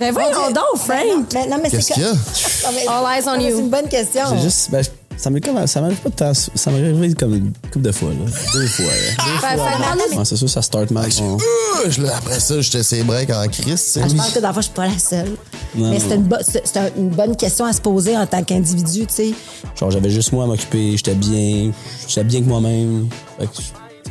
[0.00, 1.32] Ben voyons donc, Frank!
[1.34, 2.10] Mais non, mais Qu'est-ce c'est qu'il y a?
[2.12, 3.56] Non, mais- All eyes on non, mais you.
[3.56, 4.22] C'est une bonne question.
[4.34, 4.70] J'ai juste.
[4.72, 4.82] Ben,
[5.16, 5.64] ça m'est comme.
[5.68, 6.32] Ça m'arrive pas de temps.
[6.34, 8.16] Ça m'est arrivé comme une couple de fois, là.
[8.54, 8.90] Deux fois, là.
[8.90, 9.68] Deux Fait- fois.
[10.10, 11.08] fait- Ouais, c'est sûr, ça start mal.
[11.22, 14.00] On- Euh, je l'ai- Après ça, j'étais ses breaks en tu sais.
[14.02, 15.36] Ah, je pense que dans le fond, je suis pas la seule.
[15.76, 18.26] Non, mais c'est une, bo- c'est- c'est un- une bonne question à se poser en
[18.26, 19.30] tant qu'individu, tu sais.
[19.78, 21.70] Genre, j'avais juste moi à m'occuper, j'étais bien.
[22.08, 23.08] J'étais bien que moi-même.
[23.38, 23.52] Fait que,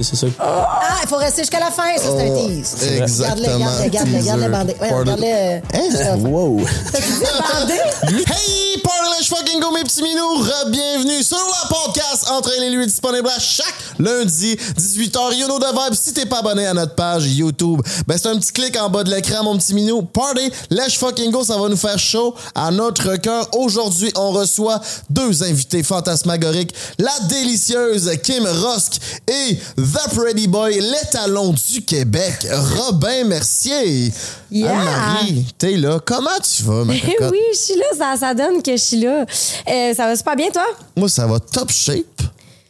[0.01, 0.27] c'est ça.
[0.39, 2.75] Ah, il faut rester jusqu'à la fin, ça, c'est un Oh, tease.
[2.97, 3.69] exactement.
[3.83, 4.75] Regarde-le, regarde-le, bandé.
[4.79, 5.57] Regarde-le.
[5.73, 6.17] Hein?
[6.19, 6.57] Wow!
[6.57, 7.73] Bandé?
[8.25, 10.43] Hey, Parlish fucking go, mes petits minous.
[10.67, 15.35] Bienvenue sur le podcast Entraînez lui disponible à chaque lundi, 18h.
[15.35, 15.93] You know the vibe.
[15.93, 19.03] Si t'es pas abonné à notre page YouTube, ben c'est un petit clic en bas
[19.03, 20.01] de l'écran, mon petit minou.
[20.01, 21.43] Party, let's fucking go.
[21.43, 23.47] Ça va nous faire chaud à notre cœur.
[23.55, 26.73] Aujourd'hui, on reçoit deux invités fantasmagoriques.
[26.97, 34.11] La délicieuse Kim Rosk et The Pretty Boy, l'étalon du Québec, Robin Mercier.
[34.49, 34.71] Yeah.
[34.71, 35.99] Anne-Marie, t'es là.
[36.05, 37.31] Comment tu vas, ma cocotte?
[37.31, 39.25] oui, je suis là, ça, ça donne que je suis là.
[39.69, 40.65] Euh, ça va super bien, toi?
[40.95, 42.05] Moi, ça va top shape.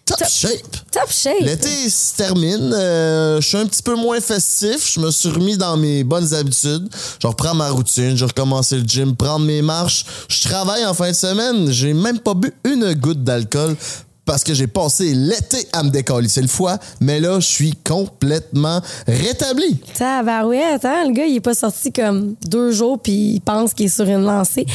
[0.05, 0.91] Top, Top- shape.
[0.91, 1.39] Top shape.
[1.41, 2.73] L'été se termine.
[2.73, 4.91] euh, je suis un petit peu moins festif.
[4.95, 6.89] Je me suis remis dans mes bonnes habitudes.
[7.21, 8.17] Je reprends ma routine.
[8.17, 10.03] Je recommencer le gym, prendre mes marches.
[10.27, 11.71] Je travaille en fin de semaine.
[11.71, 13.77] J'ai même pas bu une goutte d'alcool
[14.25, 16.27] parce que j'ai passé l'été à me décoller.
[16.27, 16.77] C'est le foie.
[17.01, 19.79] Mais là, je suis complètement rétabli.
[19.93, 21.05] Tabarouette, hein?
[21.07, 24.05] Le gars, il est pas sorti comme deux jours puis il pense qu'il est sur
[24.05, 24.65] une lancée.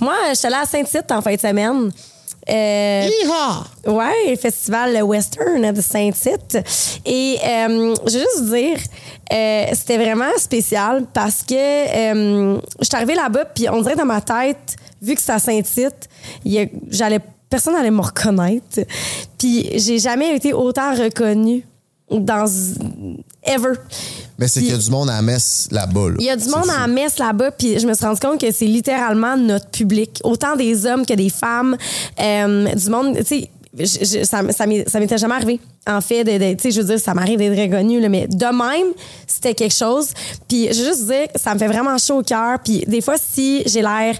[0.00, 1.90] Moi, je suis allée à Saint-Tite en fin de semaine.
[2.48, 3.08] Euh!
[3.86, 6.58] Ouais, festival Western de Saint-Tite.
[7.06, 8.78] Et euh, je veux juste dire,
[9.32, 14.04] euh, c'était vraiment spécial parce que euh, je suis arrivée là-bas, puis on dirait dans
[14.04, 16.08] ma tête, vu que c'est à Saint-Tite,
[16.88, 17.20] j'allais,
[17.52, 18.80] personne n'allait me reconnaître.
[19.38, 21.64] Puis j'ai jamais été autant reconnue
[22.10, 22.46] dans
[23.44, 23.74] ever.
[24.38, 26.08] Mais c'est qu'il y a du monde à la messe là-bas.
[26.10, 26.16] là.
[26.18, 28.40] il y a du monde à la messe là-bas, puis je me suis rendu compte
[28.40, 30.20] que c'est littéralement notre public.
[30.24, 31.76] Autant des hommes que des femmes.
[32.20, 34.66] Euh, du monde, tu sais, je- ça, ça
[35.00, 35.60] m'était jamais arrivé.
[35.86, 38.92] En fait, tu sais, je veux dire, ça m'arrive d'être reconnu, là, mais de même,
[39.26, 40.08] c'était quelque chose.
[40.48, 42.58] Puis je veux juste dire, ça me fait vraiment chaud au cœur.
[42.64, 44.16] Puis des fois, si j'ai l'air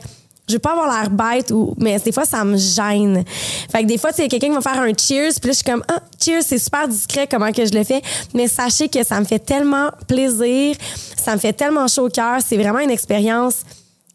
[0.49, 3.25] je veux pas avoir l'air bête ou mais des fois ça me gêne.
[3.71, 5.65] Fait que des fois c'est quelqu'un qui va faire un cheers puis là je suis
[5.65, 8.03] comme ah cheers c'est super discret comment que je le fais
[8.35, 10.77] mais sachez que ça me fait tellement plaisir,
[11.17, 13.63] ça me fait tellement chaud au cœur, c'est vraiment une expérience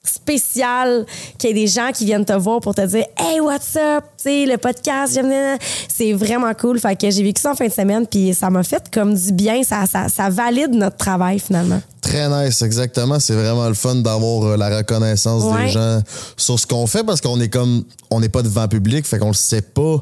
[0.09, 1.06] spéciale
[1.38, 4.03] qu'il y ait des gens qui viennent te voir pour te dire hey what's up?
[4.18, 5.57] Tu sais le podcast j'aime
[5.88, 8.63] c'est vraiment cool fait que j'ai vécu ça en fin de semaine puis ça m'a
[8.63, 13.19] fait comme du bien ça, ça, ça valide notre travail finalement Très nice, exactement.
[13.19, 15.66] C'est vraiment le fun d'avoir euh, la reconnaissance Ouais.
[15.66, 16.00] des gens
[16.38, 19.28] sur ce qu'on fait parce qu'on est comme on n'est pas devant public, fait qu'on
[19.28, 19.97] le sait pas.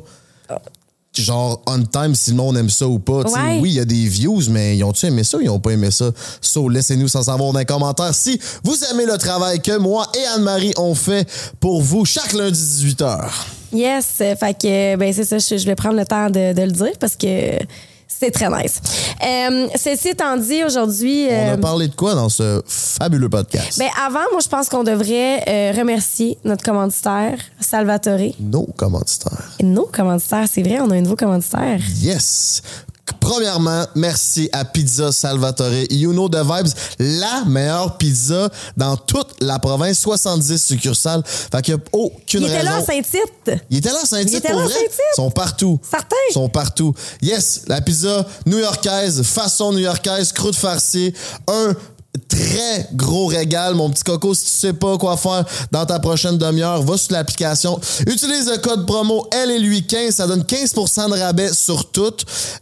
[1.21, 3.21] Genre on time si le monde aime ça ou pas.
[3.21, 3.59] Ouais.
[3.59, 5.71] Oui, il y a des views, mais ils ont-tu aimé ça ou ils ont pas
[5.71, 6.11] aimé ça?
[6.41, 10.25] So, laissez-nous sans savoir dans les commentaires si vous aimez le travail que moi et
[10.35, 11.27] Anne-Marie ont fait
[11.59, 13.29] pour vous chaque lundi 18h.
[13.73, 16.71] Yes, fait que ben c'est ça, je, je vais prendre le temps de, de le
[16.71, 17.57] dire parce que
[18.07, 18.81] c'est très nice.
[19.25, 23.77] Euh, ceci étant dit, aujourd'hui, On euh, a parlé de quoi dans ce fabuleux podcast?
[23.79, 28.33] ben avant, moi je pense qu'on devrait euh, remercier notre commanditaire Salvatore.
[28.39, 29.51] Nos commanditaires.
[29.61, 31.79] Nos commanditaires, c'est vrai, on a un nouveau commanditaire.
[32.01, 32.61] Yes!
[33.19, 35.71] Premièrement, merci à Pizza Salvatore.
[35.91, 41.23] You know the vibes, la meilleure pizza dans toute la province, 70 succursales.
[41.25, 42.69] Fait qu'il n'y a aucune Il était raison.
[42.69, 43.51] là à Saint-Tite.
[43.69, 44.73] Il était là à Saint-Tite Il était pour là à vrai?
[44.75, 44.99] Saint-Tite.
[45.13, 45.79] Ils sont partout.
[45.89, 46.16] Certain.
[46.29, 46.93] Ils sont partout.
[47.21, 51.13] Yes, la pizza new-yorkaise, façon new-yorkaise, croûte farcie,
[51.47, 51.73] un
[52.17, 54.33] très gros régal, mon petit coco.
[54.33, 57.79] Si tu sais pas quoi faire dans ta prochaine demi-heure, va sur l'application.
[58.07, 62.13] Utilise le code promo L et lui 15, ça donne 15% de rabais sur tout.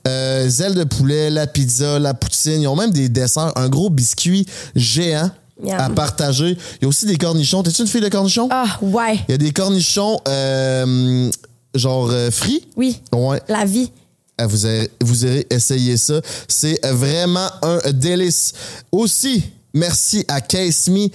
[0.08, 2.62] Euh, zèle de poulet, la pizza, la poutine.
[2.62, 5.30] Ils ont même des desserts, un gros biscuit géant
[5.72, 6.58] à partager.
[6.80, 7.64] Il y a aussi des cornichons.
[7.64, 8.48] T'es-tu une fille de cornichons?
[8.52, 11.30] Ah ouais, Il y a des cornichons euh,
[11.74, 12.66] genre euh, frits?
[12.76, 13.42] oui, Ouais.
[13.48, 13.92] la vie.
[14.38, 16.20] Ah, Vous irez, vous irez essayer ça.
[16.48, 18.54] C'est vraiment un délice.
[18.92, 21.08] Aussi, merci à Case Me,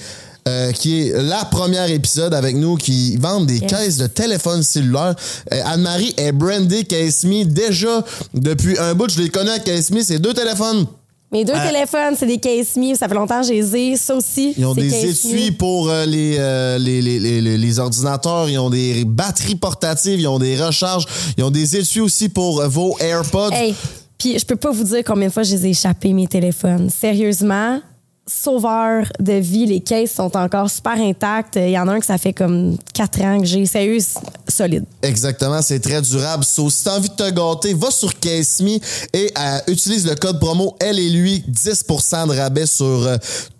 [0.46, 3.70] euh, qui est la première épisode avec nous, qui vendent des Yes.
[3.70, 5.14] caisses de téléphone cellulaire.
[5.52, 8.04] Euh, Anne-Marie est brandée Case Me déjà
[8.34, 9.10] depuis un bout.
[9.10, 10.00] Je les connais à Case Me.
[10.02, 10.86] C'est deux téléphones.
[11.30, 12.94] Mes deux téléphones, c'est des case me.
[12.94, 13.96] Ça fait longtemps que je les ai.
[13.96, 18.48] Ça aussi, Ils ont des étuis pour euh, les, euh, les, les, les, les- ordinateurs.
[18.48, 20.18] Ils ont des batteries portatives.
[20.18, 21.04] Ils ont des recharges.
[21.36, 23.50] Ils ont des étuis aussi pour euh, vos AirPods.
[23.52, 23.74] Hey,
[24.16, 26.88] puis je peux pas vous dire combien de fois je les ai échappés, mes téléphones.
[26.88, 27.80] Sérieusement,
[28.28, 31.56] sauveur de vie, les caisses sont encore super intactes.
[31.56, 33.66] Il y en a un que ça fait comme quatre ans que j'ai.
[33.66, 33.98] Sérieux,
[34.46, 34.84] solide.
[35.02, 36.44] Exactement, c'est très durable.
[36.44, 38.78] So, si t'as envie de te gâter, va sur Case Me
[39.12, 43.16] et euh, utilise le code promo Elle et lui, 10% de rabais sur euh,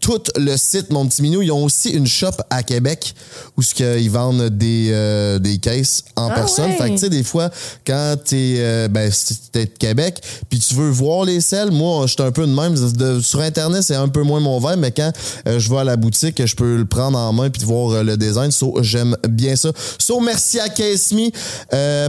[0.08, 1.42] tout le site, mon petit minou.
[1.42, 3.14] Ils ont aussi une shop à Québec
[3.58, 6.70] où ce ils vendent des, euh, des caisses en Ah personne.
[6.70, 6.76] ouais.
[6.78, 7.50] Fait que tu sais, des fois,
[7.86, 9.12] quand t'es euh, ben,
[9.52, 12.52] t'es de Québec, puis tu veux voir les selles, moi, je suis un peu de
[12.52, 12.74] même.
[12.74, 15.12] De- sur Internet, c'est un peu moins mon verre, mais quand
[15.46, 18.02] euh, je vais à la boutique, je peux le prendre en main puis voir euh,
[18.02, 18.50] le design.
[18.50, 19.70] So, j'aime bien ça.
[19.98, 21.28] So, merci à Case Me.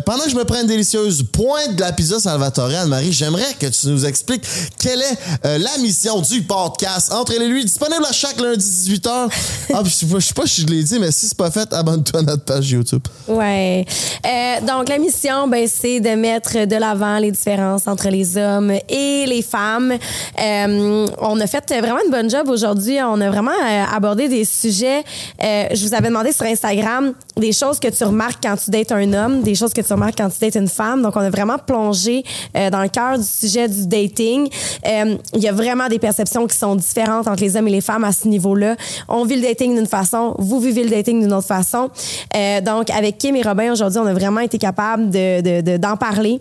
[0.05, 3.67] Pendant que je me prends une délicieuse pointe de la pizza Salvatore, Anne-Marie, j'aimerais que
[3.67, 4.43] tu nous expliques
[4.79, 9.29] quelle est la mission du podcast Entre les lui, disponible à chaque lundi 18h.
[9.73, 12.19] Ah, je je sais pas si je l'ai dit, mais si c'est pas fait, abonne-toi
[12.19, 13.01] à notre page YouTube.
[13.27, 13.85] Ouais.
[14.25, 18.71] Euh, donc, la mission, ben, c'est de mettre de l'avant les différences entre les hommes
[18.71, 19.93] et les femmes.
[19.93, 22.97] Euh, on a fait vraiment une bonne job aujourd'hui.
[23.01, 25.03] On a vraiment euh, abordé des sujets.
[25.41, 29.13] Je vous avais demandé sur Instagram des choses que tu remarques quand tu dates un
[29.13, 31.01] homme, des choses que tu remarques quand tu dates une femme.
[31.01, 32.23] Donc, on a vraiment plongé
[32.55, 34.49] euh, dans le cœur du sujet du dating.
[34.87, 37.81] Euh, Il y a vraiment des perceptions qui sont différentes entre les hommes et les
[37.81, 38.75] femmes à ce niveau-là.
[39.07, 41.89] On vit le dating d'une façon, vous vivez le dating d'une autre façon.
[42.35, 46.39] Euh, donc, avec Kim et Robin, aujourd'hui, on a vraiment été capable de- de- parler.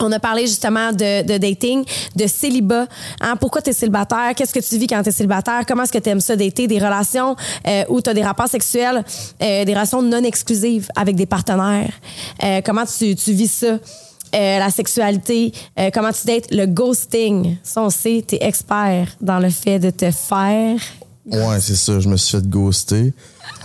[0.00, 1.84] On a parlé justement de, de dating,
[2.14, 2.86] de célibat.
[3.20, 4.32] Hein, pourquoi tu es célibataire?
[4.36, 5.62] Qu'est-ce que tu vis quand tu es célibataire?
[5.66, 6.66] Comment est-ce que tu aimes ça dater?
[6.66, 7.34] Des relations
[7.66, 9.04] euh, où tu as des rapports sexuels,
[9.42, 11.92] euh, des relations non exclusives avec des partenaires?
[12.42, 13.78] Euh, comment tu, tu vis ça?
[14.34, 17.56] Euh, la sexualité, euh, comment tu dates, le ghosting.
[17.62, 20.78] Ça, on sait, tu es expert dans le fait de te faire.
[21.24, 21.98] Ouais, c'est ça.
[21.98, 23.14] Je me suis fait ghoster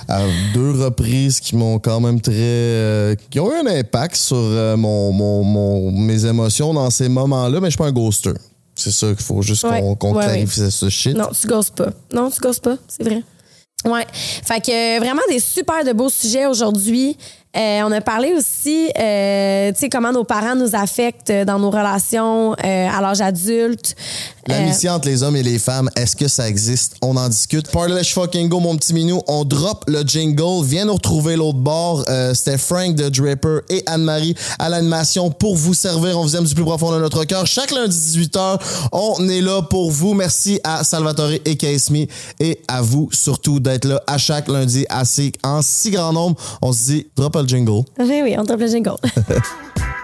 [0.07, 0.21] à
[0.53, 2.33] deux reprises qui m'ont quand même très.
[2.35, 7.09] euh, qui ont eu un impact sur euh, mon, mon- mon- mes émotions dans ces
[7.09, 8.33] moments-là, mais je suis pas un ghoster.
[8.75, 11.15] C'est ça qu'il faut juste qu'on Ouais, qu'on ouais, clarifie ce shit.
[11.15, 11.89] Non, tu gosses pas.
[12.13, 13.21] Non, tu gosses pas, c'est vrai.
[13.85, 14.05] Ouais.
[14.11, 17.17] Fait que euh, vraiment des super de beaux sujets aujourd'hui.
[17.55, 21.69] Euh, on a parlé aussi, euh, tu sais, comment nos parents nous affectent dans nos
[21.69, 23.95] relations euh, à l'âge adulte.
[24.50, 26.95] Euh, L'amitié entre les hommes et les femmes, est-ce que ça existe?
[27.01, 27.69] On en discute.
[27.71, 29.21] Parlez fucking go, mon petit minou.
[29.27, 30.65] On drop le jingle.
[30.65, 32.03] Viens nous retrouver l'autre bord.
[32.09, 36.17] Euh, C'était Frank de Draper et Anne-Marie à l'animation pour vous servir.
[36.19, 37.45] On vous aime du plus profond de notre cœur.
[37.45, 38.59] Chaque lundi 18h,
[38.91, 40.13] on est là pour vous.
[40.13, 41.57] Merci à Salvatore et
[41.91, 42.06] Me
[42.39, 46.35] et à vous surtout d'être là à chaque lundi assez, en si grand nombre.
[46.61, 47.84] On se dit, drop jingle.
[48.00, 48.95] Oui, oui, on drop le jingle.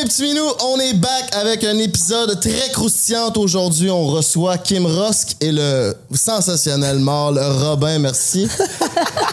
[0.00, 0.50] mes petits minous.
[0.64, 3.32] On est back avec un épisode très croustillant.
[3.36, 7.98] Aujourd'hui, on reçoit Kim Rosk et le sensationnel mâle Robin.
[7.98, 8.48] Merci.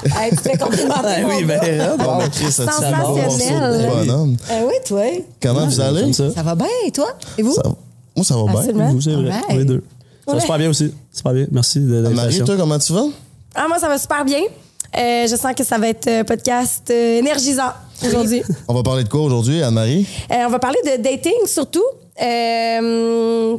[0.05, 0.99] Hey, tu fais complimenter.
[1.03, 3.89] Ah mon oui, ben, Bon, ben, Chris, Sensationnel.
[3.89, 4.37] bonhomme?
[4.51, 5.01] Euh, oui, toi.
[5.41, 6.13] Comment vous allez?
[6.13, 6.31] Ça.
[6.31, 7.07] Ça va bien, et toi?
[7.39, 7.53] Et vous?
[7.53, 7.63] Ça-
[8.15, 8.91] Moi, ça va bien.
[8.91, 9.31] Vous, c'est vrai.
[9.31, 9.45] Alright.
[9.49, 9.83] On est deux.
[10.27, 10.41] Ça va Ouais.
[10.41, 10.93] super bien aussi.
[11.11, 11.47] Super bien.
[11.51, 12.45] Merci de Marie, l'invitation.
[12.45, 13.05] toi, comment tu vas?
[13.55, 14.41] Ah, moi, ça va super bien.
[14.97, 17.71] Euh, je sens que ça va être un podcast euh, énergisant
[18.05, 18.43] aujourd'hui.
[18.67, 20.07] On va parler de quoi aujourd'hui, Anne-Marie?
[20.31, 21.83] Euh, on va parler de dating surtout.
[22.21, 23.57] Euh,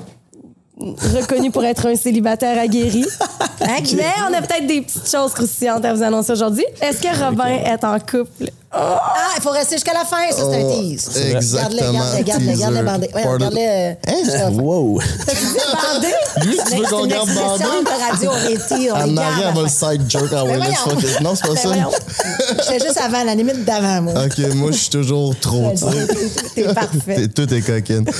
[0.78, 3.04] reconnu pour être un célibataire aguerri.
[3.60, 6.64] Mais on a peut-être des petites choses croustillantes à vous annoncer aujourd'hui.
[6.80, 8.50] Est-ce que Robin est en couple?
[8.78, 11.10] Ah, il faut rester jusqu'à la fin, ça, c'est un Oh, tease.
[11.16, 12.64] exactement, regarde-le, teaser.
[12.66, 13.10] regarde-le bandé.
[13.14, 13.60] Ouais, regarde-le.
[13.60, 14.50] euh, Hein?
[14.52, 15.00] Wow.
[15.92, 16.08] Bandé?
[16.42, 17.64] Lui, tu veux qu'on garde bandé?
[17.64, 19.22] de radio, on est tiré, on à elle va
[19.54, 20.02] la le side
[20.84, 21.20] fuck it.
[21.20, 21.68] Non, c'est pas ça.
[21.68, 21.90] voyons.
[22.70, 24.12] J'étais juste avant, la limite d'avant, moi.
[24.26, 25.84] Ok, moi, je suis toujours trop, tu.
[26.54, 27.14] T'es parfait.
[27.16, 28.04] T'es- Tout est coquine.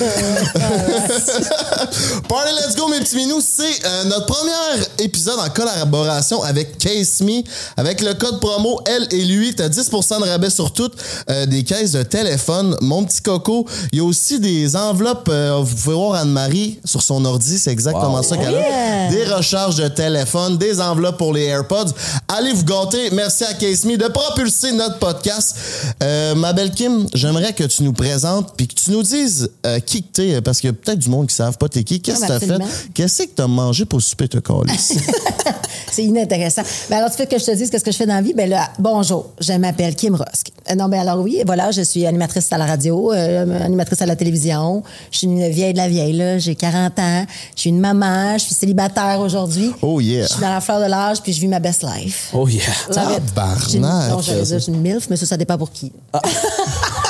[2.29, 4.53] Party Let's Go, mes petits minous, c'est euh, notre premier
[4.99, 7.43] épisode en collaboration avec Case Me.
[7.77, 10.95] Avec le code promo Elle et lui, t'as 10% de rabais sur toutes
[11.31, 12.77] euh, des caisses de téléphone.
[12.81, 15.29] Mon petit coco, il y a aussi des enveloppes.
[15.29, 18.23] euh, vous pouvez voir Anne-Marie sur son ordi, c'est exactement Wow.
[18.23, 19.11] ça qu'elle a.
[19.11, 21.93] Des recharges de téléphone, des enveloppes pour les AirPods.
[22.29, 23.11] Allez vous gâter.
[23.13, 25.57] Merci à Case Me de propulser notre podcast.
[26.03, 29.51] Euh, ma belle Kim, j'aimerais que tu nous présentes puis que tu nous dises
[29.87, 31.85] qui que t'es, parce qu'il y a peut-être du monde qui ne savent pas t'es
[31.85, 32.01] qui.
[32.01, 32.59] Qu'est-ce que t'as fait?
[32.95, 34.39] Qu'est-ce que t'as mangé pour souper, te?
[35.97, 36.61] C'est inintéressant.
[36.91, 38.35] Ben alors, tu veux que je te dise qu'est-ce que je fais dans la vie?
[38.35, 40.49] Ben là, bonjour, je m'appelle Kim Rosk.
[40.71, 44.07] Euh, non, ben alors oui, voilà, je suis animatrice à la radio, euh, animatrice à
[44.07, 44.83] la télévision.
[45.11, 46.37] Je suis une vieille de la vieille, là.
[46.39, 47.25] J'ai 40 ans.
[47.55, 48.35] Je suis une maman.
[48.37, 49.73] Je suis célibataire aujourd'hui.
[49.81, 50.27] Oh yeah.
[50.27, 52.29] Je suis dans la fleur de l'âge, puis je vis ma best life.
[52.35, 52.63] Oh yeah.
[52.93, 53.59] Tabarnak.
[53.63, 55.91] Je suis une- Non, dire, je suis une MILF, mais ça, ça dépend pour qui.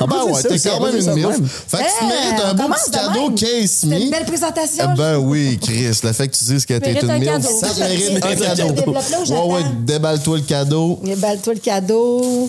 [0.00, 1.64] En Ben ouais, c'est t'es quand même une milf.
[1.68, 3.30] Fait que tu Hey, mérites un beau petit de cadeau.
[3.30, 3.96] Case Me.
[4.00, 4.84] une belle présentation.
[4.92, 7.48] Eh Ben oui, Chris, le fait que tu dises que t'es une cadeau.
[7.60, 8.92] ça te mérite un cadeau.
[9.32, 11.00] Ouais, ouais, déballe-toi le cadeau.
[11.16, 12.48] Balle-toi le cadeau.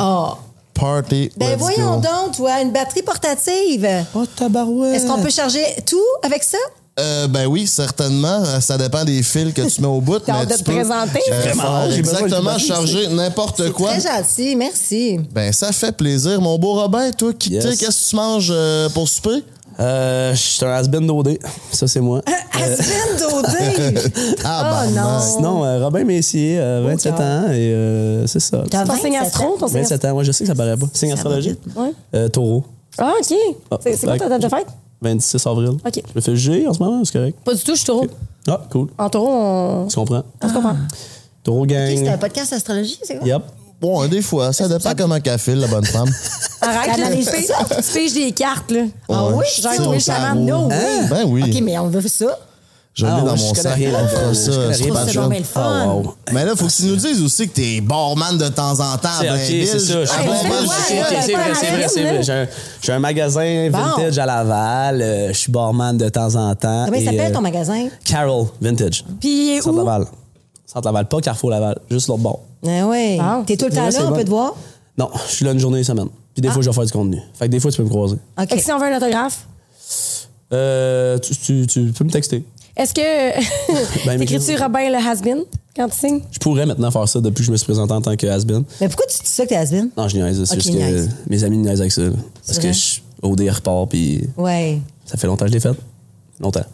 [0.00, 0.28] Oh,
[0.74, 1.30] party.
[1.36, 2.00] Ben Let's voyons go.
[2.08, 3.88] donc, toi, une batterie portative.
[4.14, 4.94] Oh, tabarouette.
[4.96, 6.58] Est-ce qu'on peut charger tout avec ça?
[7.00, 8.44] Euh, ben oui, certainement.
[8.60, 10.18] Ça dépend des fils que tu mets au bout.
[10.24, 11.20] T'as hâte de te peux, présenter?
[11.30, 13.90] euh, Vraiment, exactement charger n'importe quoi.
[13.96, 15.18] Très gentil, merci.
[15.32, 16.40] Ben ça fait plaisir.
[16.40, 17.64] Mon beau Robin, toi, qui Yes.
[17.78, 19.42] qu'est-ce que tu manges euh, pour souper?
[19.80, 21.36] Euh, je suis un has-been d'OD.
[21.72, 22.20] Ça, c'est moi.
[22.52, 24.00] Aspen Daudé!
[24.44, 25.20] Ah, oh non!
[25.20, 27.20] Sinon, euh, Robin Messier, euh, 27 cœur.
[27.20, 28.62] ans, et euh, c'est ça.
[28.70, 29.56] T'as Ton signe 27 astro, ans?
[29.58, 30.86] ton signe 27 ans, ouais, je sais que ça paraît pas.
[30.92, 31.12] Signe.
[31.74, 31.92] Ouais.
[32.14, 32.62] Euh, taureau.
[32.98, 33.36] Ah, OK.
[33.72, 34.66] Ah, C'est quoi ta date de fête?
[35.04, 35.68] 26 avril.
[35.70, 35.92] OK.
[35.94, 37.38] Je me fais juger en ce moment, c'est correct.
[37.44, 38.06] Pas du tout, je suis taureau.
[38.48, 38.88] Ah, cool.
[38.98, 40.22] En taureau, on, Tu comprends?
[40.42, 40.76] on se comprend.
[41.42, 41.90] Taureau gang.
[41.92, 43.26] Ok, C'est un podcast astrologie, c'est quoi?
[43.28, 43.42] Yep.
[43.80, 46.08] Bon, hein, des fois, ça dépend comment qu'elle file, la bonne femme.
[46.62, 47.64] Arrête, là, tu piges- ça.
[47.82, 48.82] tu piges des cartes, là.
[49.10, 49.34] Ah Ouais.
[49.38, 49.62] oui?
[49.62, 50.68] Genre, oui, chaman, tarot.
[50.68, 50.68] no.
[50.72, 51.06] Hein?
[51.10, 51.42] Ben oui.
[51.42, 52.38] OK, mais on veut ça.
[52.94, 54.02] Je l'ai Ah, dans ouais, mon je connais sac.
[54.04, 54.72] On fera ça.
[54.72, 55.60] c'est pas le fun.
[55.84, 56.14] Ah, wow.
[56.32, 59.08] Mais là, faut que tu nous dises aussi que t'es barman de temps en temps.
[59.20, 59.94] C'est ok, c'est ça.
[60.16, 60.36] Ah, vrai,
[60.86, 62.48] c'est vrai, c'est vrai.
[62.80, 65.02] J'ai un, magasin vintage à Laval.
[65.02, 66.84] euh, je suis barman de temps en temps.
[66.84, 67.88] Comment il s'appelle euh, ton magasin?
[68.04, 69.04] Carol Vintage.
[69.20, 69.76] Puis où?
[69.76, 70.06] Laval.
[70.64, 72.40] Centre Laval, pas Carrefour Laval, juste l'autre bord.
[72.66, 73.18] Ah oui.
[73.18, 73.42] Bon.
[73.44, 74.54] T'es tout le temps là, on peut te voir?
[74.96, 76.08] Non, je suis là une journée et semaine.
[76.32, 77.18] Puis des fois, je vais faire du contenu.
[77.34, 78.16] Fait que des fois, tu peux me croiser.
[78.40, 78.54] OK.
[78.60, 79.46] Si on veut un autographe,
[80.52, 82.44] Euh, tu, tu- tu peux me texter.
[82.76, 84.04] Est-ce que.
[84.06, 85.44] Ben, T'écris-tu Robin le has-been
[85.76, 86.20] quand tu signes?
[86.30, 88.64] Je pourrais maintenant faire ça depuis que je me suis présenté en tant que has-been.
[88.80, 89.88] Mais pourquoi tu dis ça que t'es Asbin?
[89.96, 90.44] Non, je niaise.
[90.44, 91.10] C'est Ok, juste que niaise.
[91.28, 92.02] mes amis niaisent avec ça.
[92.46, 92.68] Parce vrai?
[92.68, 94.78] que je OD repart, puis Ouais.
[95.06, 95.74] ça fait longtemps que je l'ai fait.
[96.40, 96.64] Longtemps.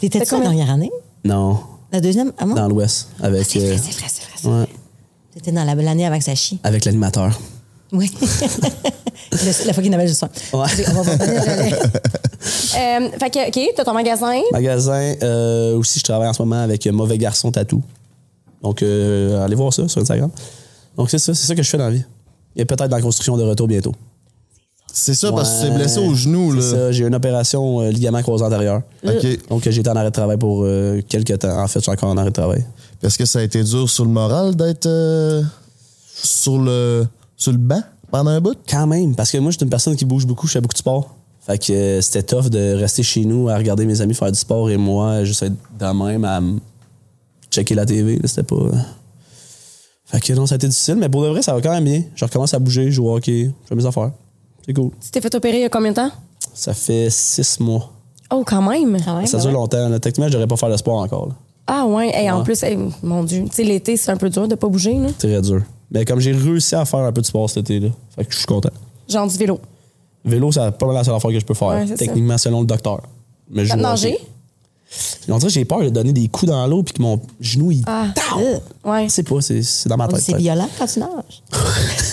[0.00, 0.90] T'étais-tu la dernière année?
[1.24, 1.60] Non,
[1.92, 2.32] La deuxième?
[2.38, 2.56] Ah, moi?
[2.56, 3.08] dans l'Ouest.
[3.22, 4.32] Avec, C'est vrai, euh, c'est vrai, c'est vrai.
[4.36, 4.60] c'est vrai.
[4.60, 4.66] ouais,
[5.34, 6.58] T'étais dans la- l'année avant que ça chie.
[6.64, 7.38] avec l'animateur.
[7.92, 8.10] Oui.
[9.66, 10.28] La fois qu'il n'avait juste un.
[10.56, 10.66] Ouais.
[10.94, 11.12] On va.
[12.42, 14.40] Euh, fait que, OK, t'as ton magasin.
[14.52, 17.82] Magasin, euh, aussi, je travaille en ce moment avec Mauvais Garçon Tatou.
[18.62, 20.30] Donc, euh, allez voir ça sur Instagram.
[20.96, 22.04] Donc, c'est ça, c'est ça que je fais dans la vie.
[22.58, 23.92] A peut-être dans la construction de retour bientôt.
[24.92, 27.80] C'est ça, parce que tu t'es blessé au genou, C'est ça, j'ai eu une opération
[27.80, 28.82] euh, ligament croisé antérieur.
[29.06, 29.48] OK.
[29.48, 31.62] Donc, j'ai été en arrêt de travail pour euh, quelques temps.
[31.62, 32.64] En fait, je suis encore en arrêt de travail.
[33.02, 35.42] Est-ce que ça a été dur sur le moral d'être euh,
[36.22, 37.06] sur le
[37.40, 38.56] sur le banc pendant un bout?
[38.68, 40.74] Quand même, parce que moi, je suis une personne qui bouge beaucoup, je fais beaucoup
[40.74, 41.16] de sport.
[41.40, 44.38] Fait que euh, c'était tough de rester chez nous à regarder mes amis faire du
[44.38, 46.40] sport et moi, juste être dans même à
[47.50, 48.20] checker la TV.
[48.24, 48.56] C'était pas.
[48.56, 48.72] euh.
[50.04, 51.84] Fait que non, ça a été difficile, mais pour de vrai, ça va quand même
[51.84, 52.02] bien.
[52.14, 54.10] Je recommence à bouger, je joue au hockey, je fais mes affaires.
[54.66, 54.90] C'est cool.
[55.00, 56.10] Tu t'es fait opérer il y a combien de temps?
[56.52, 57.90] Ça fait six mois.
[58.32, 58.96] Oh, quand même.
[59.04, 59.52] Quand même, Ça dure ouais.
[59.54, 59.88] longtemps.
[59.88, 59.98] là.
[59.98, 61.28] Techniquement, je devrais pas faire le sport encore.
[61.28, 61.34] là.
[61.66, 62.12] Ah, ouais.
[62.24, 62.44] Et en Ouais.
[62.44, 63.44] plus, hey, mon Dieu.
[63.48, 65.08] Tu sais, l'été, c'est un peu dur de pas bouger, là.
[65.18, 65.62] Très dur.
[65.90, 68.38] Mais comme j'ai réussi à faire un peu de sport cet été-là, fait que je
[68.38, 68.70] suis content.
[69.08, 69.60] Genre du vélo.
[70.24, 72.04] Vélo, c'est pas mal la seule affaire que je peux faire, Ouais, c'est ça.
[72.04, 73.00] techniquement, selon le docteur.
[73.50, 74.18] Mais je nager?
[75.28, 77.70] On dirait que j'ai peur de donner des coups dans l'eau puis que mon genou,
[77.70, 77.84] il.
[77.86, 78.06] Ah,
[78.38, 79.04] euh, ouais.
[79.04, 80.20] Je sais pas, c'est c'est dans ma tête.
[80.20, 81.42] C'est violent quand tu nages.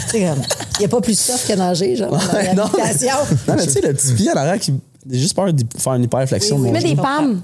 [0.10, 0.20] C'est.
[0.20, 2.14] Il n'y a pas plus soft que nager, genre.
[2.14, 3.16] Ouais, non, mais, l'habitation.
[3.48, 4.74] non, mais tu sais, le petit pied en arrière qui.
[5.10, 6.58] J'ai juste peur de faire une hyperflexion.
[6.58, 7.42] Oui, des genou.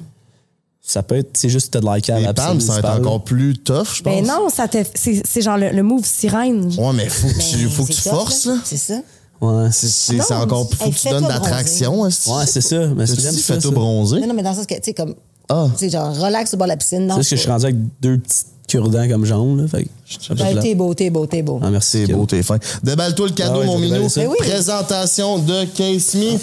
[0.85, 1.29] Ça peut être.
[1.37, 4.01] C'est juste t'as de la cave Les palmes, ça va être encore plus tough, je
[4.03, 4.13] pense.
[4.21, 6.65] Ben non, ça te- c'est c'est genre le, le move sirène.
[6.77, 8.55] Ouais, mais faut que tu, Mais faut que tu forces, là.
[8.65, 8.95] C'est ça.
[9.39, 9.69] Ouais.
[9.71, 10.77] C'est- C'est Non, c'est encore plus.
[10.77, 12.05] Faut que tu donnes de fais-toi l'attraction.
[12.05, 12.87] est-ce que- Ouais, c'est ça.
[12.95, 14.19] Mais Tu c'est- ça, fais-toi bronzer?
[14.19, 15.15] Non, non, mais dans le sens que, tu sais, comme.
[15.47, 15.67] Ah.
[15.77, 17.07] Tu sais, genre, relax au bord de la piscine.
[17.07, 17.15] Non.
[17.15, 19.67] C'est juste que je suis rendu avec deux petits cure-dents comme jaune, là.
[19.69, 19.87] Fait
[20.35, 21.59] Ben, T'es beau, t'es beau, t'es beau.
[21.63, 22.03] Ah, merci.
[22.05, 22.57] C'est beau, t'es fin.
[22.83, 24.07] Déballe-toi le cadeau, Ah ouais, mon minou.
[24.15, 24.35] Ben oui.
[24.39, 26.37] Présentation de Case Me.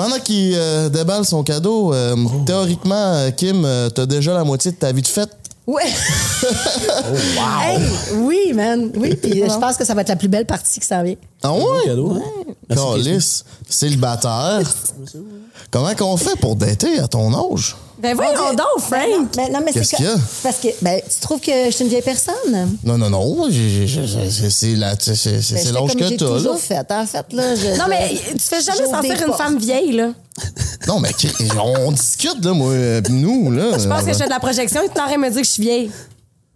[0.00, 2.42] Pendant qu'il euh, déballe son cadeau, euh, Oh.
[2.46, 5.28] théoriquement, euh, Kim, euh, t'as déjà la moitié de ta vie de fête.
[5.66, 5.82] Ouais.
[7.62, 7.78] Hey,
[8.14, 8.90] oui, man.
[8.96, 11.16] Oui, puis je pense que ça va être la plus belle partie qui s'en vient.
[11.42, 11.62] Ah ouais?
[11.84, 12.74] cadeau, hein?
[12.74, 14.62] Calice, célibataire.
[15.70, 17.76] Comment qu'on fait pour dater à ton âge?
[18.02, 19.28] Ben voyons donc, Frank.
[19.36, 20.14] Mais, non, mais c'est Qu'est-ce que- qu'il y a?
[20.42, 22.76] Parce que, ben, tu trouves que je suis une vieille personne?
[22.84, 23.46] Non, non, non.
[23.50, 26.30] c'est- C'est la- c'est- c'est- Ben, c'est je fais l'âge que j'ai t'as, là.
[26.36, 26.86] toujours fait.
[26.90, 30.08] En fait, là, je, Non, mais tu fais jamais sentir une femme vieille, là.
[30.86, 31.10] Non, mais
[31.84, 33.78] on discute, là, moi, euh, pis nous, là.
[33.78, 35.52] Je pense que je fais de la projection et tu de me dire que je
[35.52, 35.90] suis vieille.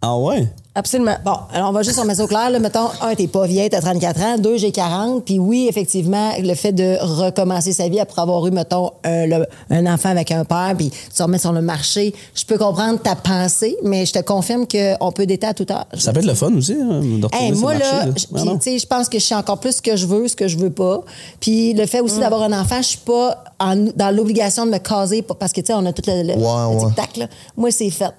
[0.07, 0.47] Ah ouais?
[0.77, 1.15] Absolument.
[1.23, 2.49] Bon, alors on va juste remettre ça au clair.
[2.49, 2.59] Là.
[2.59, 4.37] Mettons, un, t'es pas vieille, t'as 34 ans.
[4.37, 5.23] Deux, j'ai 40.
[5.23, 9.45] Puis oui, effectivement, le fait de recommencer sa vie après avoir eu, mettons, un, le-
[9.69, 12.99] un enfant avec un père, puis tu te remets sur le marché, je peux comprendre
[12.99, 15.85] ta pensée, mais je te confirme qu'on peut dater à tout âge.
[16.01, 18.11] Ça peut être le fun aussi, hein, de Hey, moi, marché, là, là.
[18.13, 20.49] je- tu sais, pense que je sais encore plus ce que je veux, ce que
[20.49, 21.01] je veux pas.
[21.39, 22.05] Puis le fait Mm.
[22.05, 25.61] aussi d'avoir un enfant, je suis pas en- dans l'obligation de me caser parce que,
[25.61, 26.85] tu sais, on a tout le, le- Ouais, le ouais.
[26.87, 27.27] tic-tac, là.
[27.55, 28.11] Moi, c'est fait.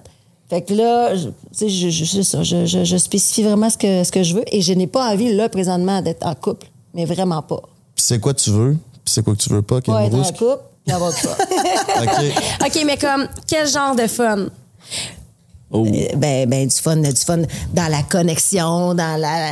[0.49, 3.77] Fait que là, je- tu sais, je, je, ça, je, je- je spécifie vraiment ce
[3.77, 6.67] que, ce que je veux et je n'ai pas envie, là, présentement, d'être en couple.
[6.93, 7.61] Mais vraiment pas.
[7.95, 8.77] Pis c'est quoi tu veux?
[9.03, 11.37] Pis c'est quoi que tu veux pas, Pas être en couple, puis avoir pas.
[12.03, 12.65] OK.
[12.65, 14.45] OK, mais comme, quel genre de fun?
[15.69, 15.85] Oh.
[15.85, 17.39] Euh, Ben, ben, du fun, du fun
[17.73, 19.51] dans la connexion, dans la,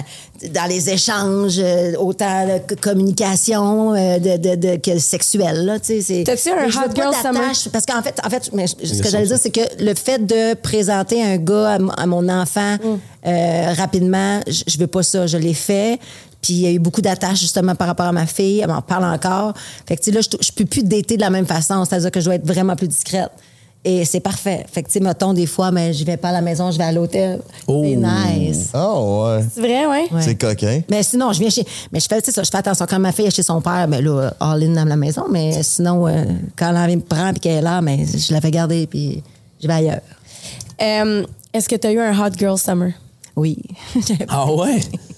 [0.54, 5.88] dans les échanges, euh, autant de communication euh, de, de, de- que sexuel, là, tu
[5.88, 6.02] sais.
[6.02, 7.52] c'est- T'as-tu un hot girl summer?
[7.72, 10.54] Parce qu'en fait, en fait, mais ce que j'allais dire, c'est que le fait de
[10.54, 12.98] présenter un gars à, mon enfant Mm.
[13.28, 15.28] euh, rapidement, je, je veux pas ça.
[15.28, 16.00] Je l'ai fait.
[16.42, 18.60] Puis il y a eu beaucoup d'attaches justement par rapport à ma fille.
[18.62, 19.54] Elle m'en parle encore.
[19.88, 21.84] Fait que tu sais, là, je, je peux plus dater de la même façon.
[21.86, 23.32] C'est-à-dire que je dois être vraiment plus discrète.
[23.88, 24.66] Et c'est parfait.
[24.72, 26.78] Fait que, tu sais, mettons, des fois, mais je vais pas à la maison, je
[26.80, 27.40] vais à l'hôtel.
[27.68, 27.84] Oh.
[27.86, 28.70] C'est nice.
[28.74, 29.46] Oh, ouais.
[29.54, 30.08] C'est vrai, ouais?
[30.12, 30.22] Ouais.
[30.22, 30.82] C'est coquin.
[30.90, 31.64] Mais sinon, je viens chez.
[31.92, 32.88] Mais je fais, tu sais ça, je fais attention.
[32.90, 35.26] Quand ma fille est chez son père, ben là, all in dans la maison.
[35.30, 36.24] Mais sinon, euh,
[36.56, 39.22] quand elle me prend et qu'elle est là, mais je la fais garder puis
[39.62, 40.02] je vais ailleurs.
[40.82, 41.24] Euh,
[41.54, 42.92] Est-ce que tu as eu un hot girl summer?
[43.36, 43.62] Oui.
[44.30, 44.80] Ah ouais?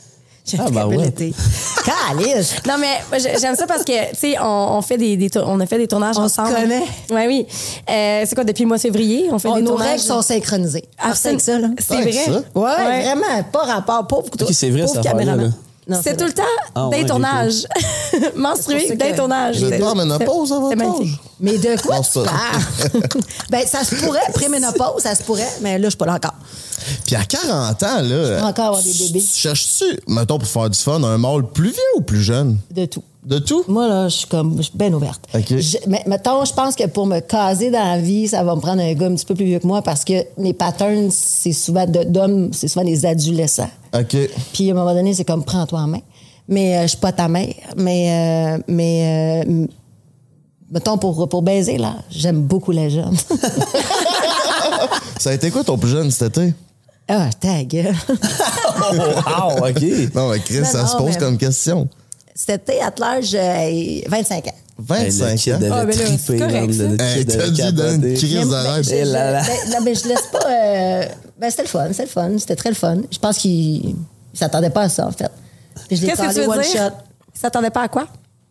[0.50, 1.08] J'ai Ah, un bah très bel ouais.
[1.08, 1.34] été.
[1.86, 2.56] Calice!
[2.68, 5.66] Non, mais j'aime ça parce que, tu sais, on, on fait des, des on a
[5.66, 6.56] fait des tournages On se ensemble.
[6.56, 6.84] connaît.
[7.12, 7.46] Oui, oui.
[7.90, 9.28] Euh, c'est quoi, depuis le mois de février?
[9.32, 9.90] On fait Oh, des nos tournages?
[9.90, 10.86] règles sont synchronisées.
[11.00, 11.68] Ah, avec ça, là.
[11.80, 12.12] C'est Ouais, vrai?
[12.14, 12.32] ça.
[12.32, 13.04] Ouais, Ouais.
[13.04, 14.08] vraiment, pas rapport.
[14.08, 15.54] Pauvre, Ok, c'est vrai, pauvre caméraman.
[16.04, 16.44] C'est tout le temps
[16.76, 17.64] Ah, des ouais, tournages.
[18.12, 19.58] C'est Menstrué des tournages.
[19.58, 21.14] Vous êtes pas en ménopause à C'est votre magnifique.
[21.14, 21.20] âge?
[21.40, 23.04] Mais de quoi Non, tu c'est parles?
[23.50, 26.34] ben, ça se pourrait, préménopause, ça se pourrait, mais là, je suis pas là encore.
[27.06, 28.40] Puis à 40 ans, là.
[28.40, 29.22] peux encore avoir des bébés.
[29.22, 32.58] tu Cherches-tu, mettons, pour faire du fun, un mâle plus vieux ou plus jeune?
[32.72, 33.04] De tout.
[33.24, 33.64] De tout?
[33.68, 35.22] Moi, là, je suis comme, je suis bien ouverte.
[35.36, 35.58] OK.
[35.58, 38.62] Je- mais, mettons, je pense que pour me caser dans la vie, ça va me
[38.62, 41.52] prendre un gars un petit peu plus vieux que moi parce que mes patterns, c'est
[41.52, 43.70] souvent d'hommes, c'est souvent des adolescents.
[43.94, 44.16] OK.
[44.54, 46.00] Puis à un moment donné, c'est comme, prends-toi en main.
[46.48, 47.54] Mais euh, je suis pas ta mère.
[47.76, 49.66] Mais, euh, mais euh,
[50.72, 53.18] mettons, pour, pour baiser, là, j'aime beaucoup les jeunes.
[55.20, 56.54] Ça a été quoi ton plus jeune cet été?
[57.10, 57.96] Ah, ta gueule.
[58.80, 58.94] Oh,
[59.60, 59.82] wow, OK.
[60.14, 61.88] Non, mais Chris, Non, ça non, se pose mais- comme question.
[62.48, 64.52] Été, à l'âge, euh, 25 ans.
[64.94, 65.70] Hey, le 25 kid ans?
[65.72, 66.84] Ah, ben là, c'est correct, ça.
[66.84, 68.14] Hey, t'as dit dans une capoter.
[68.14, 68.84] crise Mais- d'arrêt.
[68.84, 69.42] je- Eh je- là là.
[69.42, 70.48] ben, non, mais je laisse pas.
[70.48, 71.06] euh,
[71.40, 72.98] ben, c'était le fun, c'était le fun, c'était très le fun.
[73.12, 73.52] Je pense qu'il
[73.90, 73.96] il
[74.36, 75.32] s'attendait pas à ça, en fait.
[75.88, 76.72] Puis je l'ai Qu'est-ce que tu veux one dire?
[76.72, 76.96] shot.
[77.34, 78.08] Il s'attendait pas à quoi?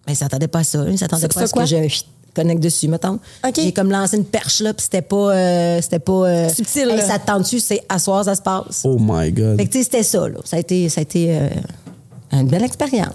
[0.06, 0.84] Mais il s'attendait pas à ça.
[0.88, 1.62] Il s'attendait pas à ce quoi?
[1.62, 1.76] que je
[2.36, 3.18] connecte dessus, mettons.
[3.54, 5.16] J'ai comme lancé une perche, là, puis c'était pas.
[5.34, 6.12] euh, c'était pas.
[6.12, 7.06] euh, Subtil, Hey, là.
[7.06, 8.82] ça te tente-tu, c'est à soir, ça se passe.
[8.84, 9.56] Oh my God.
[9.58, 10.38] Fait que, tu sais, c'était ça, là.
[10.44, 11.48] Ça a été, ça a été euh,
[12.32, 13.14] une belle expérience.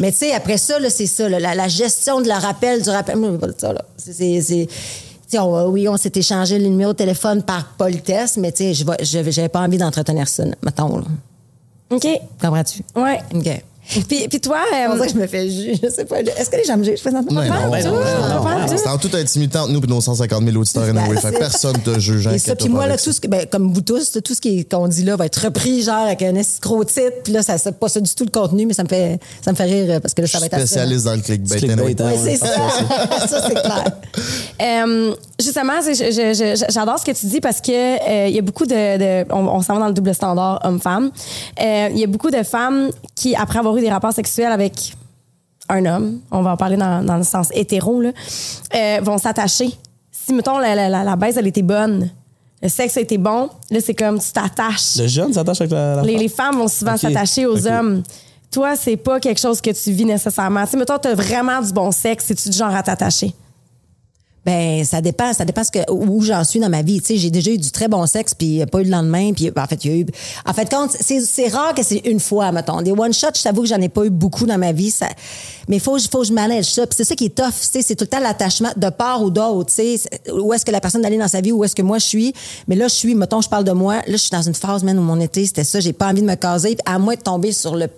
[0.00, 2.82] Mais, tu sais, après ça, là, c'est ça, là, la, la gestion de la rappel,
[2.82, 3.16] du rappel.
[3.16, 3.84] Moi, je veux pas de ça, là.
[3.96, 4.68] C'est.
[5.38, 9.48] on- oui, on s'est échangé le numéro de téléphone par politesse, mais tu sais, j'avais
[9.48, 10.98] pas envie d'entretenir ça, mettons.
[10.98, 11.04] Là.
[11.90, 12.06] OK.
[12.40, 12.82] Comprends-tu?
[12.96, 13.18] Ouais.
[13.34, 13.62] OK.
[13.88, 15.78] Puis, puis toi, euh, ça que je me fais juger.
[15.82, 16.20] Je sais pas.
[16.20, 17.00] Est-ce que les gens me jugent?
[17.00, 17.40] présentement?
[17.40, 18.66] Mais pas non.
[18.76, 21.16] C'est en toute intimité entre nous et nos 150 000 auditeurs anyway.
[21.20, 22.26] Fait personne te juge.
[22.26, 24.88] Et ça, puis moi, là, tout ce que, ben, comme vous tous, tout ce qu'on
[24.88, 27.22] dit là va être repris, genre, avec un escroc titre.
[27.24, 29.52] Puis là, ça, c'est pas ça du tout le contenu, mais ça me fait, ça
[29.52, 31.56] me fait rire euh, parce que là, ça va être spécialiste dans le clickbait.
[31.56, 32.10] Clickbait, hein.
[32.14, 32.46] Oui, c'est ça.
[33.26, 33.84] ça, c'est clair.
[34.60, 38.34] Euh, justement, c'est- je- je- je- j'adore ce que tu dis parce que euh, il
[38.34, 38.74] y a beaucoup de,
[39.22, 41.12] de- on, on s'en va dans le double standard homme-femme.
[41.62, 44.94] Euh, Il y a beaucoup de femmes qui, après avoir eu des rapports sexuels avec
[45.68, 48.10] un homme, on va en parler dans, dans le sens hétéro, là,
[48.74, 49.70] euh, vont s'attacher.
[50.10, 52.10] Si mettons la, la, la, la baise elle était bonne,
[52.62, 54.96] le sexe a été bon, là c'est comme tu t'attaches.
[54.98, 56.20] Le jeune s'attache avec la, Les, femme?
[56.22, 58.02] les femmes vont souvent s'attacher aux hommes.
[58.50, 60.64] Toi, c'est pas quelque chose que tu vis nécessairement.
[60.64, 63.34] Sais, mettons, t'as vraiment du bon sexe, c'est-tu du genre à t'attacher?
[64.46, 67.00] Ben, ça dépend, ça dépend ce que, où j'en suis dans ma vie.
[67.00, 69.50] Tu sais, j'ai déjà eu du très bon sexe, puis pas eu le lendemain, puis
[69.54, 70.06] en fait, il y a eu.
[70.46, 72.80] En fait, compte, c'est, c'est rare que c'est une fois, mettons.
[72.80, 74.90] Des one-shots, je t'avoue que j'en ai pas eu beaucoup dans ma vie.
[74.90, 75.06] Ça,
[75.68, 76.84] mais faut, faut que je manage ça.
[76.90, 79.30] C'est ça qui est tough, tu sais, c'est tout le temps l'attachement de part ou
[79.30, 80.00] d'autre, tu sais.
[80.32, 82.32] Où est-ce que la personne allait dans sa vie, où est-ce que moi je suis.
[82.68, 83.96] Mais là, je suis, mettons, je parle de moi.
[83.96, 85.80] Là, je suis dans une phase, man, où mon été, c'était ça.
[85.80, 87.88] J'ai pas envie de me caser, à moins de tomber sur le.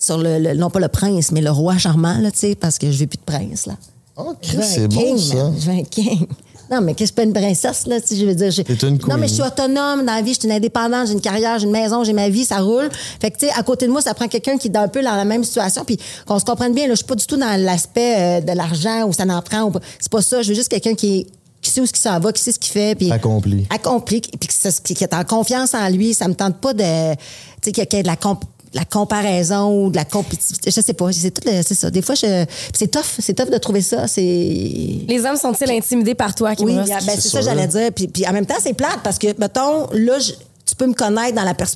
[0.00, 2.78] Sur le, le- non pas le prince, mais le roi charmant, là, tu sais, parce
[2.78, 3.72] que je veux plus de prince, là.
[4.18, 5.52] Oh, Je c'est bon, king, ça.
[5.58, 6.26] Je veux un king.
[6.70, 7.96] Non, mais qu'est-ce que c'est pas une princesse, là?
[8.04, 10.40] sais, Je veux dire, T'es une Non, mais je suis autonome dans la vie, je
[10.40, 12.90] suis une indépendante, j'ai une carrière, j'ai une maison, j'ai ma vie, ça roule.
[13.20, 15.02] Fait que, tu sais, à côté de moi, ça prend quelqu'un qui est un peu
[15.02, 15.84] dans la même situation.
[15.86, 18.52] Puis qu'on se comprenne bien, là, je suis pas du tout dans l'aspect euh, de
[18.52, 19.62] l'argent où ça n'en prend.
[19.62, 19.80] ou pas.
[19.98, 20.42] C'est pas ça.
[20.42, 21.26] Je veux juste quelqu'un qui est
[21.60, 22.94] qui sait où ce qui s'en va, qui sait ce qu'il fait.
[22.94, 23.66] Puis Accompli.
[23.70, 24.20] Accompli.
[24.20, 26.14] Puis qui, est en confiance en lui.
[26.14, 27.14] Ça me tente pas de.
[27.14, 27.18] Tu
[27.64, 30.70] sais, qu'il y ait de la comp- la comparaison ou de la compétitivité.
[30.70, 31.10] Je sais pas.
[31.12, 31.90] C'est tout le- c'est ça.
[31.90, 33.04] Des fois, je, c'est tough.
[33.18, 34.06] C'est tough de trouver ça.
[34.06, 34.22] C'est.
[34.22, 36.88] Les hommes sont-ils intimidés par toi, Kim Oui, Ross?
[36.88, 37.90] ben, c'est C'est ça j'allais dire.
[37.94, 40.32] Puis, puis en même temps, c'est plate parce que, mettons, là, je-
[40.66, 41.68] tu peux me connaître dans la pers-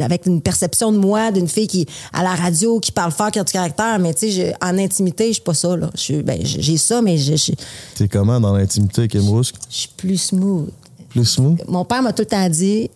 [0.00, 3.38] avec une perception de moi, d'une fille qui à la radio, qui parle fort, qui
[3.38, 5.76] a du caractère, mais tu sais, en intimité, je suis pas ça.
[5.76, 5.90] Là.
[5.94, 7.52] Je ben, j'ai j'ai ça, mais je, je,
[7.96, 9.54] T'es comment dans l'intimité, Kim Rousk?
[9.68, 10.70] je suis plus smooth.
[11.10, 11.58] Plus smooth?
[11.68, 12.88] Mon père m'a tout le temps dit,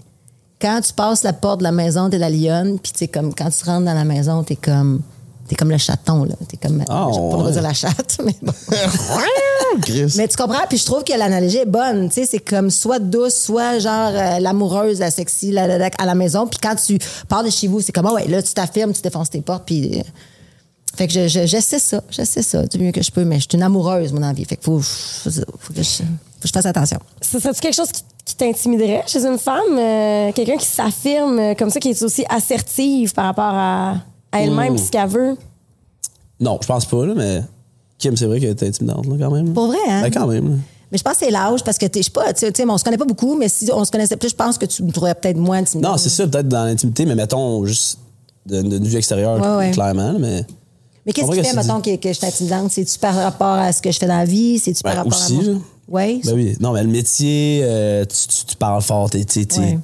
[0.61, 3.35] quand tu passes la porte de la maison, t'es la lionne, puis tu sais, comme
[3.35, 5.03] quand tu rentres dans la maison, t'es comme
[5.47, 6.35] T'es comme le chaton, là.
[6.49, 6.83] T'es comme.
[6.89, 7.53] Ah, vais pas le ouais.
[7.53, 8.51] dire la chatte, mais bon.
[10.17, 10.65] Mais tu comprends?
[10.69, 12.09] Puis je trouve que l'analogie est bonne.
[12.09, 15.91] Tu sais, c'est comme soit douce, soit genre euh, l'amoureuse, la sexy, la, la- la-
[15.99, 16.47] à la maison.
[16.47, 19.03] Puis quand tu pars de chez vous, c'est comme, ah ouais, là, tu t'affirmes, tu
[19.03, 19.65] défonces tes portes.
[19.67, 19.99] Puis.
[19.99, 20.03] euh,
[20.97, 22.03] fait que je, je, j'essaie ça.
[22.09, 23.25] J'essaie ça du mieux que je peux.
[23.25, 24.45] Mais je suis une amoureuse, mon envie.
[24.47, 26.05] Fait que faut, faut, faut que, je, faut
[26.41, 27.01] que je fasse attention.
[27.21, 29.61] Ce serait-tu quelque chose qui, qui t'intimiderait chez une femme?
[29.79, 33.97] Euh, Quelqu'un qui s'affirme comme ça, qui est aussi assertive par rapport à,
[34.33, 35.37] à elle-même, ce qu'elle veut?
[36.41, 37.43] Non, je pense pas, là, mais
[37.99, 39.53] Kim, c'est vrai qu'elle était intimidante, là, quand même.
[39.53, 40.03] Pour vrai, hein?
[40.03, 40.49] Ben, quand même.
[40.51, 40.57] là.
[40.91, 42.79] Mais je pense que c'est l'âge parce que t'es- je sais pas, tu sais, on
[42.79, 44.91] se connaît pas beaucoup, mais si on se connaissait plus, je pense que tu me
[44.93, 45.93] trouverais peut-être moins intimidante.
[45.93, 47.99] Non, c'est ça, peut-être dans l'intimité, mais mettons juste
[48.47, 49.71] de- d'une vue extérieure, Ouais, ouais.
[49.73, 50.15] clairement.
[50.19, 50.45] Mais,
[51.07, 52.71] Mais qu'est-ce qui fait, que mettons, que, que je suis intimidante?
[52.71, 54.59] C'est-tu par rapport à ce que je fais dans la vie?
[54.59, 55.63] C'est-tu par Ben, rapport aussi, à mon...
[55.89, 56.57] Oui, ben oui.
[56.61, 59.19] Non, mais le métier, euh, tu, tu- tu parles fort, t'es.
[59.19, 59.79] Ouais.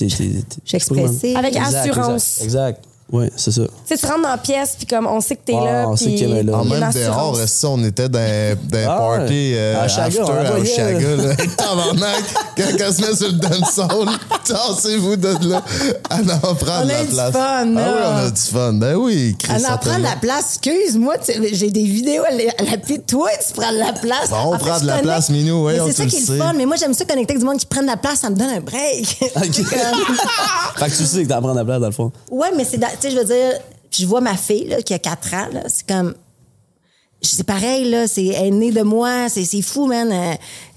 [0.00, 1.36] je suis expressive.
[1.36, 2.40] Avec Exact, assurance.
[2.42, 2.78] Exact.
[2.78, 2.84] exact.
[3.10, 3.62] Oui, c'est ça.
[3.62, 5.88] Tu sais, tu rentres dans la pièce, puis comme on sait que t'es Ah, là,
[5.88, 6.52] on sait puis qu'elle est là.
[6.52, 8.18] a En même dehors, si on était dans,
[8.68, 9.52] dans un Ah, party ouais.
[9.56, 11.34] euh, À Chaga, after on à Chaga, là.
[11.56, 14.08] Tabarnak, quand elle se met sur le dancehall,
[14.44, 15.62] tassez-vous de là.
[16.10, 17.32] Elle en prend On de a la du place.
[17.32, 18.72] fun, ah oui, on a du fun.
[18.74, 19.52] Ben oui, Chris.
[19.56, 20.58] Elle en prend de la place.
[20.62, 24.28] Excuse-moi, tu sais, j'ai des vidéos, elle, elle appuie toi, tu prends de la place.
[24.28, 26.16] Bon, on En fait, prend je de la place, Minou, ouais, on c'est ça qui
[26.16, 26.52] est le fun.
[26.54, 28.36] Mais moi, j'aime ça connecter avec du monde qui prennent de la place, ça me
[28.36, 29.16] donne un break.
[29.36, 29.42] OK.
[30.76, 32.12] fait que tu sais que t'en prends de la place, dans le fond.
[32.30, 33.52] Ouais, mais c'est, tu sais, je veux dire,
[33.90, 36.14] je vois ma fille, là, qui a 4 ans, là, c'est comme,
[37.20, 40.08] c'est pareil, là, c'est elle est née de moi, c'est, c'est fou, man.
[40.12, 40.34] Euh,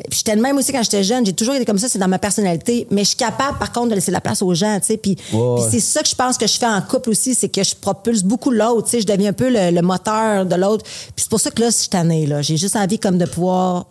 [0.10, 2.08] puis j'étais de même aussi quand j'étais jeune, j'ai toujours été comme ça, c'est dans
[2.08, 4.88] ma personnalité, mais je suis capable, par contre, de laisser la place aux gens, tu
[4.88, 5.62] sais, puis, ouais.
[5.70, 8.24] c'est ça que je pense que je fais en couple aussi, c'est que je propulse
[8.24, 11.30] beaucoup l'autre, tu sais, je deviens un peu le, le moteur de l'autre, puis c'est
[11.30, 13.86] pour ça que là, je suis tannée, là, j'ai juste envie comme de pouvoir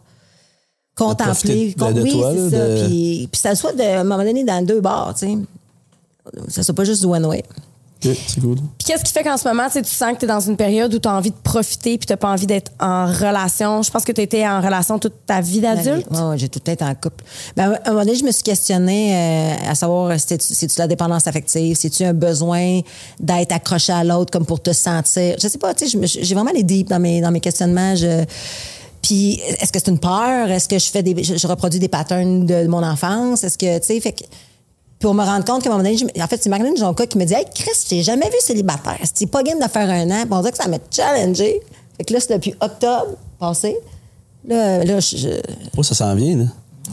[0.96, 2.10] contempler, de- de oui,
[2.50, 5.14] c'est ça, de- puis, puis ça soit de, à un moment donné dans deux bars,
[5.16, 5.38] tu sais,
[6.48, 7.24] ça soit pas juste du one
[8.02, 8.40] c'est.
[8.78, 10.56] Puis qu'est-ce qui fait qu'en ce moment, tu tu sens que tu es dans une
[10.56, 13.82] période où tu as envie de profiter puis tu pas envie d'être en relation?
[13.82, 16.06] Je pense que tu étais en relation toute ta vie d'adulte.
[16.10, 17.24] Oui, ouais, j'ai tout le temps été en couple.
[17.56, 20.86] Ben, à un moment donné, je me suis questionnée euh, à savoir, c'est-tu c'est-tu la
[20.86, 21.76] dépendance affective?
[21.78, 22.80] C'est-tu un besoin
[23.18, 25.36] d'être accroché à l'autre comme pour te sentir?
[25.40, 27.94] Je sais pas, tu sais, j'ai vraiment les deep dans mes, dans mes questionnements.
[27.96, 28.24] Je-
[29.02, 30.50] puis, est-ce que c'est une peur?
[30.50, 33.42] Est-ce que je fais des, je, je reproduis des patterns de mon enfance?
[33.44, 34.24] Est-ce que, tu sais, fait que,
[35.00, 37.24] pour me rendre compte qu'à un moment donné, en fait, c'est Marlène Jonca qui me
[37.24, 38.98] dit Hey, Chris, je t'ai jamais vu célibataire.
[39.02, 40.22] C'était pas game de faire un an.
[40.24, 41.60] Puis on dirait que ça m'a challengé.
[41.96, 43.76] Fait que là, c'est depuis octobre passé.
[44.46, 45.40] Là, là je-
[45.76, 46.44] Oh, ça s'en vient, là.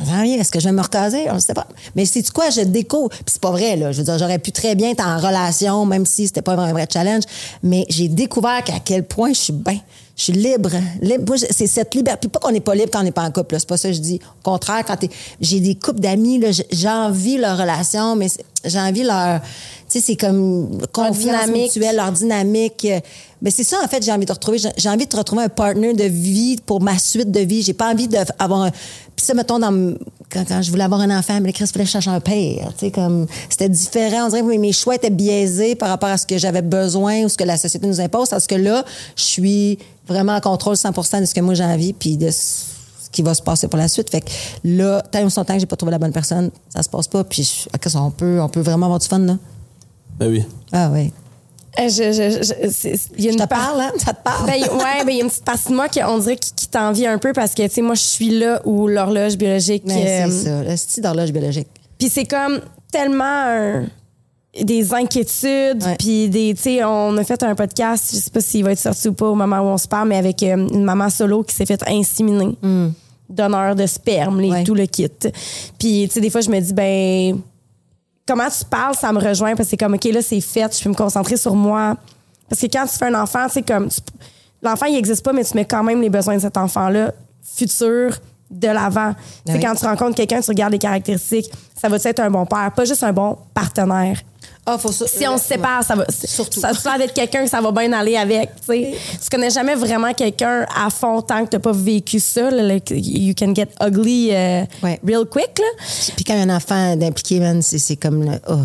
[0.09, 1.29] ah oui, est-ce que je vais me recaser?
[1.29, 1.67] On ne sait pas.
[1.95, 2.49] Mais c'est quoi?
[2.49, 3.09] Je découvre?
[3.09, 3.91] Puis c'est pas vrai, là.
[3.91, 6.71] Je veux dire, j'aurais pu très bien être en relation, même si c'était pas un
[6.71, 7.23] vrai challenge.
[7.63, 9.79] Mais j'ai découvert qu'à quel point je suis bien.
[10.17, 10.71] Je suis libre.
[10.99, 11.36] libre.
[11.38, 12.21] C'est cette liberté.
[12.21, 13.56] Puis pas qu'on n'est pas libre quand on n'est pas en couple.
[13.60, 14.19] C'est pas ça que je dis.
[14.39, 14.97] Au contraire, quand
[15.39, 18.27] j'ai des couples d'amis, j'envie leur relation, mais
[18.65, 19.39] j'envie leur.
[19.88, 21.75] Tu sais, c'est comme confiance dynamique.
[21.75, 22.88] mutuelle, leur dynamique.
[23.43, 24.58] Mais c'est ça, en fait, j'ai envie de retrouver.
[24.75, 27.62] J'ai envie de retrouver un partner de vie pour ma suite de vie.
[27.62, 28.71] J'ai pas envie d'avoir un.
[28.71, 29.93] Puis ça, mettons, dans,
[30.32, 32.73] quand, quand je voulais avoir un enfant, mais il fallait que je cherche un père.
[32.73, 33.27] Tu sais, comme.
[33.49, 34.25] C'était différent.
[34.25, 37.30] On dirait que mes choix étaient biaisés par rapport à ce que j'avais besoin ou
[37.30, 38.30] ce que la société nous impose.
[38.30, 38.84] Parce que là,
[39.15, 42.63] je suis vraiment en contrôle 100% de ce que moi j'ai envie puis de ce
[43.11, 44.09] qui va se passer pour la suite.
[44.09, 44.29] Fait que
[44.63, 47.07] là, tant ou son temps que j'ai pas trouvé la bonne personne, ça se passe
[47.07, 47.23] pas.
[47.23, 49.37] Puis je- ok, on peut, on peut vraiment avoir du fun, là.
[50.19, 50.43] Ben oui.
[50.71, 51.11] Ah oui.
[51.79, 53.91] Euh, je- je- je- il y a Je une te part- parle, hein?
[54.03, 54.47] Ça te parle?
[54.47, 56.51] Ben, ouais, ben, il y a une petite partie de moi qui, on dirait, qui,
[56.53, 59.83] qui t'envie un peu parce que, tu sais, moi, je suis là où l'horloge biologique.
[59.85, 61.67] Mais euh, c'est ça, le style d'horloge biologique.
[61.99, 63.85] Puis c'est comme tellement un-
[64.63, 68.63] des inquiétudes, puis des, tu sais, on a fait un podcast, je sais pas s'il
[68.63, 70.83] va être sorti ou pas au moment où on se parle, mais avec euh, une
[70.83, 72.57] maman solo qui s'est fait inséminer.
[73.29, 74.63] Donneur de sperme, les, Hmm.
[74.63, 75.09] Tout le kit.
[75.77, 77.41] Puis, tu sais, des fois, je me dis, ben,
[78.25, 80.83] comment tu parles, ça me rejoint parce que c'est comme, OK, là, c'est fait, je
[80.83, 81.97] peux me concentrer sur moi.
[82.49, 83.89] Parce que quand tu fais un enfant, sais, comme,
[84.61, 88.17] l'enfant, il n'existe pas, mais tu mets quand même les besoins de cet enfant-là, futur,
[88.49, 89.13] de l'avant.
[89.45, 89.59] C'est oui.
[89.59, 92.85] quand tu rencontres quelqu'un, tu regardes les caractéristiques, ça va être un bon père, pas
[92.85, 94.21] juste un bon partenaire.
[94.69, 95.08] Ah, faut ça.
[95.08, 96.06] Si on se sépare, ça va.
[96.25, 96.60] Surtout.
[96.60, 98.49] Ça a l'air d'être quelqu'un que ça va bien aller avec.
[98.67, 98.73] Tu.
[98.84, 102.51] Tu connais jamais vraiment quelqu'un à fond tant que tu n'as pas vécu ça.
[102.51, 104.99] là, you can get ugly euh, Ouais.
[105.08, 105.58] real quick.
[105.58, 105.84] Là.
[106.15, 108.39] Puis quand il y a un enfant d'impliqué, man, c'est, comme le.
[108.49, 108.58] Oh,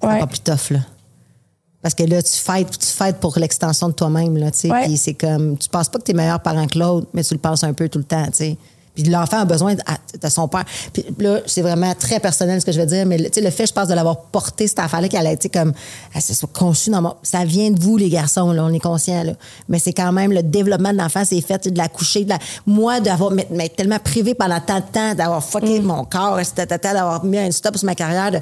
[0.00, 0.14] c'est Ouais.
[0.14, 0.78] encore plus tough, là.
[1.82, 4.70] Parce que là, tu fêtes, tu fêtes pour l'extension de toi-même, là, tu.
[4.70, 4.86] Ouais.
[4.86, 5.58] Puis c'est comme.
[5.58, 7.88] Tu penses pas que t'es meilleur parent que l'autre, mais tu le penses un peu
[7.90, 8.56] tout le temps, tu sais.
[8.96, 10.64] Puis l'enfant a besoin de, son père.
[10.92, 13.40] Puis là, c'est vraiment très personnel ce que je veux dire, mais le- tu sais,
[13.42, 15.72] le fait, je pense, de l'avoir porté, cette affaire-là, qu'elle a été comme.
[16.14, 17.14] Elle se soit conçue dans mon.
[17.22, 19.32] Ça vient de vous, les garçons, là, on est conscients, là.
[19.68, 22.24] Mais c'est quand même le développement de l'enfant, c'est fait de la coucher.
[22.24, 22.38] De la...
[22.66, 26.40] Moi, d'avoir m'être tellement privé pendant tant de temps, d'avoir fucké mon corps,
[26.82, 28.30] d'avoir mis un stop sur ma carrière.
[28.32, 28.40] de-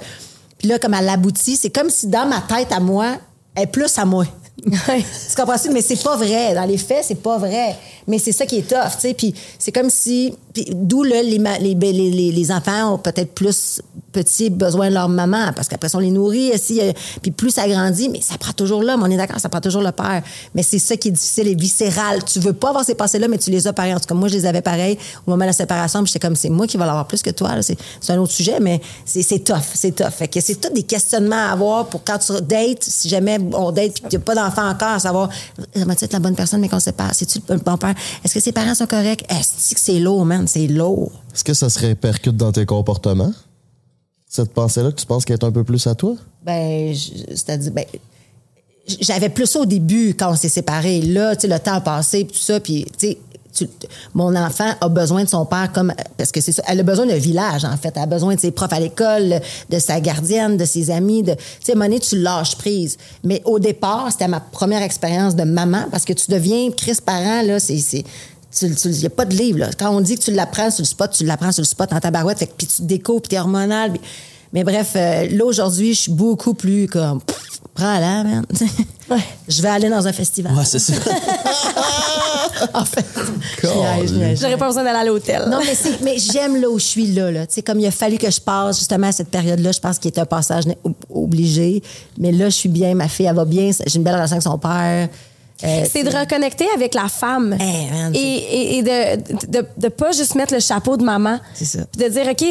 [0.59, 3.17] Puis là, comme elle aboutit, c'est comme si dans ma tête à moi,
[3.57, 4.25] elle est plus à moi.
[4.63, 5.71] Tu comprends-tu?
[5.71, 6.55] Mais c'est pas vrai.
[6.55, 7.77] Dans les faits, c'est pas vrai.
[8.07, 9.15] Mais c'est ça qui est tough, tu sais.
[9.15, 10.35] Puis c'est comme si...
[10.71, 13.83] D'où les, les, les, les, les enfants ont peut-être plus
[14.15, 16.53] petits besoin de leur maman parce qu'après on les nourrit.
[16.55, 19.03] aussi, euh, puis plus ça grandit, mais ça prend toujours l'homme.
[19.03, 20.23] On est d'accord, ça prend toujours le père.
[20.55, 22.25] Mais c'est ça qui est difficile et viscéral.
[22.25, 23.93] Tu veux pas avoir ces pensées-là, mais tu les as pareil.
[23.95, 24.97] En tout cas, moi, je les avais pareil
[25.27, 26.03] au moment de la séparation.
[26.03, 27.51] Puis j'étais comme, c'est moi qui vais l'avoir plus que toi.
[27.61, 29.75] C'est un autre sujet, mais c'est tough.
[29.75, 30.11] C'est tough.
[30.11, 33.73] Fait que c'est tous des questionnements à avoir pour quand tu dates, si jamais on
[33.73, 35.29] date puis que tu n'as pas d'enfant encore, savoir,
[35.75, 37.11] ça va être la bonne personne, mais qu'on se sépare?
[37.13, 37.95] C'est-tu le bon père?
[38.25, 39.25] Est-ce que ses parents sont corrects?
[39.29, 40.47] Est-ce que c'est lourd, man?
[40.47, 41.13] C'est lourd.
[41.35, 43.33] Est-ce que ça se répercute dans tes comportements?
[44.35, 46.17] Cette pensée-là tu penses qu'elle est un peu plus à toi?
[46.43, 47.85] Ben, c'est-à-dire, ben,
[49.01, 51.03] j'avais plus ça au début quand on s'est séparés.
[51.03, 53.19] Là, tu sais, le temps a passé, puis tout ça, puis, tu sais,
[54.13, 57.07] mon enfant a besoin de son père comme parce que c'est ça elle a besoin
[57.07, 60.57] d'un village en fait elle a besoin de ses profs à l'école de sa gardienne
[60.57, 64.41] de ses amis de tu sais donné, tu lâches prise mais au départ c'était ma
[64.41, 68.05] première expérience de maman parce que tu deviens Chris parent là c'est
[68.63, 69.59] il n'y a pas de livre.
[69.61, 69.71] Là.
[69.79, 72.01] Quand on dit que tu l'apprends sur le spot, tu l'apprends sur le spot dans
[72.01, 72.39] ta barouette.
[72.39, 73.93] Fait que, puis tu te découvres, puis t'es hormonal.
[73.93, 74.01] puis-
[74.53, 77.21] Mais bref, euh, là, aujourd'hui, je suis beaucoup plus comme...
[77.21, 77.41] pff,
[77.75, 78.47] Prends-la, man.
[79.49, 80.55] Je vais aller dans un festival.
[80.55, 80.93] Ouais, c'est ça.
[82.75, 83.05] en fait.
[84.41, 85.43] J'aurais pas besoin d'aller à l'hôtel.
[85.49, 87.31] Non, mais, c'est- mais j'aime là où je suis là.
[87.33, 87.47] là.
[87.49, 89.99] Tu sais, comme il a fallu que je passe justement à cette période-là, je pense
[89.99, 90.65] qu'il est un passage
[91.13, 91.83] obligé.
[92.19, 93.71] Mais là, je suis bien, ma fille, elle va bien.
[93.87, 95.09] J'ai une belle relation avec son père.
[95.63, 97.57] Euh, C'est de reconnecter avec la femme.
[97.61, 101.39] Eh, man, et, et, et de, de, de pas juste mettre le chapeau de maman.
[101.55, 101.79] C'est ça.
[101.93, 102.45] Puis de dire, OK,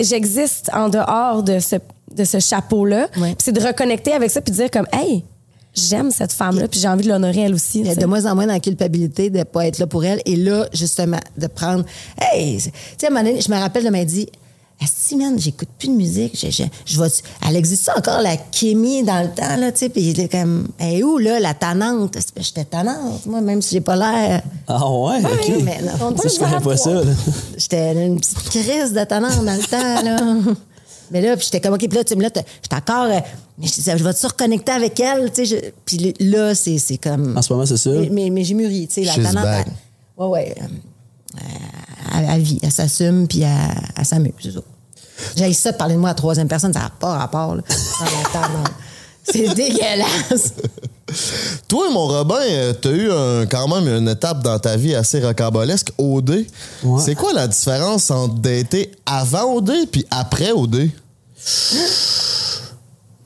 [0.00, 1.76] j'existe en dehors de ce,
[2.14, 3.08] de ce chapeau-là?
[3.16, 3.28] Ouais.
[3.30, 5.24] Puis c'est de reconnecter avec ça puis de dire comme, hey,
[5.74, 7.80] j'aime cette femme-là puis j'ai envie de l'honorer elle aussi.
[7.80, 9.86] Il y a de moins en moins dans la culpabilité de ne pas être là
[9.86, 10.20] pour elle.
[10.26, 11.84] Et là, justement, de prendre.
[12.20, 12.58] Hey!
[12.58, 14.28] Tu sais, à un moment donné, je me rappelle, de m'a dit.
[14.86, 16.38] Si, man, j'écoute plus de musique.
[16.38, 17.08] Je, je, je vais-
[17.46, 19.88] elle existe encore, la Kémie, dans le temps, là, tu sais.
[19.88, 22.16] Puis il était comme, hey, où, là, la tannante?
[22.38, 24.42] J'étais tannante, moi, même si j'ai pas l'air.
[24.66, 25.52] Ah ouais, ok.
[25.62, 26.14] mais non.
[26.16, 26.90] Ça, je connais pas ça.
[26.92, 27.02] là.
[27.56, 30.54] J'étais une petite crise de tannante dans le temps, là.
[31.10, 33.04] Mais là, puis j'étais comme, OK, puis là, tu me là, j'étais encore.
[33.04, 33.20] euh,
[33.58, 35.60] mais je disais, je vais te reconnecter avec elle, tu sais.
[35.62, 37.36] je- Puis là, c'est c'est comme.
[37.36, 37.90] En ce moment, c'est ça?
[37.90, 39.44] Mais, mais, mais j'ai mûri, tu sais, la tannante.
[39.66, 39.72] elle-
[40.16, 40.54] Ouais, ouais.
[40.62, 40.66] euh,
[42.14, 43.50] Elle, elle vit, elle s'assume, puis elle,
[43.96, 44.60] elle s'amuse, c'est ça.
[45.36, 47.56] J'ai ça de parler de moi à la troisième personne, ça n'a pas rapport.
[49.26, 50.52] C'est dégueulasse.
[51.66, 55.18] Toi, mon Robin, euh, t'as eu un- quand même une étape dans ta vie assez
[55.24, 56.44] rocambolesque, OD.
[56.82, 57.00] Ouais.
[57.02, 60.90] C'est quoi la différence entre dater avant OD puis après OD?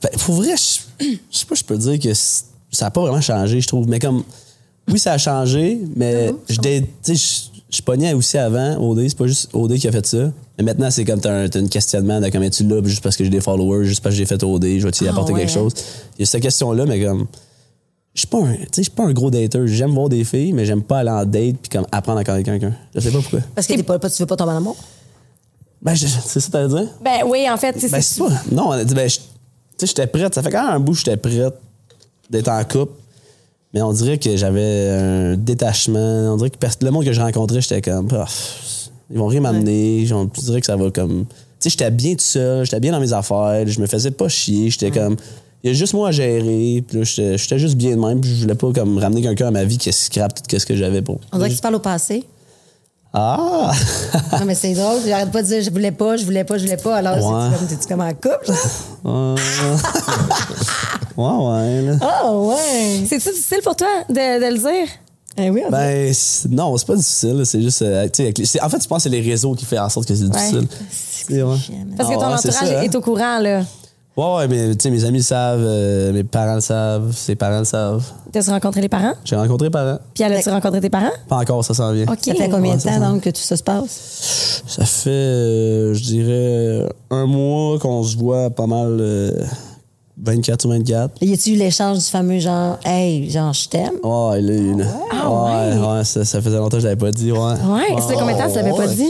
[0.01, 3.21] Ben, pour vrai, je je sais pas, je peux dire que ça a pas vraiment
[3.21, 3.87] changé, je trouve.
[3.89, 4.23] Mais comme,
[4.89, 9.17] oui, ça a changé, mais je date- tu sais, je- pognais aussi avant OD, c'est
[9.17, 10.31] pas juste OD qui a fait ça.
[10.57, 13.23] Mais maintenant, c'est comme t'as un, un questionnement de comment tu l'as, juste parce que
[13.23, 15.41] j'ai des followers, juste parce que j'ai fait OD, je vais t'y Ah, apporter ouais,
[15.41, 15.73] quelque chose?
[16.17, 17.27] Il y a cette question-là, mais comme,
[18.13, 19.67] je suis pas un, tu sais, je suis pas un gros dater.
[19.67, 22.45] J'aime voir des filles, mais j'aime pas aller en date puis comme apprendre à connaître
[22.45, 22.73] quelqu'un.
[22.95, 23.39] Je sais pas pourquoi.
[23.55, 24.75] Parce que pas, pas- tu veux pas tomber en amour?
[25.81, 26.87] Ben, c'est ça que t'allais dire?
[27.01, 28.29] Ben oui, en fait, Ben, c'est- pas.
[28.51, 29.19] Non, ben, tu sais,
[29.85, 30.33] j'étais prête.
[30.35, 31.53] Ça fait quand même un bout que j'étais prête
[32.29, 32.91] d'être en couple.
[33.73, 36.33] Mais on dirait que j'avais un détachement.
[36.33, 38.07] On dirait que le monde que j'ai rencontré, j'étais comme.
[38.07, 40.05] Pff, ils vont rien m'amener.
[40.05, 41.25] Je dirais que ça va comme.
[41.27, 42.65] Tu sais, j'étais bien tout seul.
[42.65, 43.63] J'étais bien dans mes affaires.
[43.67, 44.69] Je me faisais pas chier.
[44.69, 45.15] J'étais comme.
[45.63, 46.83] Il y a juste moi à gérer.
[46.87, 48.21] Puis là, j'étais juste bien de même.
[48.21, 50.75] Puis je voulais pas comme ramener quelqu'un à ma vie qui scrape tout ce que
[50.75, 51.19] j'avais pour.
[51.31, 52.23] On dirait que tu parles au passé.
[53.13, 53.71] Ah!
[54.39, 54.99] Non, mais c'est drôle.
[55.05, 56.97] J'arrête pas de dire je voulais pas, je voulais pas, je voulais pas.
[56.97, 57.49] Alors, Ouais.
[57.51, 58.51] c'est-tu comme, t'es-tu comme en couple?
[61.19, 61.97] ouais, ouais, là.
[62.01, 63.05] Ah, ouais.
[63.07, 64.87] c'est-tu difficile pour toi de, de le dire?
[65.37, 65.61] Eh oui.
[65.69, 67.41] Ben, c'est- non, c'est pas difficile.
[67.45, 67.81] C'est juste.
[67.81, 70.29] euh, en fait, je pense que c'est les réseaux qui font en sorte que c'est
[70.29, 70.67] difficile.
[70.91, 71.57] C'est vrai.
[71.57, 71.93] chiant, man.
[71.95, 72.81] Parce que Ah ton ouais, entourage ça, hein.
[72.81, 73.61] est au courant, là.
[74.17, 77.35] Ouais, ouais, mais tu sais, mes amis le savent, euh, mes parents le savent, ses
[77.35, 78.03] parents le savent.
[78.33, 79.13] T'as-tu rencontré les parents?
[79.23, 79.99] J'ai rencontré les parents.
[80.13, 81.11] Puis elle a-tu rencontré tes parents?
[81.29, 82.05] Pas encore, ça s'en vient.
[82.05, 82.17] OK.
[82.25, 84.63] Ça fait combien Ouais, de temps, donc, que tout ça se passe?
[84.67, 88.99] Ça fait, euh, je dirais, un mois qu'on se voit pas mal
[90.27, 91.11] euh, 24 sur 24.
[91.21, 93.93] Y a-tu eu l'échange du fameux genre, hey, genre, je t'aime?
[94.03, 94.85] Ouais, là, là.
[95.11, 95.87] Ah, ouais, ouais.
[95.97, 97.37] ouais, ça, ça faisait longtemps que je l'avais pas dit, ouais.
[97.39, 99.09] Ouais, ça fait combien de temps que tu l'avais pas dit?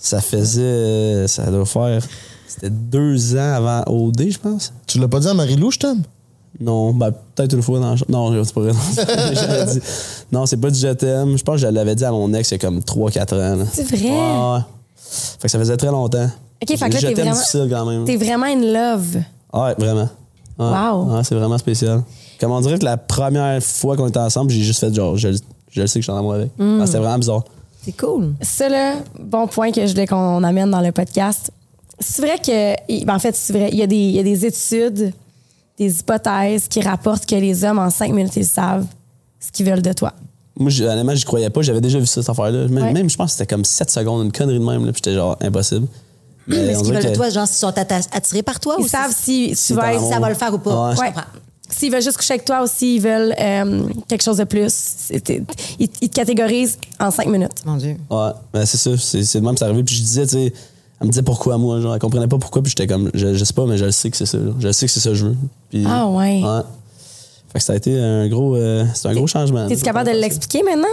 [0.00, 2.02] Ça faisait, ça doit faire,
[2.46, 4.72] c'était deux ans avant OD, je pense.
[4.86, 6.02] Tu l'as pas dit à Marie-Lou, je t'aime?
[6.60, 7.94] Non, ben, peut-être une fois dans.
[8.08, 8.72] Non, c'est pas vrai.
[8.72, 9.80] Non, dit.
[10.32, 11.36] Non, c'est pas du je t'aime.
[11.38, 13.56] Je pense que je l'avais dit à mon ex il y a comme 3-4 ans.
[13.58, 13.64] là.
[13.72, 14.10] C'est vrai?
[14.10, 14.60] Ouais, ouais.
[15.38, 16.28] Fait que ça faisait très longtemps.
[16.60, 18.04] OK, fait que là, je t'es vraiment- difficile quand même.
[18.06, 19.16] T'es vraiment in love.
[19.52, 20.08] Ouais, vraiment.
[20.58, 20.66] Ouais.
[20.66, 21.14] Wow.
[21.16, 22.02] Ouais, c'est vraiment spécial.
[22.40, 25.28] Comme on dirait que la première fois qu'on était ensemble, j'ai juste fait genre, je,
[25.70, 26.50] je le sais que je suis en amour avec.
[26.58, 26.80] Mm.
[26.82, 27.44] Ah, C'était vraiment bizarre.
[27.84, 28.34] C'est cool.
[28.42, 31.50] Ça, là, bon point que je voulais qu'on amène dans le podcast.
[32.00, 34.22] C'est vrai que, ben, en fait, c'est vrai, il y, a des, il y a
[34.22, 35.12] des études
[35.78, 38.84] des hypothèses qui rapportent que les hommes, en cinq minutes, ils savent
[39.40, 40.12] ce qu'ils veulent de toi.
[40.58, 41.62] Moi, je- honnêtement, j'y croyais pas.
[41.62, 42.66] J'avais déjà vu ça, cette affaire-là.
[42.66, 42.92] Même, Ouais.
[42.92, 44.84] même, je pense que c'était comme 7 secondes, une connerie de même.
[44.84, 45.86] Là, puis j'étais genre, impossible.
[46.48, 47.74] Mais Mais on ce qu'ils veulent de que- toi, genre, s'ils sont
[48.12, 50.52] attirés par toi Ils ou savent si, si tu vas être- ça va le faire
[50.54, 50.88] ou pas.
[50.90, 50.96] Ouais.
[50.96, 51.06] Je Ouais.
[51.08, 51.22] comprends.
[51.70, 54.72] S'ils veulent juste coucher avec toi ou s'ils veulent euh, quelque chose de plus,
[55.10, 57.62] ils, ils te catégorisent en cinq minutes.
[57.66, 57.96] Mon Dieu.
[58.10, 58.90] Ouais, ben c'est ça.
[58.96, 59.84] C'est même, c'est arrivé.
[59.84, 60.52] Puis je disais, tu sais,
[61.00, 61.78] elle me disait pourquoi moi.
[61.80, 62.62] Genre, elle comprenait pas pourquoi.
[62.62, 64.38] Puis j'étais comme, je, je sais pas, mais je le sais que c'est ça.
[64.38, 64.52] là.
[64.58, 65.36] Je sais que c'est ça que je veux.
[65.68, 66.42] Puis, Ah ouais.
[66.42, 66.60] Ouais.
[67.52, 69.68] Fait que ça a été un gros, euh, c'est un gros changement.
[69.68, 70.88] Es-tu capable de l'expliquer maintenant?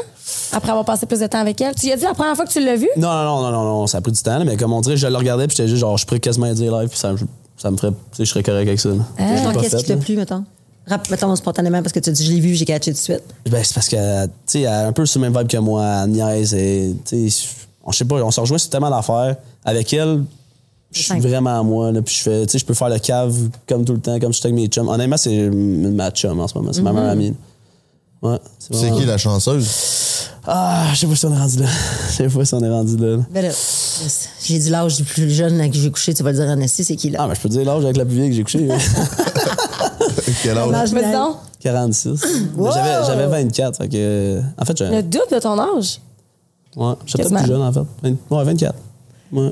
[0.51, 1.75] Après avoir passé plus de temps avec elle?
[1.75, 2.89] Tu lui as dit la première fois que tu l'as vue?
[2.97, 4.81] Non, non, non, non, non, non, ça a pris du temps, là, mais comme on
[4.81, 7.11] dirait, je le regardais, puis j'étais juste genre, je pourrais quasiment dire live, puis ça,
[7.13, 7.17] me-
[7.57, 8.89] ça me ferait, tu sais, je serais correct avec ça.
[9.17, 10.43] pas Qu'est-ce qui t'a plu, mettons?
[10.87, 13.01] Rap- Mettons spontanément parce que tu as dit, je l'ai vu, j'ai catché tout de
[13.01, 13.23] suite.
[13.49, 15.57] Ben, c'est parce que, tu sais, elle a un peu sur le même vibe que
[15.57, 17.47] moi, niaise, et, tu sais,
[17.83, 19.35] on, je sais pas, on se rejoint sur tellement d'affaires.
[19.63, 20.23] Avec elle,
[20.91, 23.35] je suis vraiment moi, là, puis je fais, tu sais, je peux faire le cave
[23.67, 24.87] comme tout le temps, comme je suis avec mes chums.
[24.87, 27.33] Honnêtement, c'est ma chum en ce moment, c'est ma meilleure amie.
[28.21, 28.37] Ouais.
[28.59, 29.67] C'est qui la chanceuse?
[30.47, 31.65] Ah, je sais pas si on est rendu là.
[32.09, 33.17] Je sais pas si on est rendu là.
[33.31, 33.51] Ben là,
[34.43, 36.59] j'ai dit l'âge du plus jeune à qui j'ai couché, tu vas le dire en
[36.59, 37.19] esti, c'est qui là?
[37.21, 38.59] Ah, mais je peux te dire l'âge avec la plus vieille que j'ai couché.
[38.59, 38.77] mais-
[40.43, 40.69] Quel âge?
[40.69, 41.37] L'âge Vas-y donc.
[41.61, 42.21] 46.
[42.57, 43.77] Mais J'avais, j'avais 24.
[43.77, 45.99] Fait que, en fait, j'ai- Le double de ton âge?
[46.75, 47.79] ouais, j'étais peut-être plus jeune, en fait.
[48.29, 48.75] Ouais, 24.
[49.31, 49.51] Ouais,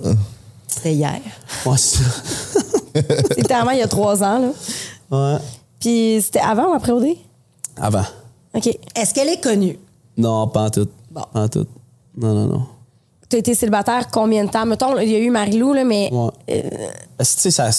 [0.67, 1.19] C'était hier.
[1.65, 2.59] ouais c'est ça.
[3.37, 4.39] Littéralement il y a trois ans.
[4.39, 4.49] Là.
[5.33, 5.39] Ouais.
[5.79, 7.05] Puis c'était avant ou après OD?
[7.81, 8.05] Avant.
[8.53, 8.67] OK.
[8.95, 9.79] Est-ce qu'elle est connue?
[10.17, 10.87] Non, pas en tout.
[11.11, 11.21] Bon.
[11.33, 11.65] Pas en tout.
[12.17, 12.65] Non, non, non.
[13.29, 14.65] Tu as été célibataire combien de temps?
[14.65, 16.29] Mettons, il y a eu Marie-Lou, là, mais Ouais.
[16.47, 17.69] Que, tu sais, ça.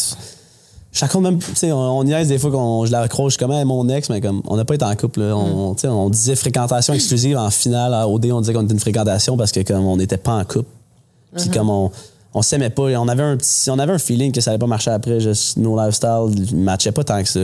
[0.93, 3.51] Je raconte même, tu sais, on, on niaise des fois qu'on je la accroche comme
[3.65, 5.21] mon ex, mais comme on n'a pas été en couple.
[5.23, 5.37] là.
[5.37, 8.75] On, tu sais, on disait fréquentation exclusive en finale à OD, on disait qu'on était
[8.75, 10.69] une fréquentation parce que comme on n'était pas en couple.
[11.37, 11.91] Puis comme on,
[12.33, 14.69] on s'aimait pas, on avait un petit, on avait un feeling que ça allait pas
[14.69, 15.19] marcher après.
[15.19, 17.41] Juste, nos lifestyles ne matchaient pas tant que ça.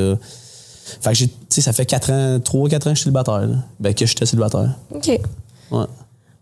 [1.01, 3.40] Fait que j'ai, tu sais, ça fait 4 ans, 3-4 ans que je suis célibataire.
[3.47, 3.57] là.
[3.79, 4.71] Ben que j'étais célibataire.
[4.93, 5.07] OK.
[5.09, 5.85] Ouais.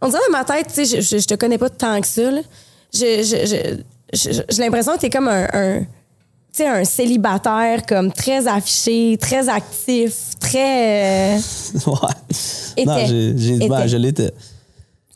[0.00, 2.06] On dirait dans ma tête, tu sais, je, je, je te connais pas tant que
[2.06, 2.30] ça.
[2.30, 2.40] là.
[2.94, 3.76] Je- je-
[4.14, 5.86] je- J'ai l'impression que t'es comme un, un, tu
[6.52, 11.36] sais, un célibataire comme très affiché, très actif, très...
[11.36, 11.38] euh,
[11.86, 11.94] ouais.
[12.76, 12.84] Était.
[12.86, 14.32] Non, j'ai, j'ai, ben, je l'étais.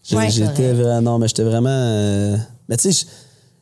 [0.02, 1.12] J'ai- Ouais, j'étais vraiment.
[1.12, 1.68] Non, mais j'étais vraiment.
[1.70, 2.36] euh,
[2.68, 3.06] mais tu sais,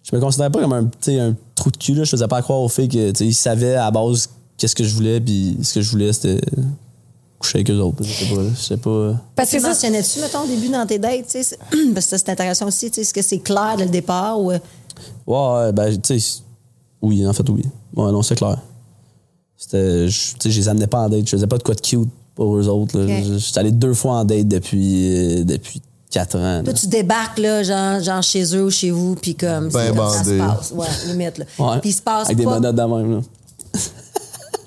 [0.03, 1.95] je, me considérais pas comme un, un trou de cul.
[1.95, 2.05] Là.
[2.05, 4.85] Je faisais pas croire aux filles que, tu sais, ils savaient à base qu'est-ce que
[4.85, 6.41] je voulais, puis ce que je voulais, c'était
[7.39, 8.05] coucher avec eux autres.
[8.05, 8.43] Je sais pas.
[8.43, 8.49] là.
[8.55, 9.15] Je sais pas.
[9.35, 11.25] Parce que Tu ça, mentionnais-tu, mettons, au début dans tes dates?
[11.27, 11.59] tu sais, c'est-
[11.95, 12.91] Parce que ça, c'est intéressant aussi.
[12.91, 14.53] tu sais, Est-ce que c'est clair dès le départ ou.
[14.53, 14.59] euh,
[15.27, 16.43] Ouais, ben, tu sais.
[17.03, 17.63] Oui, en fait, oui.
[17.97, 18.59] Ouais, non, c'est clair.
[19.57, 20.09] C'était.
[20.09, 21.25] je- Tu sais, je les amenais pas en date.
[21.25, 22.99] Je faisais pas de quoi de cute pour eux autres.
[22.99, 23.23] là.
[23.23, 26.59] Je- allé deux fois en date depuis, euh, depuis 4 ans.
[26.59, 26.63] là.
[26.63, 29.69] Toi, tu débarques, là, genre, genre chez eux ou chez vous, puis comme.
[29.71, 30.73] Ben c'est comme ça se passe.
[30.75, 31.45] Ouais, limite, là.
[31.59, 31.81] Ouais.
[31.81, 32.59] Puis il se passe Avec des pas.
[32.59, 33.13] menottes de même.
[33.17, 33.21] Là.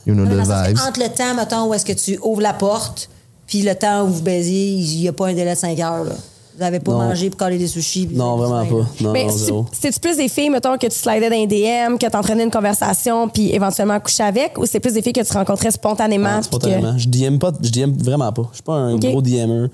[0.06, 0.80] You know the que vibes.
[0.88, 3.10] Entre le temps, mettons, où est-ce que tu ouvres la porte,
[3.48, 6.04] puis le temps où vous baisiez, il n'y a pas un délai de 5 heures,
[6.04, 6.12] là.
[6.56, 7.00] Vous n'avez pas Non.
[7.00, 8.08] mangé pour coller des sushis.
[8.14, 8.86] Non, vraiment pas.
[9.02, 9.66] Non, Mais non, c'est- zéro.
[9.72, 13.28] c'est-tu plus des filles, mettons, que tu slidais dans les DM, que t'entraînais une conversation,
[13.28, 16.30] puis éventuellement coucher avec, ou c'est plus des filles que tu rencontrais spontanément?
[16.30, 16.96] Ouais, puis spontanément.
[16.96, 18.44] Je DM pas, je DM vraiment pas.
[18.52, 19.68] Je suis pas un gros DMer.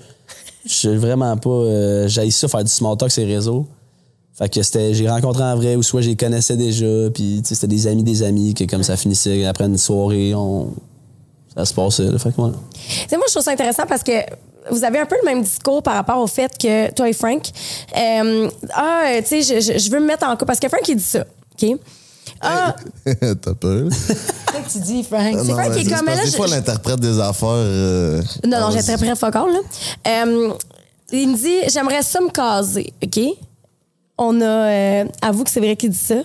[0.64, 1.50] Je suis vraiment pas.
[1.50, 3.66] Euh, J'aille ça faire du small talk sur les réseaux.
[4.38, 7.48] Fait que c'était, j'ai rencontré en vrai ou soit je les connaissais déjà, puis tu
[7.48, 10.72] sais, c'était des amis des amis que comme ça finissait après une soirée, on
[11.54, 12.04] ça se passait.
[12.04, 12.18] là.
[12.18, 14.12] Fait que sais, moi, je trouve ça intéressant parce que
[14.70, 17.42] vous avez un peu le même discours par rapport au fait que toi et Frank,
[17.98, 20.46] euh, ah, tu sais, je, je- je veux me mettre en couple.
[20.46, 21.24] Parce que Frank, il dit ça,
[21.60, 21.76] OK?
[22.40, 23.88] Ah, T'as peur?
[23.90, 25.34] Qu'est-ce que tu dis, Frank?
[25.34, 27.48] Vrai mais qu'il est c'est comme, là, Des je- fois, l'interprète des affaires.
[27.50, 29.58] euh, non, non, près focal, là.
[30.24, 30.52] Euh,
[31.12, 33.20] il me dit, j'aimerais ça me caser, OK?
[34.22, 36.16] On a, euh, avoue que c'est vrai qu'il dit ça.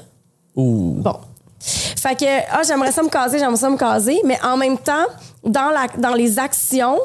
[0.56, 0.96] Ouh.
[0.98, 1.16] Bon.
[1.60, 5.06] Fait que, ah, j'aimerais ça me caser, j'aimerais ça me caser, mais en même temps,
[5.46, 7.00] dans, la, dans les actions,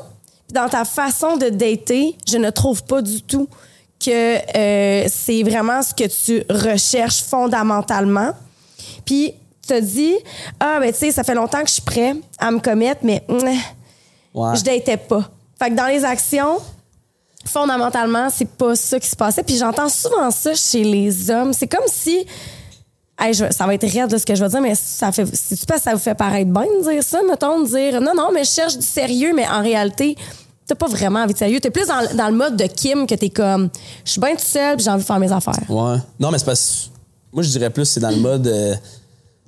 [0.53, 3.49] dans ta façon de dater, je ne trouve pas du tout
[4.05, 4.11] que
[4.57, 8.33] euh, c'est vraiment ce que tu recherches fondamentalement.
[9.05, 10.17] Puis, tu te dis,
[10.59, 13.23] ah, ben, tu sais, ça fait longtemps que je suis prêt à me commettre, mais
[13.29, 13.59] mm,
[14.35, 14.57] Ouais.
[14.57, 15.29] je datais pas.
[15.59, 16.59] Fait que dans les actions,
[17.47, 19.43] fondamentalement, c'est pas ça qui se passait.
[19.43, 21.53] Puis j'entends souvent ça chez les hommes.
[21.53, 22.27] C'est comme si.
[23.33, 25.27] Je- ça va être raide de ce que je vais dire, mais ça fait.
[25.35, 28.01] Si tu penses que ça vous fait paraître bien de dire ça, mettons, de dire
[28.01, 30.17] non, non, mais je cherche du sérieux, mais en réalité,
[30.67, 31.61] t'as pas vraiment envie de sérieux.
[31.61, 33.69] T'es plus dans, le mode de Kim que t'es comme
[34.07, 35.59] je suis bien tout seul, j'ai envie de faire mes affaires.
[35.69, 35.99] Ouais.
[36.19, 36.91] Non, mais c'est parce
[37.33, 38.47] Moi, je dirais plus, c'est dans le mode.
[38.47, 38.75] euh,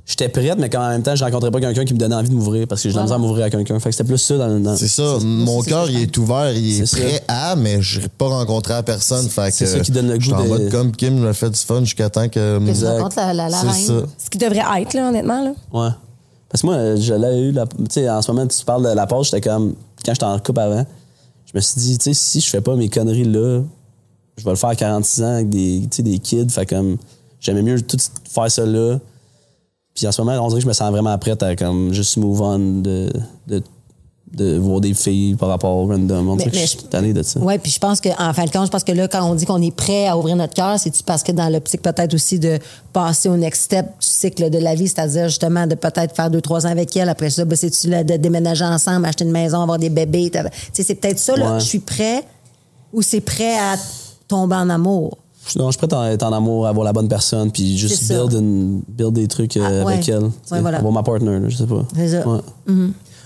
[0.05, 2.35] J'étais prête, mais qu'en même temps, je rencontrais pas quelqu'un qui me donnait envie de
[2.35, 3.79] m'ouvrir parce que j'ai de la misère à m'ouvrir à quelqu'un.
[3.79, 5.19] Fait que c'était plus ça dans, dans- C'est ça.
[5.23, 8.83] Mon cœur, il est ouvert, il est, prêt à, mais je n'ai pas rencontré la
[8.83, 9.29] personne.
[9.29, 11.21] Fait que, c'est ça qui donne le je suis goût en de- mode comme Kim
[11.21, 12.59] me fait du fun jusqu'à temps que.
[12.59, 13.87] Que rencontres la, la, la C'est reine.
[13.87, 14.07] ça.
[14.25, 15.45] Ce qui devrait être, là, honnêtement.
[15.45, 15.53] Là.
[15.73, 15.95] Ouais.
[16.49, 18.95] Parce que moi, je l'ai eu, la- tu sais, en ce moment, tu parles de
[18.95, 19.75] la pause, j'étais comme,
[20.05, 20.85] quand j'étais en couple avant,
[21.47, 23.63] je me suis dit, tu sais, si je fais pas mes conneries là,
[24.37, 26.97] je vais le faire à 46 ans avec des, tu sais, des kids, fait comme,
[27.41, 27.97] j'aimais mieux tout
[28.29, 28.99] faire ça là.
[29.95, 32.17] Puis en ce moment, on dirait que je me sens vraiment prête à comme juste
[32.17, 33.13] move on de,
[33.47, 33.63] de,
[34.35, 36.29] de voir des filles par rapport au random.
[36.31, 37.39] On Mais- je suis tanné de ça.
[37.43, 39.45] Oui, puis je pense qu'en fin de compte, je pense que là, quand on dit
[39.45, 42.59] qu'on est prêt à ouvrir notre cœur, c'est parce que dans l'optique peut-être aussi de
[42.95, 46.41] passer au next step du cycle de la vie, c'est-à-dire justement de peut-être faire deux,
[46.41, 47.11] trois ans avec elle.
[47.11, 50.31] Après ça, ben, c'est-tu là, de déménager ensemble, acheter une maison, avoir des bébés.
[50.31, 51.61] t'as- Tu sais, c'est peut-être ça, là, Ouais.
[51.61, 52.25] je suis prêt
[52.95, 53.75] ou c'est prêt à
[54.27, 55.19] tomber en amour?
[55.57, 58.09] Non, je suis prêt à être en amour, à avoir la bonne personne, puis juste
[58.09, 59.95] build, une- build des trucs euh, Ah, ouais.
[59.95, 60.23] avec elle.
[60.51, 60.79] Ouais, voilà.
[60.79, 61.85] Avoir ma partner, là, je sais pas.
[61.97, 62.29] C'est ça.
[62.29, 62.41] Ouais.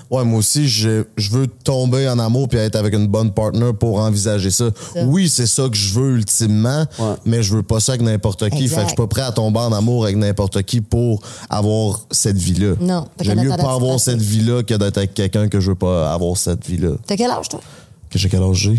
[0.08, 3.72] Ouais, moi aussi, je, je veux tomber en amour puis être avec une bonne partner
[3.72, 4.66] pour envisager ça.
[4.94, 5.04] Ça.
[5.04, 7.14] Oui, c'est ça que je veux ultimement, Ouais.
[7.24, 8.62] mais je veux pas ça avec n'importe qui.
[8.62, 8.68] Exact.
[8.68, 12.02] Fait que je suis pas prêt à tomber en amour avec n'importe qui pour avoir
[12.12, 12.74] cette vie-là.
[12.80, 13.06] Non.
[13.20, 16.36] J'aime mieux pas avoir cette vie-là que d'être avec quelqu'un que je veux pas avoir
[16.36, 16.90] cette vie-là.
[17.04, 17.60] T'as quel âge, toi?
[18.08, 18.78] Que j'ai quel âge j'ai?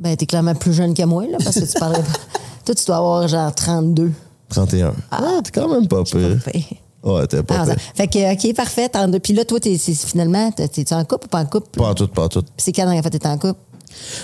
[0.00, 2.18] Ben, t'es clairement plus jeune que moi, là, parce que tu parlerais pas.
[2.64, 4.10] Toi, tu dois avoir genre 32.
[4.48, 4.94] 31.
[5.10, 6.38] Ah, t'es quand même pas pire.
[6.42, 6.64] Fait-
[7.02, 7.76] Ouais, t'es pas Ah, pire.
[7.94, 8.88] Fait que, OK, parfait.
[8.88, 9.18] 32.
[9.20, 11.78] Puis là, toi, t'es, c'est- finalement, t'es- t'es-tu en couple ou pas en couple?
[11.78, 12.42] Pas en tout, pas en tout.
[12.42, 13.58] Puis c'est quand la dernière fois t'étais en couple?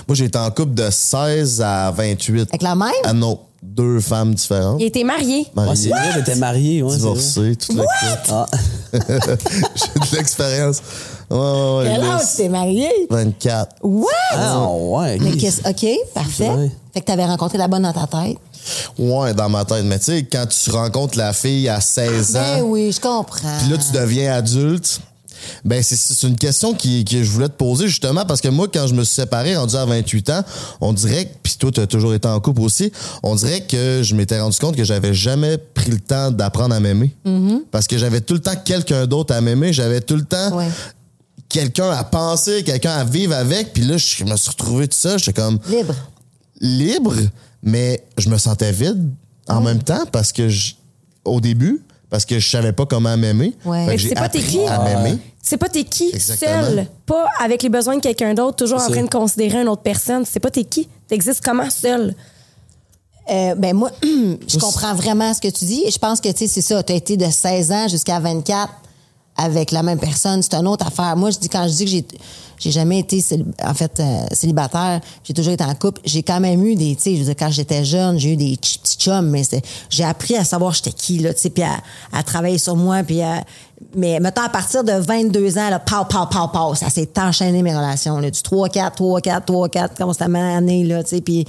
[0.08, 2.48] Moi, j'ai été en couple de 16 à 28.
[2.50, 2.90] Avec la même?
[3.04, 4.80] Ah non, deux femmes différentes.
[4.80, 5.38] Il été marié.
[5.38, 6.82] Ouais, Mariées, c'est vrai, j'étais marié.
[6.82, 7.84] Ouais, divorcées, toute la.
[8.30, 8.46] Ah.
[8.92, 9.00] J'ai
[10.10, 10.80] de l'expérience.
[11.30, 11.84] Ouais, ouais, ouais.
[11.92, 12.88] Quel là, âge tu t'es marié?
[13.10, 13.76] 24.
[13.82, 14.06] What?
[14.32, 15.18] Ah, ouais.
[15.20, 16.48] Mais qu'est-ce- OK, parfait.
[16.48, 16.70] vrai.
[16.94, 18.36] Fait que t'avais rencontré la bonne dans ta tête.
[18.98, 19.84] Ouais, dans ma tête.
[19.84, 23.58] Mais tu sais, quand tu rencontres la fille à 16 Ben ans, oui, je comprends.
[23.60, 25.00] puis là, tu deviens adulte,
[25.64, 28.86] ben c'est- une question qui, que je voulais te poser justement parce que moi, quand
[28.88, 30.40] je me suis séparé, rendu à 28 ans,
[30.80, 32.90] on dirait, que- puis toi, tu as toujours été en couple aussi,
[33.22, 36.80] on dirait que je m'étais rendu compte que j'avais jamais pris le temps d'apprendre à
[36.80, 37.10] m'aimer.
[37.70, 40.68] Parce que j'avais tout le temps quelqu'un d'autre à m'aimer, j'avais tout le temps Ouais.
[41.48, 45.16] Quelqu'un à penser, quelqu'un à vivre avec, puis là, je me suis retrouvé tout ça,
[45.18, 45.94] j'étais comme Libre.
[46.60, 47.14] libre,
[47.62, 49.10] mais je me sentais vide
[49.48, 50.74] en même temps parce que je-
[51.24, 53.54] au début, parce que je savais pas comment m'aimer.
[53.64, 53.86] Ouais.
[53.86, 54.66] Mais j'ai pas t'es appris qui?
[54.66, 55.18] à m'aimer.
[55.42, 56.62] C'est pas t'es qui Exactement.
[56.64, 59.82] seul, pas avec les besoins de quelqu'un d'autre, toujours en train de considérer une autre
[59.82, 60.24] personne.
[60.24, 60.88] C'est pas t'es qui?
[61.08, 62.14] T'existes comment seul?
[63.30, 65.82] Euh, ben moi, je comprends vraiment ce que tu dis.
[65.86, 66.82] Et je pense que, tu sais, c'est ça.
[66.82, 68.72] Tu as été de 16 ans jusqu'à 24
[69.36, 70.42] avec la même personne.
[70.42, 71.16] C'est une autre affaire.
[71.16, 72.06] Moi, je dis, quand je dis que j'ai,
[72.58, 73.22] j'ai jamais été,
[73.62, 76.00] en fait, euh, célibataire, j'ai toujours été en couple.
[76.04, 78.96] J'ai quand même eu des, tu sais, je quand j'étais jeune, j'ai eu des petits
[78.96, 79.42] chums, mais
[79.90, 81.76] j'ai appris à savoir j'étais qui, là, tu sais, puis à,
[82.12, 83.44] à travailler sur moi, puis à,
[83.94, 87.62] mais mettons, à partir de 22 ans, là, pow, pow, pow, pow, ça s'est enchaîné
[87.62, 91.46] mes relations, là, du 3-4, 3-4, 3-4, constamment année, là, tu sais, puis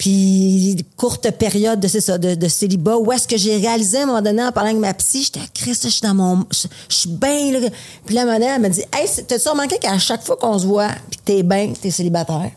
[0.00, 4.04] puis, courte période de, c'est ça, de, de célibat, où est-ce que j'ai réalisé à
[4.04, 6.46] un moment donné en parlant avec ma psy, j'étais, Christ, je suis dans mon.
[6.50, 7.68] Je, je suis bien, là.
[8.06, 10.64] Puis là, madame, elle m'a dit, Hey, c'est- t'as-tu remarqué qu'à chaque fois qu'on se
[10.66, 12.50] voit, puis que t'es bien, t'es célibataire?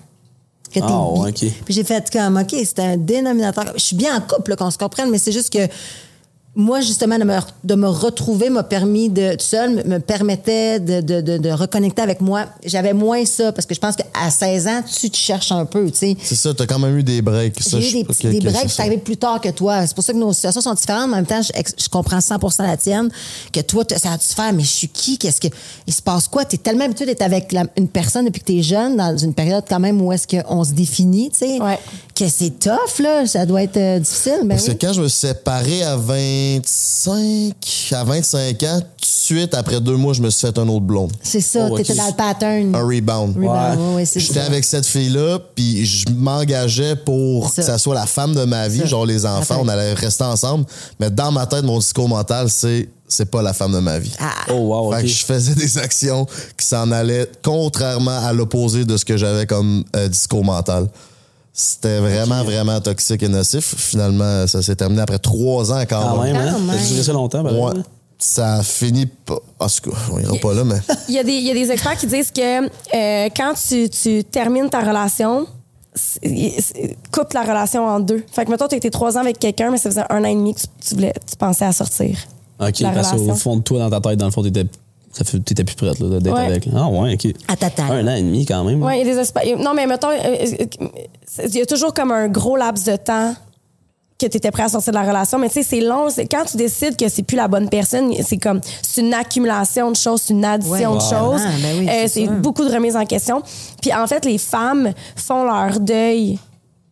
[0.70, 1.20] Que t'es Ah, bi.
[1.20, 1.52] ouais, ok.
[1.66, 3.74] Puis j'ai fait comme, OK, c'est un dénominateur.
[3.76, 5.68] Je suis bien en couple, là, qu'on se comprenne, mais c'est juste que
[6.56, 7.34] moi, justement, de me,
[7.64, 11.50] de me retrouver m'a permis de, tout seul, me, me permettait de, de, de, de
[11.50, 12.46] reconnecter avec moi.
[12.64, 15.90] J'avais moins ça, parce que je pense qu'à 16 ans, tu te cherches un peu,
[15.90, 16.18] tu sais.
[16.22, 17.56] C'est ça, t'as quand même eu des breaks.
[17.68, 19.88] J'ai eu des, petits, ok, des breaks, c'est arrivé plus tard que toi.
[19.88, 21.52] C'est pour ça que nos situations sont différentes, mais en même temps, je,
[21.84, 23.10] je comprends 100% la tienne,
[23.52, 25.18] que toi, ça a dû se faire, mais je suis qui?
[25.18, 25.48] Qu'est-ce que.
[25.88, 26.46] Il se passe quoi?
[26.46, 29.18] Tu es tellement habitué d'être avec la- une personne depuis que tu es jeune, dans
[29.18, 31.80] une période quand même où est-ce qu'on se définit, tu sais, Ouais.
[32.14, 33.26] que c'est tough, là.
[33.26, 34.78] Ça doit être euh, difficile, mais Parce oui.
[34.78, 35.98] que quand je me suis séparé à
[36.44, 40.68] 25, à 25 ans, tout de suite, après deux mois, je me suis fait un
[40.68, 41.12] autre blonde.
[41.22, 42.76] C'est ça, Oh, t'étais dans le pattern.
[42.76, 43.36] Un rebound.
[43.36, 47.62] Rebound, ouais, J'étais avec cette fille-là, puis je m'engageais pour Ça.
[47.62, 48.86] que ça soit la femme de ma vie, Ça.
[48.86, 49.64] genre les enfants, Attends.
[49.64, 50.66] on allait rester ensemble.
[51.00, 54.12] Mais dans ma tête, mon discours mental, c'est c'est pas la femme de ma vie.
[54.20, 54.32] Ah.
[54.50, 56.26] Oh, wow, Fait que je faisais des actions
[56.58, 60.88] qui s'en allaient contrairement à l'opposé de ce que j'avais comme euh, discours mental.
[61.56, 63.76] C'était vraiment, vraiment toxique et nocif.
[63.78, 66.58] Finalement, ça s'est terminé après trois ans quand, Quand même, hein?
[66.68, 67.44] Ça a duré ça longtemps.
[67.44, 67.82] Ouais.
[68.18, 69.38] Ça a fini pas.
[69.60, 70.78] En tout cas, on ira pas là, mais.
[71.10, 73.90] Il y, a des, il y a des experts qui disent que euh, quand tu,
[73.90, 75.46] tu termines ta relation,
[77.12, 78.24] coupe la relation en deux.
[78.32, 80.36] Fait que, mettons, tu été trois ans avec quelqu'un, mais ça faisait un an et
[80.36, 82.18] demi que tu, tu voulais, tu pensais à sortir.
[82.60, 84.66] OK, La parce qu'au fond de toi, dans ta tête, dans le fond, t'étais,
[85.14, 86.46] ça fait, t'étais plus prête là, d'être Ouais.
[86.46, 86.68] avec.
[86.76, 87.34] Ah ouais, OK.
[87.48, 87.86] À ta taille.
[87.92, 88.84] Un an et demi quand même.
[88.84, 89.44] Oui, il y a des experts.
[89.60, 90.66] Non, mais mettons, euh, euh,
[91.48, 93.34] il y a toujours comme un gros laps de temps
[94.20, 95.38] que tu étais prêt à sortir de la relation.
[95.38, 96.08] Mais tu sais, c'est long.
[96.32, 99.96] Quand tu décides que c'est plus la bonne personne, c'est comme, c'est une accumulation de
[99.96, 101.42] choses, c'est une addition Ouais, de choses.
[101.62, 103.42] ben oui, Euh, c'est beaucoup de remises en question.
[103.82, 106.40] Puis en fait, les femmes font leur deuil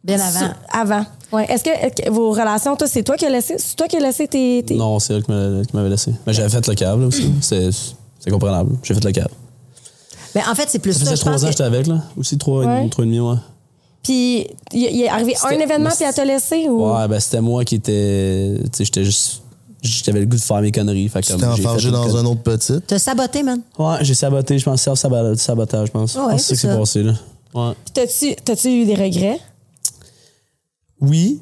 [0.03, 0.39] Bien avant.
[0.39, 1.05] Sur- avant.
[1.31, 1.45] Ouais.
[1.47, 4.27] Est-ce que, vos relations, toi, c'est toi qui as laissé, c'est toi qui as laissé
[4.27, 6.11] tes, tes- Non, c'est elle qui m'a- qui m'avait laissé.
[6.27, 7.31] Mais j'avais fait le câble aussi.
[8.23, 8.77] C'est comprenable.
[8.83, 9.31] J'ai fait le câble.
[10.33, 11.11] Ben, en fait, c'est plus Ça ça.
[11.11, 12.01] faisait trois ans que- j'étais avec, là.
[12.15, 12.77] Aussi trois, et Ouais.
[12.79, 13.35] demi, trois et demi, ouais.
[14.03, 16.91] Puis il est arrivé un événement mais puis elle t'a laissé ou?
[16.91, 18.55] Ouais, ben c'était moi qui étais.
[18.63, 19.41] Tu sais, j'étais juste.
[19.83, 21.09] J'avais le goût de faire mes conneries.
[21.09, 22.79] Fait Tu comme enfargé dans un autre petit.
[22.85, 23.61] T'as saboté, man.
[23.77, 26.15] Ouais, j'ai saboté, je pense, self-sabotage, je pense.
[26.15, 27.13] Ouais, Je pense que c'est c'est ça qui s'est passé, là.
[27.53, 27.73] Ouais.
[27.93, 29.39] Puis t'as-tu eu des regrets?
[31.01, 31.41] Oui,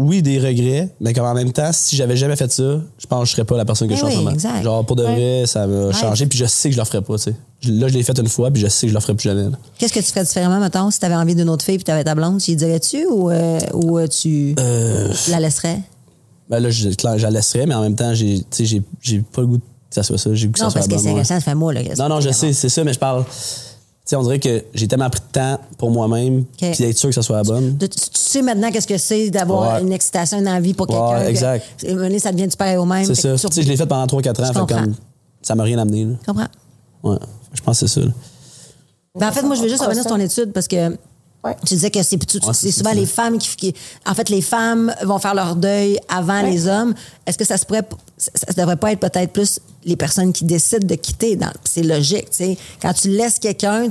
[0.00, 3.20] oui, des regrets, mais comme en même temps, si j'avais jamais fait ça, je pense
[3.20, 4.62] que je serais pas la personne que je suis oui, en ce moment.
[4.62, 7.16] Genre, pour de vrai, ça m'a changé, puis je sais que je le ferais pas,
[7.18, 7.34] tu sais.
[7.64, 9.54] Là, je l'ai fait une fois, puis je sais que je le ferai plus jamais.
[9.76, 12.14] Qu'est-ce que tu ferais différemment, mettons, si t'avais envie d'une autre fille puis t'avais ta
[12.14, 12.40] blonde?
[12.40, 14.54] Tu y dirais-tu ou, euh, ou euh, tu
[15.28, 15.80] la laisserais?
[16.48, 18.42] Ben là, je, la laisserais, mais en même temps, j'ai,
[19.32, 20.32] pas le goût que ça soit ça.
[20.32, 21.82] J'ai le goût que Non, ça soit parce que c'est ça fait moi, là.
[21.98, 23.26] Non, non, je sais, c'est ça, mais je parle.
[24.10, 27.14] Sais, on dirait que j'ai tellement pris de temps pour moi-même, puis d'être sûr que
[27.14, 27.78] ça soit la bonne.
[27.78, 29.82] Tu, tu sais maintenant qu'est-ce que c'est d'avoir Ouais.
[29.82, 31.18] une excitation, une envie pour quelqu'un.
[31.18, 31.64] Ouais, que- exact.
[31.86, 33.04] donné, ça devient du pareil au même.
[33.04, 33.36] C'est que ça.
[33.36, 34.94] tu- Tu sais, je l'ai fait pendant 3-4 ans, fait comme.
[35.42, 36.14] Ça m'a rien amené, là.
[36.22, 36.48] Je comprends.
[37.04, 37.18] Ouais.
[37.54, 38.06] Je pense que c'est ça.
[39.16, 40.88] Ben, en fait, moi, je veux juste revenir sur ton étude parce que
[41.44, 41.56] Ouais.
[41.64, 43.74] tu disais que c'est Ouais, souvent les femmes qui, qui-
[44.06, 46.50] En fait, les femmes vont faire leur deuil avant Ouais.
[46.50, 46.94] les hommes.
[47.26, 47.86] Est-ce que ça se pourrait.
[48.20, 51.38] Ça, ça devrait pas être peut-être plus les personnes qui décident de quitter?
[51.64, 52.58] C'est logique, tu sais.
[52.82, 53.88] Quand tu laisses quelqu'un,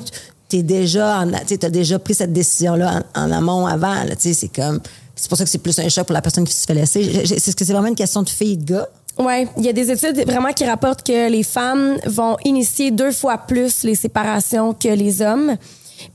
[0.48, 3.96] tu déjà as déjà pris cette décision-là en, amont avant.
[4.12, 4.80] tu sais, C'est comme.
[5.16, 7.02] C'est pour ça que c'est plus un choc pour la personne qui se fait laisser.
[7.02, 8.88] Est-ce que c'est vraiment une question de fille et de gars?
[9.18, 13.12] Oui, il y a des études vraiment qui rapportent que les femmes vont initier deux
[13.12, 15.58] fois plus les séparations que les hommes.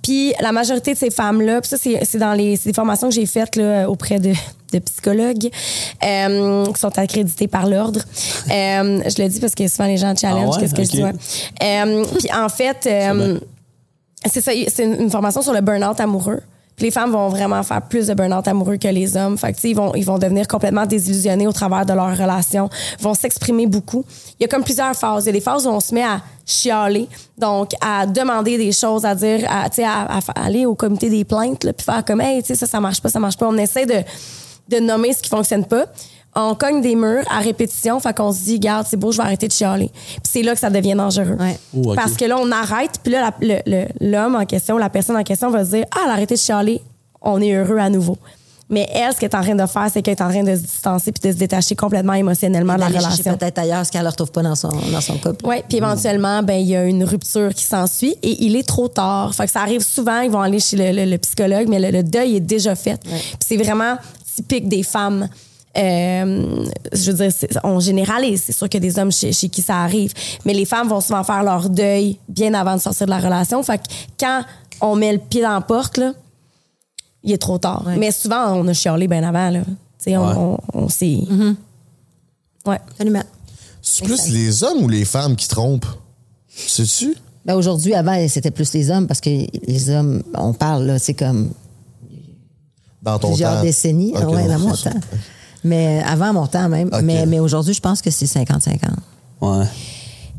[0.03, 3.09] Puis la majorité de ces femmes-là, puis ça, c'est c'est dans les, c'est des formations
[3.09, 4.32] que j'ai faites là, auprès de,
[4.72, 5.49] de psychologues
[6.05, 8.01] euh, qui sont accrédités par l'ordre.
[8.51, 10.61] Euh, je le dis parce que souvent les gens challenge Ah ouais?
[10.61, 11.03] qu'est-ce que je dis.
[11.03, 11.12] ouais.
[11.62, 12.78] Euh, puis en fait,
[14.26, 16.41] c'est ça, c'est une, une formation sur le burn-out amoureux.
[16.79, 19.39] Les femmes vont vraiment faire plus de burn-out amoureux que les hommes.
[19.39, 22.68] Fait que, ils vont, ils vont devenir complètement désillusionnés au travers de leur relation,
[23.01, 24.05] vont s'exprimer beaucoup.
[24.39, 25.25] Il y a comme plusieurs phases.
[25.25, 27.09] Il y a des phases où on se met à chialer,
[27.39, 31.64] donc à demander des choses, à dire, à, à, à aller au comité des plaintes,
[31.64, 33.47] là, puis faire comme, hey, ça, ça marche pas, ça marche pas.
[33.49, 34.03] On essaie de,
[34.68, 35.87] de nommer ce qui fonctionne pas.
[36.37, 39.22] On cogne des murs à répétition, fait qu'on se dit, garde, c'est beau, je vais
[39.22, 39.89] arrêter de chialer.
[39.95, 41.37] Puis c'est là que ça devient dangereux.
[41.39, 41.59] Ouais.
[41.76, 41.95] Oh.
[41.95, 43.62] Parce que là, on arrête, puis là, la- le-
[44.01, 46.35] le- l'homme en question, la personne en question va se dire Ah, elle a arrêté
[46.35, 46.80] de chialer,
[47.22, 48.18] on est heureux à nouveau.
[48.70, 50.57] Mais elle, ce qu'elle est en train de faire, c'est qu'elle est en train de
[50.57, 53.37] se distancer puis de se détacher complètement émotionnellement de la relation.
[53.37, 55.45] peut-être ailleurs ce qu'elle ne retrouve pas dans son, dans son couple.
[55.47, 58.89] Oui, puis éventuellement, ben il y a une rupture qui s'ensuit et il est trop
[58.89, 59.35] tard.
[59.35, 61.91] Fait que ça arrive souvent, ils vont aller chez le, le- le psychologue, mais le,
[61.91, 62.99] le deuil est déjà fait.
[63.03, 63.97] Puis c'est vraiment
[64.35, 65.28] typique des femmes.
[65.77, 68.43] Euh, je veux dire, c'est- on généralise.
[68.45, 70.12] C'est sûr qu'il y a des hommes chez, chez qui ça arrive,
[70.45, 73.62] mais les femmes vont souvent faire leur deuil bien avant de sortir de la relation.
[73.62, 73.85] Fait que
[74.18, 74.43] quand
[74.81, 76.12] on met le pied dans la porte, là,
[77.22, 77.83] il est trop tard.
[77.87, 77.97] Ouais.
[77.97, 79.51] Mais souvent, on a chialé bien avant.
[79.51, 79.61] Là.
[79.64, 80.59] Tu sais, on, Ouais.
[80.75, 81.18] on, on s'est.
[82.66, 82.79] Ouais.
[82.91, 83.22] Absolument.
[83.83, 85.87] C'est plus les hommes ou les femmes qui trompent?
[86.49, 87.14] Sais-tu?
[87.45, 89.29] Ben aujourd'hui, avant, c'était plus les hommes parce que
[89.66, 91.53] les hommes, on parle, là, c'est comme
[93.03, 93.62] Dans ton plusieurs temps?
[93.62, 94.12] décennies.
[94.16, 94.91] Ah ouais, dans mon temps.
[95.65, 96.91] Mais avant mon temps même.
[97.03, 98.79] Mais, mais aujourd'hui, je pense que c'est 50-50.
[99.41, 99.65] Ouais.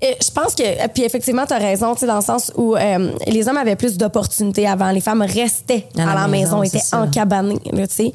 [0.01, 2.75] Et je pense que, puis effectivement, tu as raison, tu sais, dans le sens où
[2.75, 4.91] euh, les hommes avaient plus d'opportunités avant.
[4.91, 8.11] Les femmes restaient À à la la, maison, étaient encabanées, tu sais.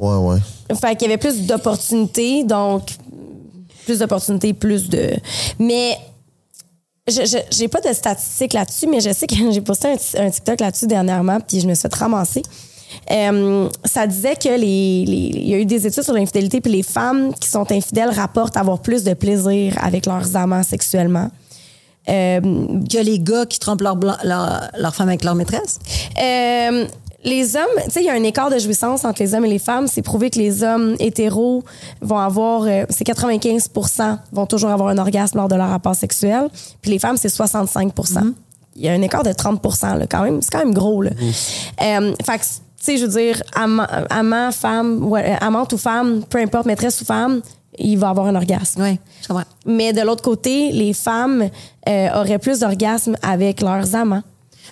[0.00, 0.38] Ouais, ouais.
[0.80, 2.82] Fait qu'il y avait plus d'opportunités, donc
[3.84, 5.10] plus d'opportunités, plus de.
[5.58, 5.98] Mais
[7.08, 10.30] je je- j'ai pas de statistiques là-dessus, mais je sais que j'ai posté un, un
[10.30, 12.42] TikTok là-dessus dernièrement, puis je me suis fait ramasser.
[13.10, 16.72] Euh, ça disait que les, les- il y a eu des études sur l'infidélité, puis
[16.72, 21.30] les femmes qui sont infidèles rapportent avoir plus de plaisir avec leurs amants sexuellement.
[22.08, 22.40] Euh,
[22.90, 25.78] Que les gars qui trompent leur, blanc- leur, leur femme avec leur maîtresse?
[26.22, 26.86] Euh,
[27.24, 29.48] les hommes, tu sais, il y a un écart de jouissance entre les hommes et
[29.50, 29.88] les femmes.
[29.88, 31.64] C'est prouvé que les hommes hétéros
[32.00, 36.48] vont avoir, euh, c'est 95% vont toujours avoir un orgasme lors de leur rapport sexuel.
[36.80, 38.32] Puis les femmes, c'est 65%
[38.76, 39.60] Il y a un écart de 30
[39.98, 40.40] là, quand même.
[40.40, 41.10] C'est quand même gros, là.
[41.82, 42.40] Euh, fait
[42.84, 47.00] sais, je veux dire, amant, amant, femme, ouais, euh, amante ou femme, peu importe, maîtresse
[47.00, 47.40] ou femme,
[47.78, 48.82] il va avoir un orgasme.
[48.82, 49.44] Oui, je comprends.
[49.66, 51.48] Mais de l'autre côté, les femmes
[51.88, 54.22] euh, auraient plus d'orgasmes avec leurs amants.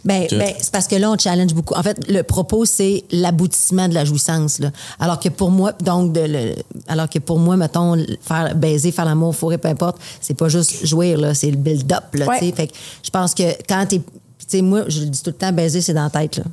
[0.04, 1.74] Ben, ben, c'est parce que là, on challenge beaucoup.
[1.74, 4.61] En fait, le propos, c'est l'aboutissement de la jouissance.
[4.61, 4.70] Là.
[5.00, 6.54] Alors que pour moi, donc, de le,
[6.86, 10.86] alors que pour moi, mettons, faire baiser, faire l'amour, fourrer, peu importe, c'est pas juste
[10.86, 12.04] jouir, là, c'est le build-up.
[12.14, 12.38] Là, Ouais.
[12.38, 12.52] tu sais.
[12.52, 13.98] Fait que je pense que quand t'es.
[13.98, 14.04] Tu
[14.46, 16.36] sais, moi, je le dis tout le temps, baiser, c'est dans la tête.
[16.36, 16.44] Là.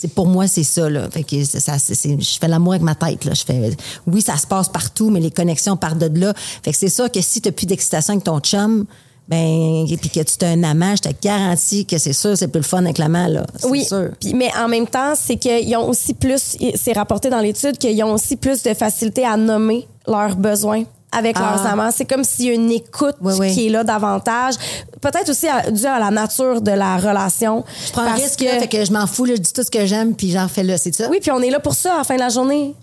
[0.00, 0.88] C'est pour moi, c'est ça.
[0.88, 1.10] Là.
[1.10, 3.24] Fait que c'est- ça, je fais l'amour avec ma tête.
[3.24, 3.34] Là.
[3.34, 3.76] Je fais,
[4.06, 6.32] oui, ça se passe partout, mais les connexions partent de là.
[6.62, 8.84] Fait que c'est ça que si tu plus d'excitation avec ton chum,
[9.28, 12.48] ben, et puis que tu as un amant, je te garantis que c'est sûr, c'est
[12.48, 13.44] plus le fun avec l'amant, là.
[13.64, 14.10] Oui, sûr.
[14.34, 18.12] Mais en même temps, c'est qu'ils ont aussi plus, c'est rapporté dans l'étude qu'ils ont
[18.12, 21.56] aussi plus de facilité à nommer leurs besoins avec Ah.
[21.56, 21.90] leurs amants.
[21.94, 23.52] C'est comme s'il y a une écoute Oui, oui.
[23.54, 24.54] qui est là davantage.
[25.00, 27.64] Peut-être aussi à- dû à la nature de la relation.
[27.86, 29.62] Je prends un Parce risque, là, fait que je m'en fous, là, je dis tout
[29.62, 31.08] ce que j'aime, puis j'en fais là, c'est ça?
[31.10, 32.74] Oui, puis on est là pour ça à la fin de la journée.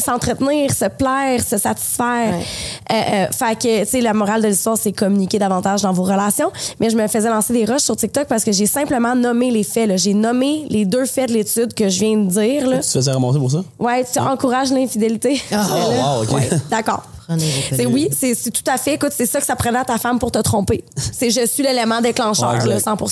[0.00, 2.34] S'entretenir, se plaire, se satisfaire.
[2.34, 2.44] Ouais.
[2.92, 6.02] Euh, euh, fait que, tu sais, la morale de l'histoire, c'est communiquer davantage dans vos
[6.04, 6.50] relations.
[6.80, 9.64] Mais je me faisais lancer des rushs sur TikTok parce que j'ai simplement nommé les
[9.64, 9.90] faits.
[9.98, 12.66] J'ai nommé les deux faits de l'étude que je viens de dire.
[12.68, 12.76] Là.
[12.78, 13.62] Tu te faisais remonter pour ça?
[13.78, 15.40] Ouais, tu encourages l'infidélité.
[15.52, 15.66] Ah.
[15.82, 16.32] Oh, wow, OK.
[16.32, 17.02] Ouais, D'accord.
[17.30, 18.94] Prenez vos C'est oui, c'est c'est tout à fait.
[18.94, 20.82] Écoute, c'est ça que ça prenait à ta femme pour te tromper.
[20.96, 23.04] C'est je suis l'élément déclencheur, Ouais, là, 100 Tu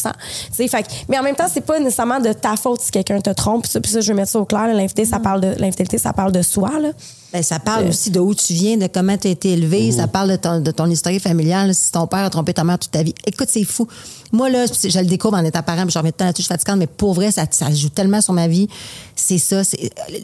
[0.53, 3.21] sais, fait que- Mais en même temps, c'est pas nécessairement de ta faute si quelqu'un
[3.21, 3.63] te trompe.
[3.63, 4.67] Puis ça, puis ça, je vais mettre ça au clair.
[4.67, 4.73] là.
[4.75, 6.71] L'infidélité, ça parle de l'infidélité, ça parle de soi.
[6.81, 6.89] Là.
[7.33, 9.93] Ben, ça parle aussi de où tu viens, de comment tu as été élevé.
[9.93, 11.75] Ça parle de ton, de ton historique familial.
[11.75, 13.15] Si ton père a trompé ta mère toute ta vie.
[13.27, 13.87] Écoute, c'est fou.
[14.33, 16.79] Moi, là, je le découvre en étant parent, puis je reviens tout je suis fatigante,
[16.79, 18.67] mais pour vrai, ça, ça joue tellement sur ma vie.
[19.15, 19.61] C'est ça.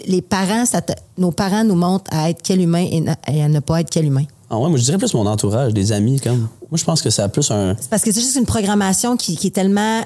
[0.06, 3.60] Les parents, ça te- nos parents nous montrent à être quel humain et, à ne
[3.60, 4.24] pas être quel humain.
[4.48, 6.48] Ah ouais, moi, je dirais plus mon entourage, des amis, comme.
[6.70, 7.76] Moi, je pense que ça a plus un.
[7.78, 10.00] C'est parce que c'est juste une programmation qui, qui est tellement,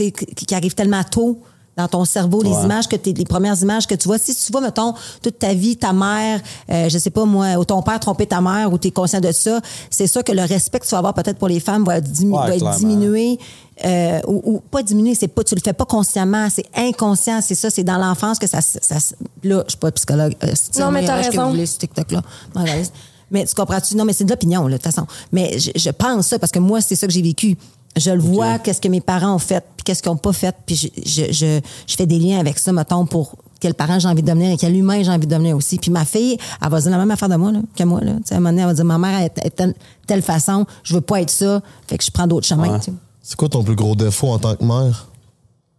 [0.00, 1.40] euh, qui arrive tellement tôt
[1.80, 2.64] dans ton cerveau, les Ouais.
[2.64, 4.18] images que t'es, les premières images que tu vois.
[4.18, 7.64] Si tu vois, mettons, toute ta vie, ta mère, euh, je sais pas moi, ou
[7.64, 9.60] ton père tromper ta mère, ou tu es conscient de ça,
[9.90, 12.32] c'est sûr que le respect que tu vas avoir peut-être pour les femmes va, dimi-
[12.38, 13.38] Ouais, va être diminué.
[13.84, 17.54] euh, ou, ou pas diminué, c'est pas, tu le fais pas consciemment, c'est inconscient, c'est
[17.54, 18.96] ça, c'est dans l'enfance que ça, se- ça,
[19.42, 20.34] là, je suis pas psychologue.
[20.44, 21.44] euh, c'est Non, mais t'as que raison.
[21.44, 22.22] vous voulez sur TikTok là.
[22.54, 22.88] Non, regardez.
[23.30, 23.96] Mais tu comprends-tu?
[23.96, 25.06] Non, mais c'est de l'opinion, là, de toute façon.
[25.32, 27.56] Mais je, je pense ça parce que moi, c'est ça que j'ai vécu.
[27.96, 30.54] Je le vois, qu'est-ce que mes parents ont fait, puis qu'est-ce qu'ils n'ont pas fait,
[30.64, 34.08] puis je, je, je, je fais des liens avec ça, mettons, pour quel parent j'ai
[34.08, 35.76] envie de devenir et quel humain j'ai envie de devenir aussi.
[35.78, 38.00] Puis ma fille, elle va dire la même affaire de moi là, que moi.
[38.00, 38.12] Là.
[38.30, 39.74] À un moment donné, elle va dire ma mère est, est telle,
[40.06, 42.72] telle façon, je veux pas être ça, fait que je prends d'autres chemins.
[42.78, 42.94] Ouais.
[43.22, 45.08] C'est quoi ton plus gros défaut en tant que mère?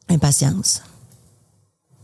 [0.09, 0.82] Impatience.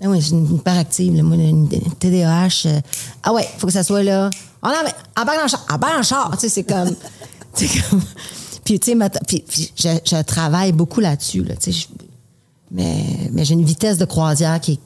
[0.02, 2.68] Ah oui, je suis une hyperactive, là, moi, une, une TDAH.
[2.68, 2.80] euh,
[3.24, 4.30] ah ouais, faut que ça soit là.
[4.62, 6.32] Ah non, mais embarque dans le char, embarque dans le char.
[6.34, 6.96] Tu sais, c'est comme.
[7.54, 8.02] c'est comme.
[8.68, 9.44] Puis, tu sais,
[9.78, 11.72] je, je travaille beaucoup là-dessus, là, je-
[12.72, 14.80] mais mais j'ai une vitesse de croisière qui est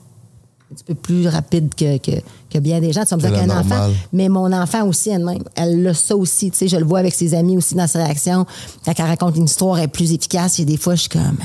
[0.70, 2.12] un petit peu plus rapide que, que,
[2.48, 3.02] que bien des gens.
[3.04, 3.86] Tu vas me dire la qu'un enfant.
[4.12, 6.50] Mais mon enfant aussi, elle-même, elle a ça aussi.
[6.52, 8.46] Tu sais, je le vois avec ses amis aussi dans ses réactions.
[8.84, 10.60] Quand elle raconte une histoire, elle est plus efficace.
[10.60, 11.36] Et des fois, je suis comme.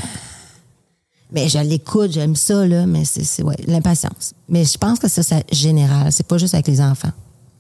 [1.32, 4.34] Mais je l'écoute, j'aime ça, là, mais c'est, ouais, l'impatience.
[4.48, 6.12] Mais je pense que ça, c'est général.
[6.14, 7.12] C'est pas juste avec les enfants.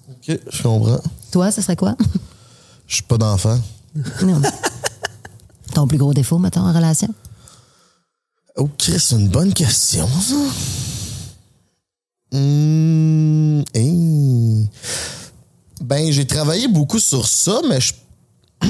[0.09, 0.99] OK, je comprends.
[1.31, 1.95] Toi, ce serait quoi?
[2.87, 3.59] Je suis pas d'enfant.
[4.23, 4.41] Non.
[5.73, 7.09] Ton plus gros défaut, mettons, en relation?
[8.55, 10.35] Oh, Chris, c'est une bonne question, ça.
[12.33, 14.67] Hum, hey.
[15.81, 17.93] Ben, j'ai travaillé beaucoup sur ça, mais je.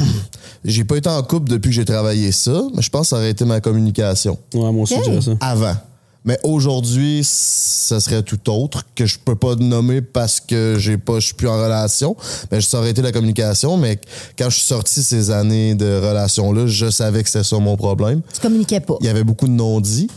[0.66, 3.16] j'ai pas été en couple depuis que j'ai travaillé ça, mais je pense que ça
[3.18, 4.38] aurait été ma communication.
[4.54, 5.04] Ouais, moi aussi, Ok.
[5.06, 5.32] je dirais ça.
[5.40, 5.76] Avant.
[6.26, 11.20] Mais aujourd'hui, ça serait tout autre que je peux pas nommer parce que j'ai pas,
[11.20, 12.16] je suis plus en relation.
[12.52, 13.78] Mais ça aurait été la communication.
[13.78, 14.00] Mais
[14.38, 18.22] quand je suis sorti ces années de relation-là, je savais que c'était ça mon problème.
[18.34, 18.96] Tu communiquais pas.
[19.00, 20.10] Il y avait beaucoup de non-dits.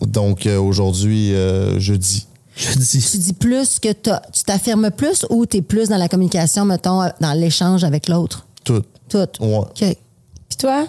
[0.00, 2.26] Donc euh, aujourd'hui, euh, je dis.
[2.56, 3.06] Je dis.
[3.10, 7.08] Tu dis plus que tu t'affirmes plus ou tu es plus dans la communication, mettons,
[7.20, 8.46] dans l'échange avec l'autre?
[8.64, 8.82] Tout.
[9.08, 9.28] Tout.
[9.40, 9.58] Ouais.
[9.58, 9.74] OK.
[9.76, 10.86] Puis toi?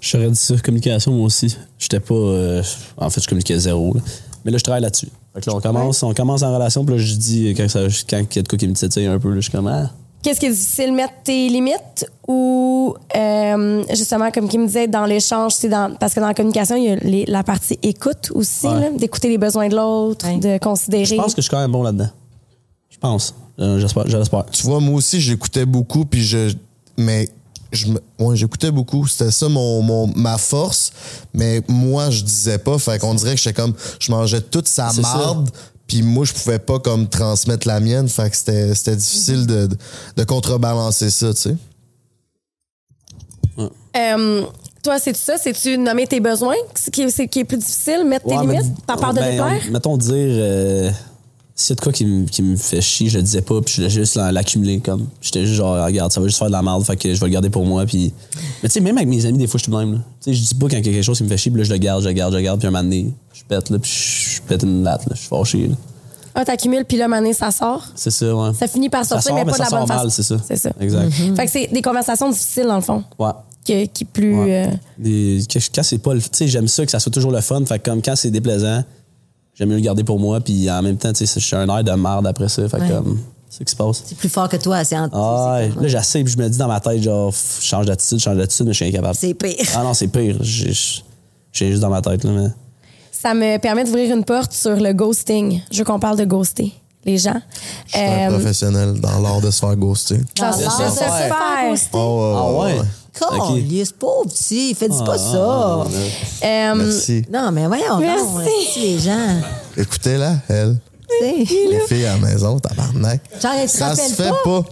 [0.00, 1.56] Je serais dit ça, communication, moi aussi.
[1.78, 2.14] J'étais pas.
[2.14, 2.62] euh,
[2.96, 3.94] en fait, je communiquais zéro.
[3.94, 4.00] là.
[4.44, 5.08] Mais là, je travaille là-dessus.
[5.34, 7.80] Fait que là, on commence, on commence en relation, puis là, je dis, quand, ça,
[8.08, 9.66] quand il y a de quoi qui me titille un peu, là, je suis comme,
[9.66, 14.88] ah, Qu'est-ce qui est difficile, mettre tes limites ou euh, justement, comme qui me disait,
[14.88, 17.78] dans l'échange, c'est dans, parce que dans la communication, il y a les- la partie
[17.84, 18.90] écoute aussi, Ouais.
[18.96, 20.38] d'écouter les besoins de l'autre, Ouais.
[20.38, 21.04] de considérer.
[21.04, 22.10] je pense que je suis quand même bon là-dedans.
[22.90, 23.32] Je pense.
[23.60, 24.46] Euh, j'espère, j'espère.
[24.50, 26.52] Tu vois, moi aussi, j'écoutais beaucoup, puis je.
[26.96, 27.28] Mais.
[27.72, 29.06] Je me, ouais, j'écoutais beaucoup.
[29.06, 30.90] C'était ça mon, mon, ma force.
[31.34, 32.78] Mais moi, je disais pas.
[32.78, 33.74] Fait qu'on dirait que j'étais comme.
[34.00, 35.50] Je mangeais toute sa marde.
[35.86, 38.08] Puis moi, je pouvais pas comme transmettre la mienne.
[38.08, 39.76] Fait que c'était, c'était difficile de, de,
[40.16, 41.56] de contrebalancer ça, tu sais.
[43.96, 44.42] Euh,
[44.82, 45.36] toi, c'est ça?
[45.38, 48.46] C'est-tu nommer tes besoins ce qui, est- c'est- qui est plus difficile, mettre tes Ouais,
[48.46, 48.72] mais- limites?
[48.86, 49.62] T'as peur de ben, déplaire?
[49.68, 50.90] on- Mettons dire, euh,
[51.60, 53.60] s'il y a de quoi qui, me- qui me fait chier, je le disais pas,
[53.60, 54.78] puis je voulais juste la- l'accumuler.
[54.78, 57.18] comme J'étais juste genre, regarde, ça va juste faire de la merde, fait que je
[57.18, 57.84] vais le garder pour moi.
[57.84, 58.12] Puis...
[58.62, 59.92] Mais tu sais, même avec mes amis, des fois, je suis de même.
[59.94, 59.98] là.
[60.22, 61.50] Tu sais, je dis pas quand il y a quelque chose qui me fait chier,
[61.50, 63.12] puis là, je le garde, je le garde, je le garde, puis un moment donné,
[63.34, 65.66] je pète, là, puis je pète une latte, là, je suis fâché.
[65.66, 65.74] là.
[66.36, 67.82] Ah, t'accumules, puis là, mané, ça sort?
[67.96, 68.54] C'est ça, ouais.
[68.54, 70.08] Ça finit par Ça sortir, sort, mais mais pas de la bonne façon.
[70.10, 70.36] c'est ça.
[70.46, 70.70] C'est ça.
[70.80, 71.10] Exact.
[71.34, 73.32] Fait que c'est des conversations difficiles, dans le fond, Ouais.
[73.66, 74.38] que- qui plus...
[74.38, 74.66] Ouais.
[74.68, 76.20] euh, Des- que- quand c'est pas le.
[76.20, 77.64] Tu sais, j'aime ça que ça soit toujours le fun.
[77.66, 78.84] Fait que comme quand c'est déplaisant,
[79.58, 80.40] j'aime mieux le garder pour moi.
[80.40, 82.68] Puis en même temps, tu sais, je suis un air de merde après ça.
[82.68, 82.88] Fait Ouais.
[82.88, 83.18] comme.
[83.50, 84.02] C'est ce qui se passe.
[84.06, 85.70] C'est plus fort que toi, c'est en- Ah, ouais.
[85.72, 88.36] comme- là, j'essaie, puis je me dis dans ma tête, genre, pff, change d'attitude, change
[88.36, 89.14] d'attitude, mais je suis incapable.
[89.18, 89.56] C'est pire.
[89.74, 90.36] Ah non, c'est pire.
[90.42, 92.48] J'ai juste dans ma tête, là, mais.
[93.10, 95.60] Ça me permet d'ouvrir une porte sur le ghosting.
[95.72, 96.72] Je veux qu'on parle de ghoster
[97.04, 97.40] les gens.
[97.86, 100.18] Je suis un Euh, professionnel dans l'art de se faire ghoster.
[100.36, 101.10] Dans l'art se de se faire.
[101.10, 102.74] faire Oh, Ah ouais?
[103.12, 105.36] Calice, pauvre petit, faites pas ça.
[106.44, 107.24] Euh, Merci.
[107.32, 108.24] Non, mais voyons, Merci.
[108.24, 109.40] donc, esti, les gens.
[109.76, 110.76] Écoutez-la, elle.
[111.20, 111.44] Les
[111.88, 113.20] filles à la maison, tabarnak.
[113.42, 114.36] Genre, elle te Ça se fait pas?
[114.44, 114.62] pas.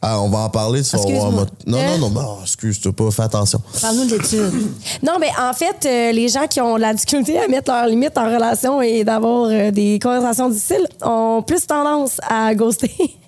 [0.00, 1.46] Ah, on va en parler, moi.
[1.66, 3.60] Non, non, non, non, excuse-toi pas, fais attention.
[3.80, 4.52] Parle-nous de l'étude.
[5.02, 7.86] Non, mais en fait, euh, les gens qui ont de la difficulté à mettre leurs
[7.86, 12.90] limites en relation et d'avoir euh, des conversations difficiles ont plus tendance à ghoster.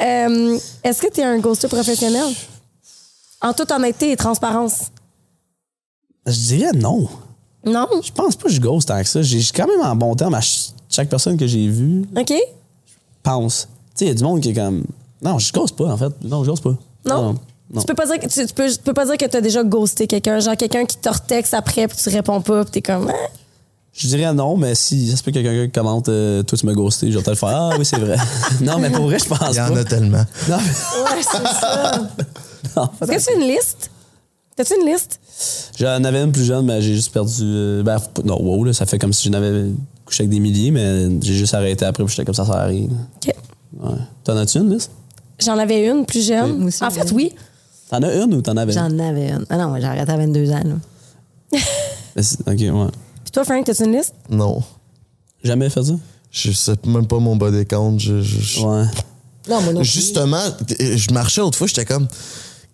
[0.00, 2.24] Euh, Est-ce que tu es un ghoster professionnel?
[3.42, 4.90] En toute honnêteté et transparence.
[6.26, 7.08] Je dirais non.
[7.64, 7.86] Non?
[8.02, 9.22] Je pense pas que je ghost tant que ça.
[9.22, 12.04] J'ai quand même en bon terme à ch- chaque personne que j'ai vue.
[12.16, 12.32] OK?
[13.22, 13.68] Pense.
[13.94, 14.84] Tu sais, il y a du monde qui est comme.
[15.22, 16.12] Non, je ghost pas, en fait.
[16.22, 16.74] Non, je ghost pas.
[17.04, 17.36] Non?
[17.72, 17.80] non.
[17.80, 19.40] Tu peux pas dire que tu, tu peux, tu peux pas dire que tu as
[19.40, 22.82] déjà ghosté quelqu'un, genre quelqu'un qui te retexte après puis tu réponds pas puis t'es
[22.82, 23.14] comme Hein?
[23.94, 26.64] Je dirais non, mais si ça se peut que quelqu'un qui commente euh, Toi, tu
[26.66, 28.16] m'as ghosté, je vais peut-être faire Ah oui, c'est vrai.
[28.60, 29.70] non, mais pour vrai, je pense Il y pas.
[29.70, 30.24] en a tellement.
[30.48, 32.08] Non, mais- Ouais, c'est ça.
[32.76, 33.90] non, Est-ce que tu as une liste?
[34.56, 35.18] T'as-tu une liste?
[35.78, 37.42] J'en avais une plus jeune, mais j'ai juste perdu.
[37.42, 39.70] euh, ben, non, wow, là, ça fait comme si je n'avais
[40.04, 42.90] couché avec des milliers, mais j'ai juste arrêté après, puis j'étais comme ça, ça arrive.
[43.16, 43.34] OK.
[43.80, 43.90] Ouais.
[44.24, 44.90] T'en as-tu une, Liz?
[45.40, 46.62] J'en avais une plus jeune.
[46.64, 47.32] Aussi, en fait, oui.
[47.88, 48.78] T'en as une ou t'en avais une?
[48.78, 49.44] J'en avais une.
[49.48, 50.62] Ah non, j'ai arrêté à 22 ans.
[50.64, 51.58] Là.
[52.22, 52.90] C'est- Ok, ouais.
[53.24, 54.14] Puis toi, Frank, t'as-tu une liste?
[54.28, 54.62] Non.
[55.42, 55.92] Jamais fait ça?
[56.30, 57.98] Je sais même pas mon body count.
[57.98, 58.84] Je, je- je- Ouais.
[59.48, 59.82] Non, moi non.
[59.82, 60.40] Justement,
[60.78, 62.06] je marchais l'autre fois, j'étais comme.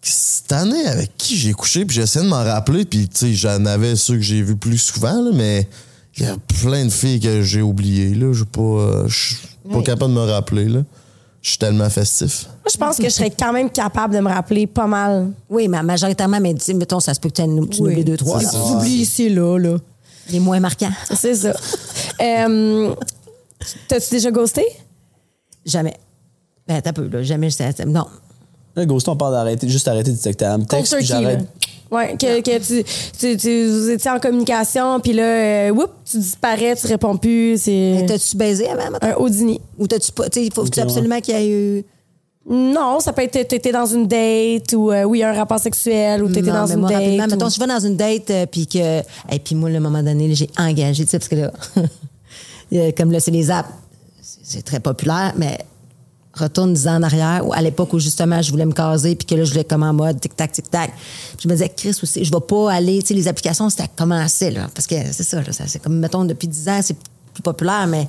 [0.00, 3.64] Cette année, avec qui j'ai couché, puis j'essayais de m'en rappeler, puis tu sais, j'en
[3.66, 5.68] avais ceux que j'ai vus plus souvent, là, mais
[6.16, 8.32] il y a plein de filles que j'ai oubliées, là.
[8.32, 9.36] Je suis pas, euh, suis
[9.70, 9.84] pas Oui.
[9.84, 10.80] capable de me rappeler, là.
[11.42, 12.46] Je suis tellement festif.
[12.46, 15.30] Moi, je pense que je serais quand même capable de me rappeler pas mal.
[15.48, 18.42] Oui, mais majoritairement, mais dis, mettons, ça se peut que tu tu oublies deux, trois.
[18.42, 18.50] là.
[18.72, 19.76] Oublies ici, là, là.
[20.30, 20.92] Les moins marquants.
[21.14, 21.52] C'est ça.
[22.20, 22.92] Euh,
[23.86, 24.64] T'as-tu déjà ghosté?
[25.64, 25.96] Jamais.
[26.66, 27.22] Ben, t'as peu, là.
[27.22, 27.48] Jamais.
[27.86, 28.06] Non.
[28.78, 30.44] Là, Ghost, on parle d'arrêter, juste arrêter de texter.
[30.44, 31.44] Elle me texte, puis j'arrête.
[31.90, 32.84] Ouais, que, que tu,
[33.18, 37.60] tu, tu- vous étiez en communication, puis là, euh, whoop, tu disparais, tu réponds plus.
[37.62, 39.06] C'est T'as-tu baisé avant, mettons?
[39.06, 39.60] un haut dîner.
[39.78, 40.28] Ou t'as-tu pas.
[40.28, 40.82] Tu sais, il faut Ok, ouais.
[40.82, 41.84] absolument qu'il y ait eu.
[42.50, 46.28] Non, ça peut être t'étais dans une date ou euh, oui, un rapport sexuel ou
[46.28, 47.30] t'étais Non, dans mais une moi, date.
[47.30, 49.00] mettons, ou- si je vais dans une date, euh, puis que.
[49.30, 51.50] Et puis moi, un moment donné, j'ai engagé, tu sais, parce que là,
[52.96, 53.68] comme là, c'est les apps,
[54.22, 55.58] c'est- c'est très populaire, mais
[56.38, 59.26] retourne 10 ans en arrière, où à l'époque où justement je voulais me caser, puis
[59.26, 60.90] que là, je voulais comme en mode tic-tac, tic-tac.
[60.92, 63.88] Puis Je me disais, Chris aussi, je vais pas aller, tu sais, les applications, c'était
[63.96, 66.96] commencé, là, parce que c'est ça, là, ça, c'est comme, mettons, depuis 10 ans, c'est
[67.34, 68.08] plus populaire, mais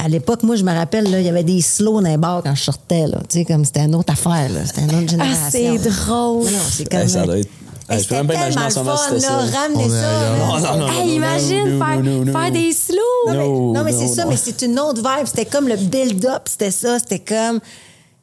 [0.00, 2.40] à l'époque, moi, je me rappelle, là, il y avait des slows dans les bars
[2.44, 4.98] quand je sortais, là, tu sais, comme c'était une autre affaire, là, c'était une autre
[5.04, 5.48] Ah, génération.
[5.50, 6.44] c'est drôle.
[6.44, 7.00] Non, non, c'est comme.
[7.00, 7.50] Hey, ça doit être-
[7.88, 9.50] Hey, Hey, je peux même c'était pas imaginer en ce tellement moment le fun, là,
[9.52, 9.58] ça.
[9.60, 10.08] ramener ça.
[10.08, 10.38] ailleurs.
[10.38, 10.60] là.
[10.60, 10.92] Non, non, non.
[10.92, 12.96] Hey, imagine faire, des slows.
[13.26, 15.26] Non, mais, No, non, mais no, c'est ça, mais c'est une autre vibe.
[15.26, 17.60] C'était comme le build-up, c'était ça, c'était comme.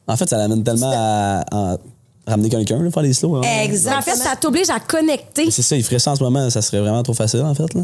[0.08, 1.76] En fait, ça l'amène tellement à, à
[2.28, 3.36] ramener quelqu'un, là, faire les slows.
[3.36, 3.42] hein.
[3.64, 3.96] Exact.
[3.98, 5.50] En fait, ça t'oblige à connecter.
[5.50, 7.72] C'est ça, il ferait ça en ce moment, ça serait vraiment trop facile, en fait.
[7.74, 7.82] Là.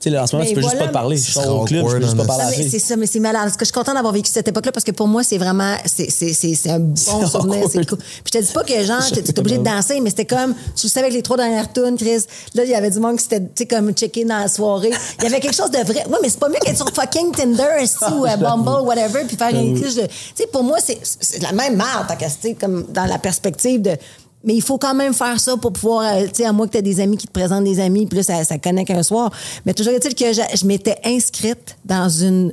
[0.00, 1.16] Tu sais, là, en ce moment, Mais tu peux juste pas te parler.
[1.16, 2.70] Je sors au club, je peux juste pas hein, parler fille.
[2.70, 3.42] c'est ça, mais c'est malade.
[3.42, 5.76] Parce que je suis contente d'avoir vécu cette époque-là parce que pour moi, c'est vraiment,
[5.86, 7.64] c'est, c'est, c'est, c'est un bon souvenir.
[7.86, 7.98] Cool.
[7.98, 10.54] Puis je te dis pas que genre, tu es obligé de danser, mais c'était comme,
[10.76, 12.24] tu le savais avec les trois dernières tunes, Chris.
[12.54, 14.92] Là, il y avait du monde qui s'était, tu sais, comme checké dans la soirée.
[15.18, 16.04] Il y avait quelque chose de vrai.
[16.08, 19.50] Ouais, mais c'est pas mieux qu'être sur fucking Tinder, ou euh, Bumble, whatever, puis faire
[19.50, 20.02] une crise de.
[20.02, 22.06] Tu sais, pour moi, c'est, c'est la même merde,
[22.40, 23.96] sais, comme dans la perspective de.
[24.44, 26.72] Mais il faut quand même faire ça pour pouvoir, euh, tu sais, à moins que
[26.72, 29.02] tu aies des amis qui te présentent des amis, puis là, ça, ça connaît qu'un
[29.02, 29.30] soir.
[29.66, 32.52] Mais toujours est-il que je, je m'étais inscrite dans une,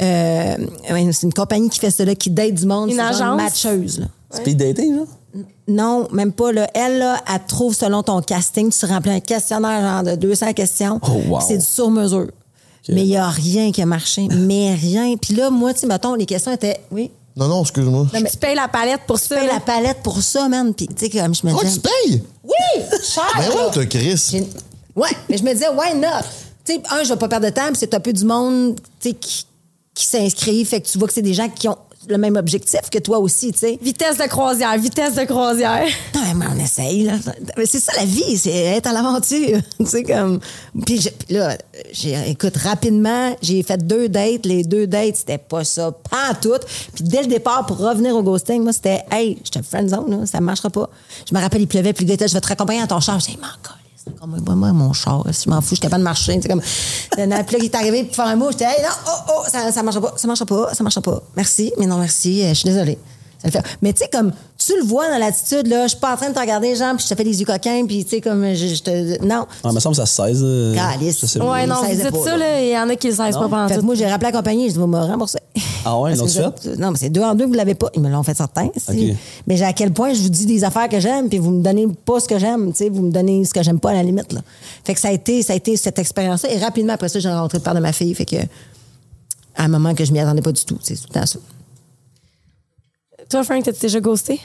[0.00, 0.56] euh,
[0.90, 2.90] ouais, c'est une compagnie qui fait ça, là, qui date du monde.
[2.90, 3.36] Une genre agence?
[3.36, 4.06] matcheuse, là.
[4.30, 5.02] Speed dating, là?
[5.68, 6.52] Non, même pas.
[6.52, 6.68] Là.
[6.74, 8.70] Elle, là, elle trouve selon ton casting.
[8.70, 11.00] Tu remplis un questionnaire genre de 200 questions.
[11.02, 11.40] Oh, wow.
[11.46, 12.30] C'est du sur-mesure.
[12.88, 14.28] Mais il n'y a rien qui a marché.
[14.30, 15.16] Mais rien.
[15.16, 16.80] Puis là, moi, tu sais, mettons, les questions étaient...
[16.92, 18.06] Oui, Non, non, excuse-moi.
[18.14, 19.34] mais- Tu payes la palette pour ça.
[19.36, 20.72] tu payes la palette pour ça, man.
[20.74, 21.74] Puis, tu sais, comme je me Oh, disais...
[21.74, 22.22] tu payes?
[22.44, 23.24] Oui, cher.
[23.36, 23.54] Ben là.
[23.66, 24.46] ouais, t'as Chris.
[24.94, 26.24] Ouais, mais je me disais, why not?
[26.64, 28.80] Tu sais, un, je vais pas perdre de temps, puis c'est un peu du monde,
[29.00, 29.46] tu sais, qui,
[29.94, 30.64] qui s'inscrit.
[30.64, 31.76] Fait que tu vois que c'est des gens qui ont
[32.08, 33.78] le même objectif que toi aussi, tu sais.
[33.82, 35.86] Vitesse de croisière, vitesse de croisière.
[36.14, 37.14] Non, mais on essaye, là.
[37.56, 39.60] Mais c'est ça la vie, c'est être à l'aventure.
[39.78, 40.40] tu sais, comme.
[40.84, 41.56] Puis je- puis là,
[41.92, 44.44] j'ai, écoute, rapidement, j'ai fait deux dates.
[44.44, 46.58] Les deux dates, c'était pas ça, pas tout.
[46.94, 50.10] Puis dès le départ, pour revenir au ghosting, moi, c'était, hey, je te friend zone,
[50.20, 50.88] là, ça marchera pas.
[51.30, 53.20] Je me rappelle, il pleuvait, puis le je vais te raccompagner dans ton char.
[53.20, 53.85] J'ai dit.
[54.20, 56.38] Comme moi, mon char, je m'en fous, je suis capable de marcher.
[56.40, 56.62] Comme,
[57.18, 59.72] il plus qui est arrivé pour faire un mot, j'étais, hey, non, oh, oh, ça,
[59.72, 61.22] ça marchera pas, ça marchera pas, ça marchera pas.
[61.34, 62.98] Merci, mais non, merci, euh, je suis désolée.
[63.38, 63.62] Ça le fait.
[63.82, 64.32] Mais tu sais, comme,
[64.66, 66.76] tu le vois dans l'attitude, là, je suis pas en train de te regarder les
[66.76, 69.24] gens, puis je te fais des yeux coquins, puis tu sais, comme, je, je te.
[69.24, 69.46] Non.
[69.62, 70.40] Ah, il me semble que ça se 16.
[70.42, 71.36] euh, Calice.
[71.36, 72.60] Ouais, non, ça vous dites ça, là.
[72.62, 73.86] il y en a qui le savent pas pendant Fait que tout.
[73.86, 75.38] moi, j'ai rappelé la compagnie, je dis, vous me rembourser.
[75.84, 76.76] Ah ouais, ils l'ont que fait?
[76.78, 77.88] Non, mais c'est deux en deux, vous l'avez pas.
[77.94, 78.68] Ils me l'ont fait certains.
[78.76, 79.10] si.
[79.12, 79.16] Ok.
[79.46, 81.62] Mais j'ai à quel point je vous dis des affaires que j'aime, puis vous me
[81.62, 83.94] donnez pas ce que j'aime, tu sais, vous me donnez ce que j'aime pas à
[83.94, 84.32] la limite.
[84.32, 84.40] Là.
[84.84, 86.50] Fait que ça a été, ça a été cette expérience-là.
[86.52, 88.14] Et rapidement après ça, j'ai rencontré le père de ma fille.
[88.14, 88.36] Fait que
[89.58, 90.76] à un moment que je m'y attendais pas du tout.
[90.82, 91.38] C'est tout le temps ça.
[93.28, 94.40] Toi, Frank, t'as déjà ghosté?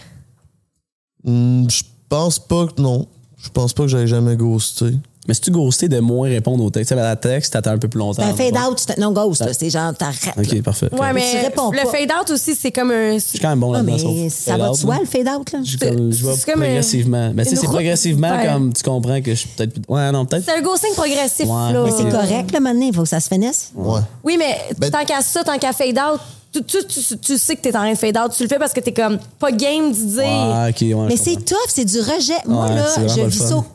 [1.23, 3.07] Hmm, Je pense pas que non.
[3.37, 4.91] Je pense pas que j'avais jamais ghosté.
[5.27, 7.71] Mais si tu ghosté de moins répondre au texte, tu sais, à la texte, t'attends
[7.71, 8.23] un peu plus longtemps.
[8.23, 9.53] C'est un fade-out, c'est un- non ghost, là.
[9.53, 10.25] C'est genre, t'arrêtes.
[10.35, 10.41] là.
[10.41, 10.89] Ok, parfait.
[10.91, 11.85] Ouais, tu mais réponds le pas.
[11.91, 13.13] fade-out aussi, c'est comme un.
[13.13, 13.97] Je suis quand même bon là-dedans.
[14.13, 15.01] mais ça va soi, là?
[15.01, 15.59] le fade-out, là?
[15.63, 17.31] Je, comme, je c'est progressivement.
[17.35, 18.47] Mais tu sais, c'est progressivement Ouais.
[18.47, 19.83] comme tu comprends que je suis peut-être plus.
[19.87, 20.43] Ouais, non, peut-être.
[20.43, 21.83] C'est un ghosting progressif, Ouais, là.
[21.85, 22.87] mais C'est correct, là, maintenant.
[22.87, 23.71] Il faut que ça se finisse.
[23.75, 24.01] Ouais.
[24.23, 26.19] Oui, mais Ben- tant qu'à ça, tant qu'à fade out,
[26.51, 28.31] tu, tu, tu, tu sais que t'es en train de fade out.
[28.35, 30.23] Tu le fais parce que t'es comme pas game d'y dire.
[30.23, 31.05] Ouais, ok, ouais.
[31.07, 32.33] Mais c'est tough, c'est du rejet.
[32.45, 33.65] Moi, Ouais, là, je vis ça au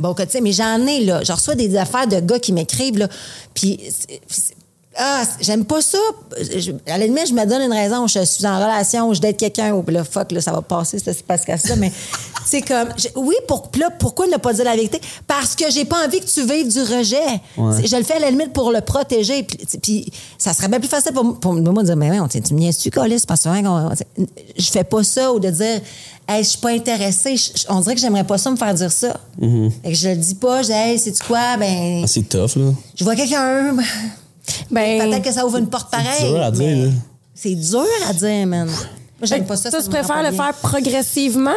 [0.00, 1.22] bon mais j'en ai, là.
[1.22, 3.08] Je reçois des affaires de gars qui m'écrivent, là.
[3.54, 3.78] Puis,
[4.98, 5.98] ah, j'aime pas ça.
[6.38, 8.06] Je- à la limite, je me donne une raison.
[8.06, 11.22] Je suis en relation, je date quelqu'un, ou là, fuck, là, ça va passer, c'est
[11.22, 11.76] parce que ça.
[11.76, 11.90] Mais
[12.46, 15.00] c'est comme, je- oui, pour, là, pourquoi ne pas dire la vérité?
[15.26, 17.16] Parce que j'ai pas envie que tu vives du rejet.
[17.56, 17.86] Ouais.
[17.86, 19.42] Je le fais à la limite pour le protéger.
[19.44, 22.28] Puis, puis ça serait bien plus facile pour, pour moi de dire, mais ouais, on,
[22.28, 23.24] tu me niaises-tu, Colis?
[23.26, 23.90] Parce que qu'on-
[24.58, 25.80] je fais pas ça ou de dire,
[26.28, 27.36] hey, je suis pas intéressée.
[27.36, 29.16] Je- on dirait que j'aimerais pas ça me faire dire ça.
[29.40, 31.56] Fait que je le dis pas, je dis, hey, c'est-tu quoi?
[31.56, 32.72] Ben, Ah, c'est tough, là.
[32.94, 33.74] je vois quelqu'un.
[34.70, 36.28] Ben, Peut-être que ça ouvre une porte pareille.
[36.28, 36.90] dur à dire, là.
[37.34, 38.66] C'est dur à dire, man.
[38.66, 38.74] Moi,
[39.24, 39.70] j'aime pas ça.
[39.70, 41.50] toi, ça tu préfères le faire progressivement?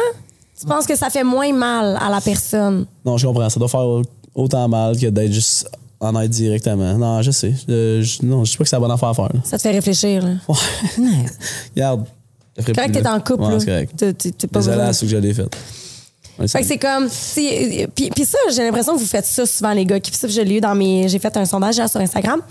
[0.58, 2.86] Tu penses que ça fait moins mal à la personne?
[3.04, 3.48] Non, je comprends.
[3.50, 3.84] Ça doit faire
[4.34, 5.68] autant mal que d'être juste
[6.00, 6.94] honnête directement.
[6.96, 7.52] Non, je sais.
[7.68, 9.24] Je, je- non, je sais pas que c'est la bonne affaire à faire.
[9.34, 9.40] là.
[9.44, 10.30] Ça te fait réfléchir, là.
[10.48, 10.56] Ouais.
[11.74, 12.04] Regarde.
[12.58, 13.60] ferai Correct que t'es en couple, Ouais, là.
[13.60, 13.96] c'est correct.
[13.96, 15.48] T'es- pas Désolé à ceux que je l'ai fait.
[16.38, 17.08] Ouais, Fait que c'est comme.
[17.94, 19.98] Puis, puis ça, j'ai l'impression que vous faites ça souvent, les gars.
[20.00, 21.08] Puis ça, je l'ai eu dans mes.
[21.08, 22.42] J'ai fait un sondage là, sur Instagram.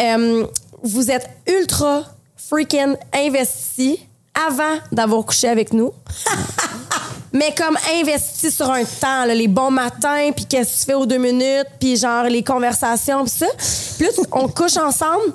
[0.00, 0.46] Euh,
[0.82, 2.04] vous êtes ultra
[2.36, 3.98] freaking investis
[4.48, 5.92] avant d'avoir couché avec nous.
[7.32, 10.94] Mais comme investi sur un temps, là, les bons matins, puis qu'est-ce que tu fais
[10.94, 13.46] aux deux minutes, puis genre les conversations, puis ça.
[13.98, 15.34] Puis là, on couche ensemble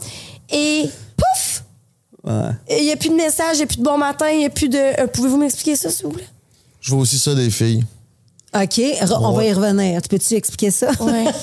[0.51, 1.63] et pouf!
[2.23, 2.51] Ouais.
[2.79, 4.45] Il n'y a plus de message, il n'y a plus de bon matin, il n'y
[4.45, 4.77] a plus de.
[4.77, 6.27] euh, Pouvez-vous m'expliquer ça, s'il vous plaît?
[6.81, 7.85] Je vois aussi ça des filles.
[8.53, 10.01] OK, re- on va y revenir.
[10.01, 10.91] Tu peux-tu expliquer ça?
[10.99, 11.25] Ouais.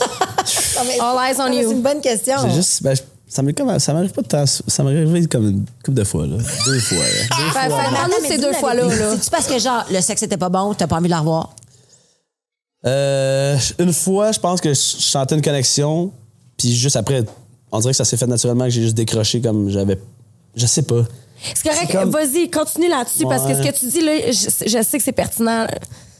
[0.76, 1.68] Non, mais- All eyes on non, mais you.
[1.68, 2.34] C'est une bonne question.
[2.48, 2.82] J'ai juste.
[2.82, 3.78] ben, je- ça m'est comme.
[3.78, 4.44] Ça m'arrive pas de temps.
[4.46, 6.36] Ça m'est arrivé comme une couple de fois, là.
[6.64, 7.36] Deux fois, là.
[7.36, 7.52] Deux fois.
[7.68, 9.14] Parle-nous attends, de ces deux fois-là, là.
[9.16, 11.54] C'est-tu parce que, genre, le sexe était pas bon, t'as pas envie de la revoir?
[12.86, 16.12] Euh, une fois, je pense que je je sentais une connexion,
[16.56, 17.24] puis juste après,
[17.72, 19.98] on dirait que ça s'est fait naturellement que j'ai juste décroché comme j'avais.
[20.54, 21.02] Je sais pas.
[21.54, 24.82] C'est correct, comme- vas-y, continue là-dessus parce que ce que tu dis là, je, je
[24.82, 25.66] sais que c'est pertinent.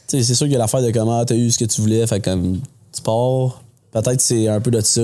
[0.08, 1.80] Tu sais, c'est sûr qu'il y a l'affaire de comment t'as eu ce que tu
[1.80, 2.60] voulais, fait comme
[2.94, 3.62] tu pars.
[3.92, 5.00] Peut-être c'est un peu de ça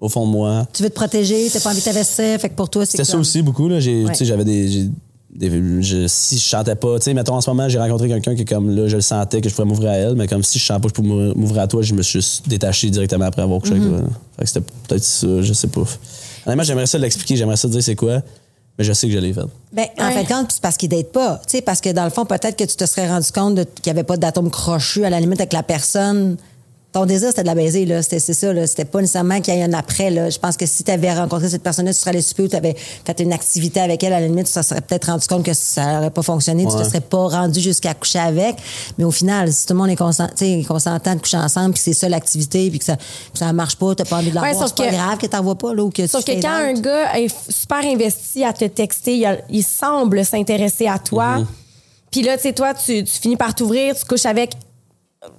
[0.00, 0.66] au fond de moi.
[0.72, 3.04] Tu veux te protéger, t'as pas envie de t'investir, fait que pour toi, c'est C'était
[3.04, 3.80] ça aussi beaucoup là.
[3.80, 4.12] J'ai, Ouais.
[4.12, 4.88] tu sais, j'avais des,
[5.34, 8.34] des- je- si je chantais pas, tu sais, mettons en ce moment j'ai rencontré quelqu'un
[8.34, 10.58] qui comme là, je le sentais que je pourrais m'ouvrir à elle, mais comme si
[10.58, 13.42] je chantais pas, je pouvais m'ouvrir- à toi, je me suis juste détaché directement après
[13.42, 13.94] avoir couché Mm-hmm.
[13.94, 14.10] avec toi.
[14.38, 15.82] Fait que c'était peut-être ça, je sais pas.
[16.46, 18.22] Honnêtement, j'aimerais ça l'expliquer, j'aimerais ça dire c'est quoi,
[18.80, 19.42] mais je sais que je l'ai fait.
[19.74, 20.22] Ben, en Ouais.
[20.24, 21.36] de compte, c'est parce qu'ils datent pas.
[21.46, 23.64] Tu sais, parce que dans le fond, peut-être que tu te serais rendu compte de-
[23.64, 26.38] qu'il n'y avait pas d'atome crochu à la limite avec la personne.
[26.92, 28.02] Ton désir, c'était de la baiser, là.
[28.02, 28.66] C'était c'est ça, là.
[28.66, 30.28] C'était pas nécessairement qu'il y ait un après, là.
[30.28, 32.56] Je pense que si tu avais rencontré cette personne-là, tu serais allé souper ou tu
[32.56, 35.44] avais fait une activité avec elle, à la limite, tu te serais peut-être rendu compte
[35.44, 36.66] que ça n'aurait pas fonctionné.
[36.66, 38.56] Tu te serais pas rendu jusqu'à coucher avec.
[38.98, 41.74] Mais au final, si tout le monde est, consent, tu sais, consentant de coucher ensemble,
[41.74, 42.96] puis que c'est ça l'activité, puis que ça,
[43.34, 45.56] ça marche pas, t'as pas envie de la Ouais, c'est pas grave que t'en vois
[45.56, 48.64] pas, là, ou que Sauf tu que quand un gars est super investi à te
[48.64, 51.38] texter, il, a- il semble s'intéresser à toi.
[51.38, 51.46] Mm-hmm.
[52.10, 54.54] Puis là, tu sais, toi, tu, tu finis par t'ouvrir, tu couches avec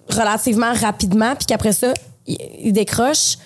[0.09, 1.93] relativement rapidement, puis qu'après ça,
[2.27, 3.37] il, décroche.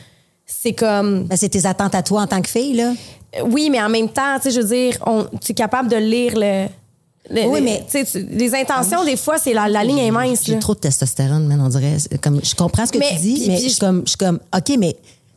[0.45, 1.23] C'est comme.
[1.23, 2.93] Ben, c'est tes attentes à toi en tant que fille, là.
[3.43, 5.95] Oui, mais en même temps, tu sais, je veux dire, on, tu es capable de
[5.97, 6.67] lire le.
[7.29, 7.97] le- Oui, mais- tu
[8.29, 10.43] les intentions, des fois, c'est la, la ligne est mince.
[10.45, 11.97] J'ai trop de testostérone, man, on dirait.
[12.21, 14.39] Comme, je comprends ce que Mais, tu dis, mais je- suis comme, je suis comme,
[14.55, 14.95] OK, mais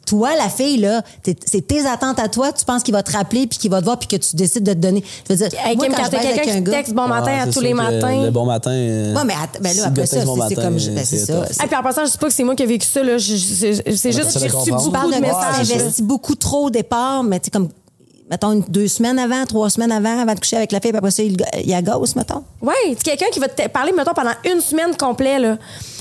[0.09, 1.02] toi, la fille, là,
[1.44, 3.84] c'est tes attentes à toi, tu penses qu'il va te rappeler, puis qu'il va te
[3.84, 5.04] voir, puis que tu décides de te donner.
[5.28, 6.72] Je veux dire, Hey, moi, Kim, quand quand je quelqu'un un qui te gars...
[6.78, 8.22] texte bon matin à tous les matins.
[8.24, 8.70] Le bon matin.
[8.70, 11.34] euh, Ouais, mais ben là, après ça, bon c'est- comme ben, c'est ça.
[11.34, 11.56] tough.
[11.61, 13.02] Ah, puis en passant, je dis pas que c'est moi qui ai vécu ça.
[13.02, 13.18] Là.
[13.18, 14.84] C'est juste que j'ai de reçu comprendre.
[14.84, 15.68] Tu parles beaucoup de messages.
[15.68, 15.74] là.
[15.82, 17.68] investit beaucoup trop au départ, mais tu sais, comme,
[18.30, 20.98] mettons, une- deux semaines avant, trois semaines avant, avant de coucher avec la fille, puis
[20.98, 22.42] après ça, il, il y a gosse, mettons.
[22.62, 25.40] Oui, c'est quelqu'un qui va te parler, mettons, pendant une semaine complète.
[25.40, 25.56] Là.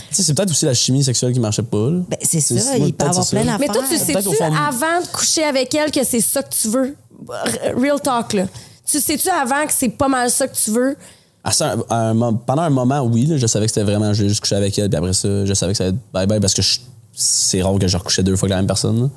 [0.10, 1.90] Tu sais, c'est peut-être aussi la chimie sexuelle qui marchait pas.
[1.90, 2.00] là.
[2.10, 3.42] Ben, c'est ça, il peut avoir c'est ça.
[3.42, 3.60] plein d'affaires.
[3.60, 6.42] Mais toi, tu Peut-être au sais-tu fond avant de coucher avec elle que c'est ça
[6.44, 6.96] que tu veux?
[7.28, 8.46] R- Real talk, là.
[8.90, 10.96] Tu sais-tu avant que c'est pas mal ça que tu veux?
[11.44, 14.14] À ça, à un mom- pendant un moment, oui, là, je savais que c'était vraiment,
[14.14, 16.40] je juste coucher avec elle, puis après ça, je savais que ça allait être bye-bye
[16.40, 16.80] parce que je-
[17.14, 19.02] c'est rare que je recouchais deux fois avec la même personne.
[19.04, 19.10] là.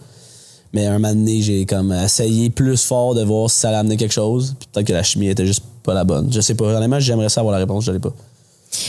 [0.72, 3.97] Mais un moment donné, j'ai comme essayé plus fort de voir si ça allait amener
[3.97, 6.32] quelque chose, puis peut-être que la chimie était juste pas la bonne.
[6.32, 6.64] Je sais pas.
[6.66, 8.12] Honnêtement, j'aimerais savoir la réponse, je l'ai pas.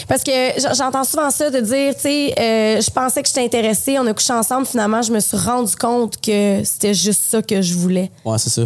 [0.08, 0.32] Parce que
[0.76, 4.14] j'entends souvent ça de dire, tu sais, euh, je pensais que j'étais intéressée, on a
[4.14, 8.12] couché ensemble, finalement, je me suis rendu compte que c'était juste ça que je voulais.
[8.24, 8.64] Ouais, c'est ça.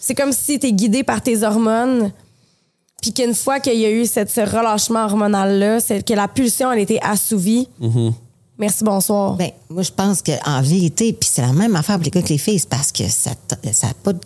[0.00, 2.10] C'est comme si tu es guidé par tes hormones,
[3.02, 6.72] puis qu'une fois qu'il y a eu cette, ce relâchement hormonal-là, c'est que la pulsion,
[6.72, 7.68] elle était assouvie.
[8.56, 9.34] Merci, bonsoir.
[9.34, 12.28] Ben, moi, je pense qu'en vérité, puis c'est la même affaire pour les gars que
[12.28, 13.32] les filles, c'est parce que ça
[13.64, 13.70] il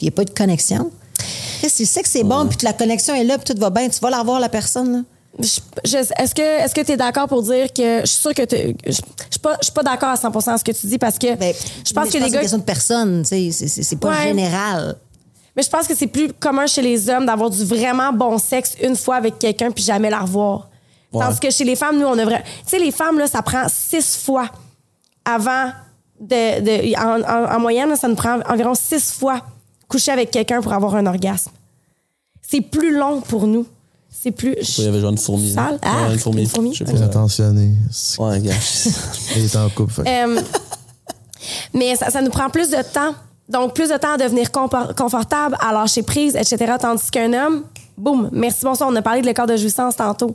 [0.02, 0.90] n'y a pas de connexion.
[1.60, 3.88] Tu sais que c'est bon, puis que la connexion est là, puis tout va bien,
[3.88, 4.92] tu vas la revoir, la personne.
[4.92, 4.98] Là?
[5.38, 8.74] Est-ce que est-ce que tu es d'accord pour dire que je suis sûre que t'es-
[8.86, 10.98] je je suis pas je suis pas d'accord à 100% à ce que tu dis
[10.98, 11.54] parce que Ben,
[11.86, 13.96] je pense que les c'est une gars question de personne, tu sais, c'est- c'est c'est
[13.96, 14.22] pas Ouais.
[14.28, 14.96] général.
[15.56, 18.74] mais je pense que c'est plus commun chez les hommes d'avoir du vraiment bon sexe
[18.82, 20.68] une fois avec quelqu'un puis jamais la revoir.
[21.12, 21.24] Ouais.
[21.24, 23.40] Tandis que chez les femmes nous on a vrai tu sais les femmes là ça
[23.42, 24.48] prend six fois
[25.24, 25.70] avant
[26.20, 29.40] de, de- en, en- en moyenne là, ça nous prend environ six fois
[29.86, 31.50] coucher avec quelqu'un pour avoir un orgasme.
[32.42, 33.66] C'est plus long pour nous.
[34.10, 35.52] C'est plus Il y avait genre une fourmi?
[35.52, 35.78] Sale?
[35.82, 36.42] Ah, Ouais, une fourmi.
[36.42, 36.74] une fourmi?
[36.74, 37.02] Je sais pas.
[37.02, 37.74] attentionné.
[38.18, 38.52] Ouais, gars.
[39.36, 39.92] Il est en couple.
[39.92, 40.40] fait que- Euh,
[41.74, 43.14] mais ça, ça nous prend plus de temps.
[43.48, 46.74] Donc, plus de temps à devenir confortable, à lâcher prise, etc.
[46.80, 47.62] Tandis qu'un homme,
[47.96, 50.34] boum, merci, bonsoir, on a parlé de l'écart de jouissance tantôt.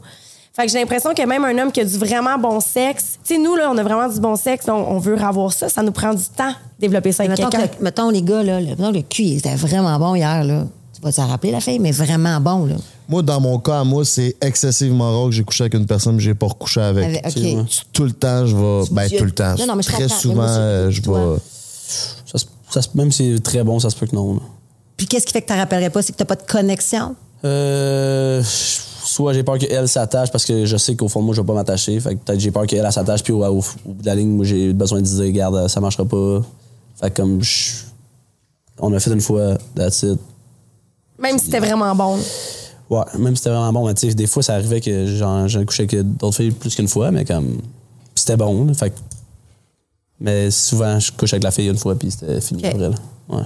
[0.56, 3.36] Fait que j'ai l'impression que même un homme qui a du vraiment bon sexe, tu
[3.36, 5.68] sais, nous, là, on a vraiment du bon sexe, donc on veut avoir ça.
[5.70, 7.76] Ça nous prend du temps, développer ça avec Mettons, que quelqu'un.
[7.80, 10.44] le- mettons, les gars, là, le, mettons, le cul, il était vraiment bon hier.
[10.44, 10.64] Là.
[10.96, 12.66] Tu vas t'en rappeler, la fille, mais vraiment bon.
[12.66, 12.76] Là.
[13.14, 16.16] Moi, dans mon cas, à moi, c'est excessivement rare que j'ai couché avec une personne
[16.18, 17.06] que j'ai pas recouché avec.
[17.94, 18.82] Tout le temps, je vais.
[18.90, 19.54] Ben, tout le temps.
[19.60, 20.02] Non, non, mais je Très.
[20.02, 21.40] Mais souvent, moi, euh, je vais.
[22.26, 24.34] Ça se- ça se- même si c'est très bon, ça se peut que non.
[24.34, 24.40] là.
[24.98, 26.02] Puis qu'est-ce qui fait que tu ne rappellerais pas?
[26.02, 27.16] C'est que tu n'as pas de connexion?
[27.46, 31.42] Euh, soit j'ai peur qu'elle s'attache parce que je sais qu'au fond de moi, je
[31.42, 32.00] vais pas m'attacher.
[32.00, 33.62] Fait que peut-être j'ai peur qu'elle elle s'attache, puis au, au- au
[33.94, 36.42] bout de la ligne, moi, j'ai besoin de dire, regarde, ça marchera pas.
[37.00, 37.74] Fait que comme je-
[38.80, 40.18] on a fait une fois, that's it.
[41.20, 42.18] Même si c'était vraiment bon.
[42.90, 45.48] Ouais, même si c'était vraiment bon, mais tu sais, des fois, ça arrivait que j'en
[45.66, 47.60] couché avec d'autres filles plus qu'une fois, mais comme
[48.16, 48.66] c'était bon.
[48.66, 48.94] là, fait
[50.20, 52.74] mais souvent, je couche avec la fille une fois, puis c'était fini Ok.
[52.74, 52.90] après.
[52.90, 52.96] là.
[53.30, 53.44] Ouais.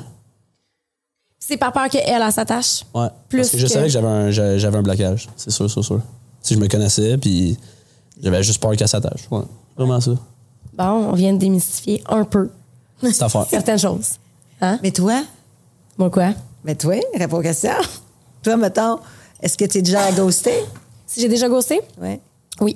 [1.40, 2.84] C'est par peur qu'elle, elle s'attache?
[2.94, 3.08] Ouais.
[3.30, 5.30] Plus Parce que je savais que j'avais un, j'avais un blocage.
[5.38, 6.02] C'est sûr, c'est sûr.
[6.42, 7.58] Si je me connaissais, puis
[8.22, 9.28] j'avais juste peur qu'elle s'attache.
[9.32, 9.44] Ouais.
[9.78, 10.12] Vraiment ça.
[10.78, 12.50] Bon, on vient de démystifier un peu
[13.50, 14.12] certaines choses.
[14.62, 14.78] Hein?
[14.84, 15.24] Mais toi?
[15.98, 16.34] Moi, quoi?
[16.64, 17.72] Mais toi, réponds aux questions.
[18.44, 19.00] toi, mettons,
[19.42, 20.64] est-ce que tu es déjà à ghoster?
[21.06, 21.82] Si j'ai déjà ghosté?
[22.02, 22.20] Oui.
[22.60, 22.76] Oui.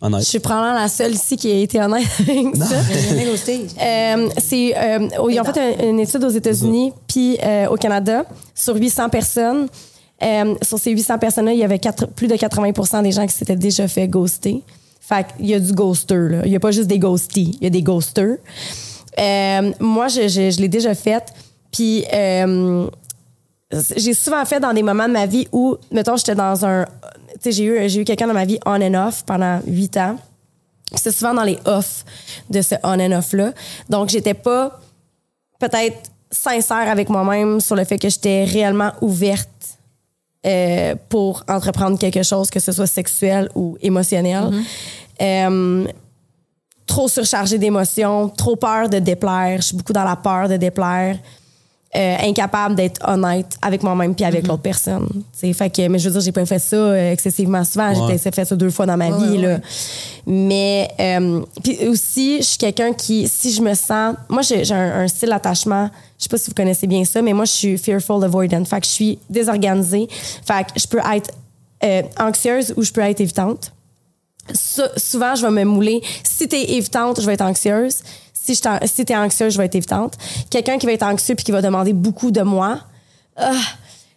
[0.00, 0.22] Je Honnête.
[0.24, 2.76] suis probablement la seule ici qui a été honnête avec ça.
[2.92, 3.66] J'ai jamais ghosté.
[3.80, 8.24] Euh, c'est, euh, ils ont fait un- une étude aux États-Unis puis euh, au Canada
[8.54, 9.68] sur 800 personnes.
[10.22, 13.34] Euh, sur ces 800 personnes-là, il y avait quatre- plus de 80% des gens qui
[13.34, 14.62] s'étaient déjà fait ghoster.
[15.00, 16.28] Fait qu'il y a du ghoster.
[16.28, 16.40] là.
[16.44, 18.38] Il n'y a pas juste des ghosties, il y a des ghosters.
[19.18, 21.24] Euh, moi, je, je- je l'ai déjà fait.
[21.72, 22.86] Puis euh,
[23.96, 26.84] j'ai souvent fait dans des moments de ma vie où, mettons, j'étais dans un.
[26.84, 29.96] Tu sais, j'ai eu, j'ai eu quelqu'un dans ma vie on and off pendant huit
[29.96, 30.16] ans.
[30.94, 32.04] C'est souvent dans les off
[32.48, 33.52] de ce on and off-là.
[33.88, 34.80] Donc, j'étais pas
[35.58, 39.48] peut-être sincère avec moi-même sur le fait que j'étais réellement ouverte
[40.46, 44.50] euh, pour entreprendre quelque chose, que ce soit sexuel ou émotionnel.
[45.20, 45.86] Euh,
[46.86, 49.60] trop surchargée d'émotions, trop peur de déplaire.
[49.60, 51.18] Je suis beaucoup dans la peur de déplaire.
[51.94, 55.08] Euh, incapable d'être honnête avec moi-même puis avec l'autre personne.
[55.32, 57.94] T'sais, Fait que, mais je veux dire, j'ai pas fait ça euh, excessivement souvent.
[57.94, 58.18] J'ai Ouais.
[58.18, 59.36] peut-être fait ça deux fois dans ma Ouais, vie.
[59.38, 59.58] ouais, là.
[60.26, 64.74] Mais euh, puis aussi, je suis quelqu'un qui, si je me sens, moi j'ai j'ai
[64.74, 65.88] un, un style d'attachement.
[66.18, 68.62] Je sais pas si vous connaissez bien ça, mais moi je suis fearful avoidant.
[68.66, 70.06] Fait que je suis désorganisée.
[70.44, 71.30] Fait que je peux être
[71.82, 73.72] euh, anxieuse ou je peux être évitante.
[74.96, 76.00] Souvent, je vais me mouler.
[76.22, 77.98] Si t'es évitante, je vais être anxieuse.
[78.54, 80.14] Si, t'en- si t'es anxieuse, je vais être évitante.
[80.50, 82.78] Quelqu'un qui va être anxieux puis qui va demander beaucoup de moi,
[83.36, 83.52] ah,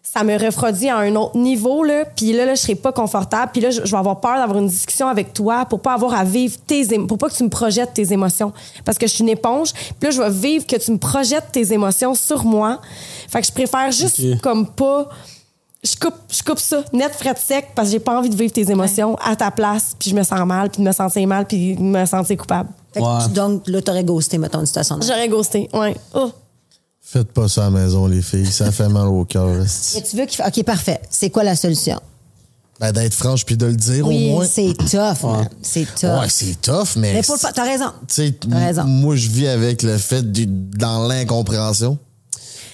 [0.02, 1.84] ça me refroidit à un autre niveau.
[1.84, 2.04] Là.
[2.16, 3.52] Puis là, là, je serai pas confortable.
[3.52, 6.14] Puis là, je, je vais avoir peur d'avoir une discussion avec toi pour pas avoir
[6.16, 8.52] à vivre tes pour pas que tu me projettes tes émotions.
[8.86, 9.72] Parce que je suis une éponge.
[9.74, 12.80] Puis là, je vais vivre que tu me projettes tes émotions sur moi.
[13.30, 14.42] Fait que je préfère juste Ok.
[14.42, 15.08] comme pas
[15.82, 18.36] je coupe, je coupe ça, net, frais de sec, parce que j'ai pas envie de
[18.36, 21.26] vivre tes émotions à ta place, puis je me sens mal, puis de me sentir
[21.26, 22.68] mal, puis de me sentir coupable.
[22.94, 23.24] Fait que Ouais.
[23.26, 25.96] tu- donc, là, tu aurais ghosté, mettons, une situation de J'aurais ghosté, ouais.
[26.14, 26.32] Oh.
[27.02, 28.46] Faites pas ça à la maison, les filles.
[28.52, 29.48] Ça fait mal au cœur.
[29.48, 31.02] Mais tu veux qu'il fa- OK, parfait.
[31.10, 32.00] C'est quoi la solution?
[32.80, 34.46] Ben, d'être franche puis de le dire Oui, au moins.
[34.48, 35.50] C'est tough, man.
[35.62, 36.04] C'est tough.
[36.22, 37.14] Ouais, c'est tough, mais.
[37.14, 37.52] Mais faut le faire.
[37.52, 37.92] T'as raison.
[38.08, 38.84] Tu sais, T'as raison.
[38.86, 41.98] moi, je vis avec le fait du, dans l'incompréhension.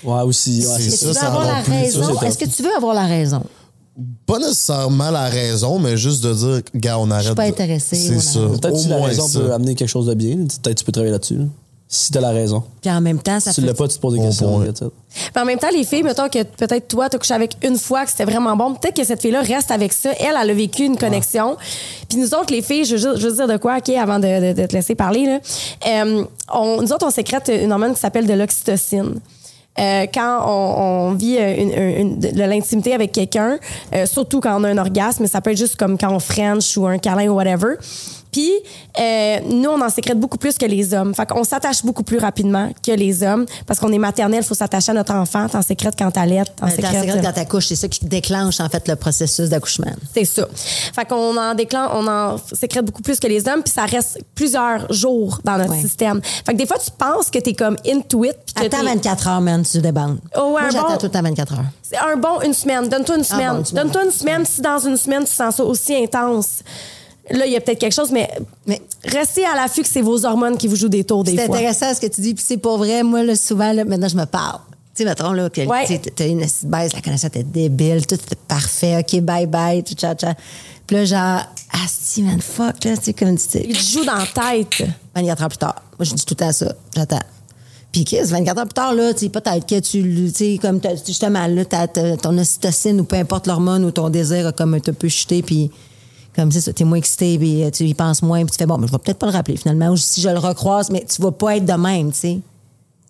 [0.04, 0.66] Ouais, aussi.
[0.66, 2.18] Ouais, C'est ça, que tu veux ça avoir va la plus, raison?
[2.20, 3.42] c'est Est-ce que tu veux avoir la raison?
[4.26, 7.34] Pas nécessairement la raison, mais juste de dire, gars, on arrête.
[7.34, 8.40] pas de- intéressé, C'est ça.
[8.40, 9.40] Peut-être Au que la moins raison ça.
[9.40, 10.36] peut amener quelque chose de bien.
[10.36, 11.38] Peut-être que tu peux travailler là-dessus.
[11.38, 11.46] là.
[11.88, 12.64] Si t'as la raison.
[12.82, 13.68] Puis en même temps, ça Si tu fait.
[13.68, 14.60] l'as pas, tu te poses des Bon questions.
[15.36, 18.04] Mais en même temps, les filles, mettons que peut-être toi, t'as couché avec une fois,
[18.06, 18.74] que c'était vraiment bon.
[18.74, 20.10] Peut-être que cette fille-là reste avec ça.
[20.20, 21.56] Elle, elle a vécu une connexion.
[22.10, 24.18] Puis nous autres, les filles, je veux, juste- je veux dire de quoi, OK, avant
[24.18, 25.40] de, de- de te laisser parler, là.
[25.88, 29.20] Euh, on, nous autres, on sécrète une hormone qui s'appelle de l'oxytocine.
[29.78, 33.60] Euh, quand on, on vit euh, une, de l'intimité avec quelqu'un,
[33.94, 36.78] euh, surtout quand on a un orgasme, ça peut être juste comme quand on French
[36.78, 37.76] ou un câlin ou whatever.
[38.36, 38.52] Puis,
[39.00, 41.16] euh, nous, on en sécrète beaucoup plus que les hommes.
[41.16, 44.54] Fait qu'on s'attache beaucoup plus rapidement que les hommes parce qu'on est maternel, il faut
[44.56, 45.48] s'attacher à notre enfant.
[45.48, 48.60] T'en sécrètes quand t'allaites, t'en Ben, T'en sécrètes- sécrètes quand t'accouches, c'est ça qui déclenche
[48.60, 49.94] en fait le processus d'accouchement.
[50.14, 50.46] c'est ça.
[50.54, 54.20] Fait qu'on en déclenche, on en sécrète beaucoup plus que les hommes, puis ça reste
[54.36, 55.80] plusieurs jours dans notre Ouais.
[55.82, 56.20] système.
[56.46, 58.36] Fait que des fois, tu penses que t'es comme into it.
[58.54, 60.18] puis Attends t'es- 24 heures, man, tu débandes.
[60.36, 60.98] Oh, ouais, Moi, j'attends bon.
[60.98, 61.66] tout le temps 24 heures.
[61.84, 62.90] C'est un bon une semaine.
[62.90, 63.52] Donne-toi une semaine.
[63.54, 63.84] bon, une semaine.
[63.84, 66.60] Donne-toi une semaine si dans une semaine tu sens ça aussi intense.
[67.32, 68.30] Là, il y a peut-être quelque chose, mais,
[68.68, 71.46] Mais- restez à l'affût que c'est vos hormones qui vous jouent des tours des C'est
[71.48, 71.56] fois.
[71.58, 73.02] intéressant ce que tu dis, puis c'est pour vrai.
[73.04, 74.60] Moi, là, souvent, là, maintenant, je me parle.
[74.96, 75.86] Tu sais, mettons, là, que Ouais.
[76.16, 79.94] t'as une petite baisse, la connaissance était débile, tout était parfait, OK, bye bye, tout
[79.96, 80.36] tcha tcha.
[80.88, 81.42] Puis là, genre,
[81.74, 83.58] ah, si, man, fuck, là, tu sais, comme tu.
[83.58, 84.88] Il te joue dans la tête.
[85.16, 85.82] 24 heures plus tard.
[86.00, 86.74] Moi, je dis tout le temps ça.
[86.96, 87.20] J'attends.
[87.92, 90.80] Puis, qu'est-ce, 24 heures plus tard, là, tu sais, peut-être que tu, tu sais, comme,
[91.08, 94.76] justement, là, t'as- t'as- ton ocytocine ou peu importe l'hormone ou ton désir a comme
[94.76, 95.72] un peu chuté, puis
[96.36, 98.78] comme ça, t'es moins excité, puis euh, tu y penses moins, puis tu fais, bon,
[98.78, 101.22] mais je vais peut-être pas le rappeler, finalement, ou si je le recroise, mais tu
[101.22, 102.40] vas pas être de même, tu sais.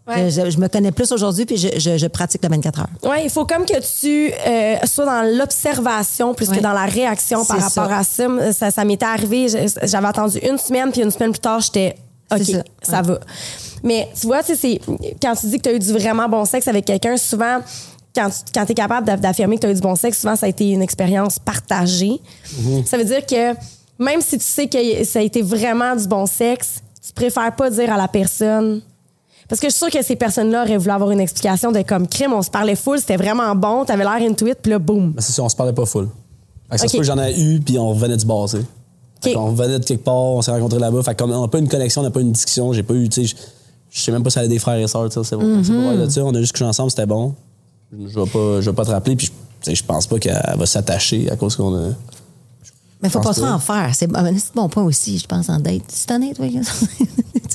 [0.07, 0.29] Ouais.
[0.29, 2.87] Je, je me connais plus aujourd'hui, puis je, je- je pratique le 24 heures.
[3.03, 7.43] Oui, il faut comme que tu euh, sois dans l'observation plus que dans la réaction
[7.43, 7.97] par rapport ça.
[7.97, 8.53] à ça.
[8.53, 9.47] Ça, ça m'était arrivé,
[9.83, 11.95] j'avais attendu une semaine, puis une semaine plus tard, j'étais
[12.31, 12.39] OK,
[12.83, 13.19] ça, va.
[13.83, 14.79] Mais tu vois, c'est-
[15.21, 17.59] quand tu dis que tu as eu du vraiment bon sexe avec quelqu'un, souvent,
[18.15, 20.45] quand tu es capable d'a- d'affirmer que tu as eu du bon sexe, souvent, ça
[20.45, 22.19] a été une expérience partagée.
[22.85, 23.53] Ça veut dire que
[23.99, 27.69] même si tu sais que ça a été vraiment du bon sexe, tu préfères pas
[27.69, 28.81] dire à la personne.
[29.47, 32.07] Parce que je suis sûre que ces personnes-là auraient voulu avoir une explication de comme
[32.07, 35.13] crime, on se parlait full, c'était vraiment bon, t'avais l'air into it, puis là, boum.
[35.15, 36.09] Mais c'est ça, on se parlait pas full.
[36.71, 38.57] Fait que ça se peut que j'en ai eu, puis on revenait du bar, tu
[38.57, 38.63] sais.
[39.33, 41.03] Qu'on revenait de quelque part, on s'est rencontrés là-bas.
[41.03, 42.73] Fait qu'on n'a pas une connexion, on n'a pas une discussion.
[42.73, 43.35] J'ai pas eu, tu sais,
[43.91, 45.23] je- sais même pas si elle a des frères et sœurs, tu sais.
[45.23, 45.63] C'est bon.
[46.09, 46.23] ça.
[46.23, 47.33] On a juste couché ensemble, c'était bon.
[47.99, 49.29] Je vais pas, je vais pas te rappeler, puis
[49.65, 51.89] je- je pense pas qu'elle va s'attacher à cause qu'on a.
[53.01, 53.91] Mais faut pas trop en faire.
[53.93, 55.83] C'est c'est bon point aussi, je pense, en date.
[55.89, 56.59] C'est honnête, oui.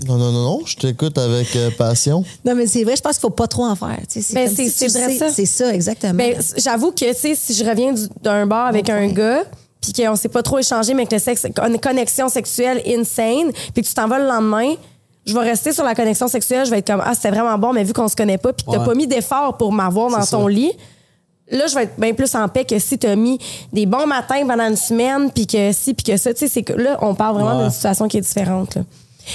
[0.07, 2.24] Non, non, non, non, je t'écoute avec euh, passion.
[2.45, 3.99] non, mais c'est vrai, je pense qu'il faut pas trop en faire.
[4.11, 5.30] tu sais, Ben, c'est- si c'est ça.
[5.30, 6.14] C'est ça, exactement.
[6.14, 9.43] Ben, j'avoue que, tu sais, si je reviens du- d'un bar avec Bon un gars,
[9.80, 13.82] puis qu'on s'est pas trop échangé, mais que le sexe, une connexion sexuelle insane, puis
[13.82, 14.74] que tu t'en vas le lendemain,
[15.30, 17.72] je vais rester sur la connexion sexuelle, je vais être comme, ah, c'était vraiment bon,
[17.72, 18.84] mais vu qu'on se connaît pas, puis que t'as Ouais.
[18.84, 20.50] pas mis d'effort pour m'avoir dans C'est ton ça.
[20.50, 20.72] lit,
[21.50, 23.38] là, je vais être bien plus en paix que si t'as mis
[23.72, 26.62] des bons matins pendant une semaine, puis que si, puis que ça, tu sais, c'est
[26.62, 27.62] que là, on parle vraiment Ouais.
[27.64, 28.82] d'une situation qui est différente, là.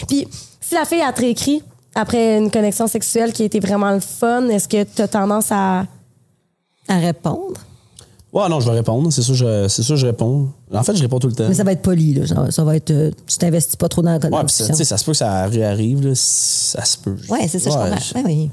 [0.08, 0.28] Puis,
[0.62, 4.00] si la fille a te réécrit après une connexion sexuelle qui a été vraiment le
[4.02, 5.86] fun, est-ce que tu as tendance à.
[6.88, 7.60] à répondre?
[8.36, 9.12] Ouais, non, je vais répondre.
[9.14, 10.50] C'est sûr, je, c'est sûr, je réponds.
[10.74, 11.48] En fait, je réponds tout le temps.
[11.48, 12.28] Mais ça va être poli, là.
[12.28, 12.92] Ça, ça va être.
[12.92, 14.74] euh, tu t'investis pas trop dans la Ouais, puis ça, discussion.
[14.74, 16.12] tu sais, ça se peut que ça réarrive, là.
[16.16, 17.16] Ça se peut.
[17.30, 17.98] Ouais, c'est ça, je comprends.
[17.98, 18.50] je- Ouais, oui.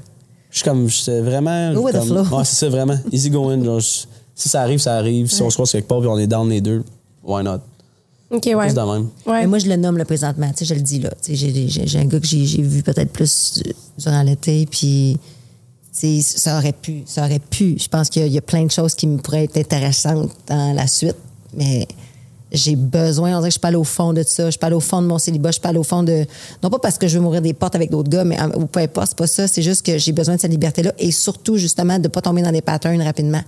[0.49, 1.73] Je suis comme, j'étais vraiment.
[1.73, 2.21] Go with the flow.
[2.37, 2.97] Ouais, c'est ça, vraiment.
[3.11, 3.61] Easy going.
[3.63, 4.05] genre, je-
[4.35, 5.29] si ça arrive, ça arrive.
[5.29, 6.83] Si on se croise quelque part puis on est down les deux,
[7.23, 7.59] why not?
[8.31, 8.55] OK, ouais.
[8.67, 9.09] Plus de même.
[9.27, 9.41] Ouais.
[9.41, 10.47] Mais moi, je le nomme le présentement.
[10.55, 11.09] Tu sais, je le dis là.
[11.21, 13.61] Tu sais, j'ai, j'ai- j'ai un gars que j'ai, j'ai vu peut-être plus
[13.97, 15.19] durant l'été, puis
[15.93, 17.03] tu sais, ça aurait pu.
[17.05, 17.77] Ça aurait pu.
[17.77, 20.73] Je pense qu'il y y a plein de choses qui me pourraient être intéressantes dans
[20.73, 21.17] la suite,
[21.55, 21.87] mais
[22.53, 25.01] j'ai besoin, on dirait que je allée au fond de ça, je allée au fond
[25.01, 26.25] de mon célibat, je allée au fond de...
[26.61, 28.79] Non pas parce que je veux mourir des portes avec d'autres gars, mais ou peu
[28.79, 31.97] importe, c'est pas ça, c'est juste que j'ai besoin de cette liberté-là et surtout, justement,
[31.97, 33.41] de pas tomber dans des patterns rapidement.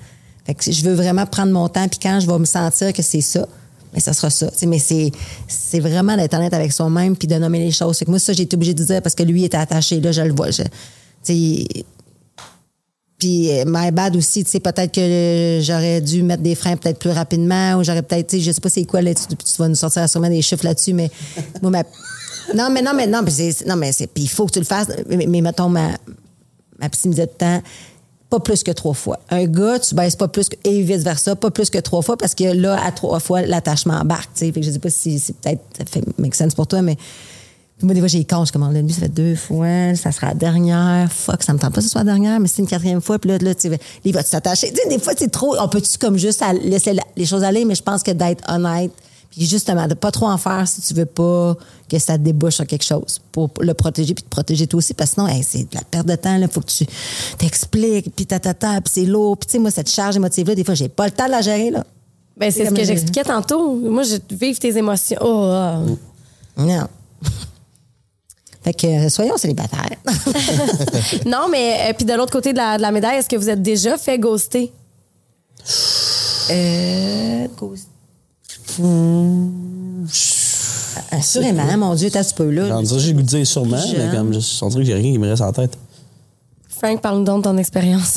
[0.43, 3.03] Fait que je veux vraiment prendre mon temps, puis quand je vais me sentir que
[3.03, 3.47] c'est ça,
[3.93, 4.49] mais ça sera ça.
[4.49, 5.11] Tu sais, mais c'est,
[5.47, 7.97] c'est vraiment d'être honnête avec soi-même puis de nommer les choses.
[7.97, 10.01] Fait que moi, ça, j'ai été obligée de dire parce que lui était attaché.
[10.01, 10.49] Là, je le vois.
[13.17, 16.75] Puis euh, my bad aussi, tu sais, peut-être que euh, j'aurais dû mettre des freins
[16.75, 19.23] peut-être plus rapidement ou j'aurais peut-être, tu sais, je sais pas c'est quoi, là, tu,
[19.35, 21.09] tu vas nous sortir sûrement des chiffres là-dessus, mais
[21.61, 21.83] moi, ma-
[22.53, 24.59] non, mais non, mais non, mais c'est, non, mais c'est, puis il faut que tu
[24.59, 25.91] le fasses, mais, mais mettons, ma,
[26.79, 27.61] ma disait tout le temps,
[28.29, 29.19] pas plus que trois fois.
[29.29, 32.35] Un gars, tu baisses pas plus que, et vice-versa, pas plus que trois fois parce
[32.35, 34.51] que là, à trois fois, l'attachement embarque, tu sais.
[34.51, 36.97] Fait que je sais pas si c'est peut-être, ça fait make sense pour toi, mais
[37.77, 40.11] Puis moi, des fois, j'ai con, je commande le nuit, ça fait deux fois, ça
[40.13, 41.11] sera la dernière.
[41.11, 43.19] Fuck, ça me tente pas que ce soit la dernière, mais c'est une quatrième fois.
[43.19, 44.69] Puis là, là tu sais, il va s'attacher.
[44.71, 45.55] Tu sais, des fois, c'est trop.
[45.59, 48.49] On peut-tu comme juste à- laisser la- les choses aller, mais je pense que d'être
[48.49, 48.91] honnête,
[49.29, 51.57] puis justement, de pas trop en faire si tu veux pas
[51.89, 55.09] que ça débouche sur quelque chose pour le protéger, puis te protéger toi aussi, parce
[55.09, 56.35] que sinon, hey, c'est de la perte de temps.
[56.37, 56.85] Il faut que tu
[57.37, 59.35] t'expliques, puis ta, ta, ta, puis c'est lourd.
[59.37, 61.41] Puis tu sais, moi, cette charge émotive-là, des fois, j'ai pas le temps de la
[61.41, 61.83] gérer, là.
[62.37, 63.75] Ben, c'est ce que un- j'expliquais tantôt.
[63.75, 65.17] Moi, je vive tes émotions.
[65.21, 65.79] Oh, ah.
[66.57, 66.87] Non.
[68.65, 69.89] fait que euh, soyons célibataires.
[71.25, 73.49] non, mais euh, puis de l'autre côté de la, de la médaille, est-ce que vous
[73.49, 74.73] êtes déjà fait ghoster?
[76.51, 77.85] Euh, cause-
[81.11, 82.81] Assurément, mon Dieu, t'as ce peu là.
[82.83, 85.29] J'ai le goût de dire sûrement, mais comme je dirait que j'ai rien qui me
[85.29, 85.77] reste en tête.
[86.69, 88.15] Frank, parle-nous donc de ton expérience.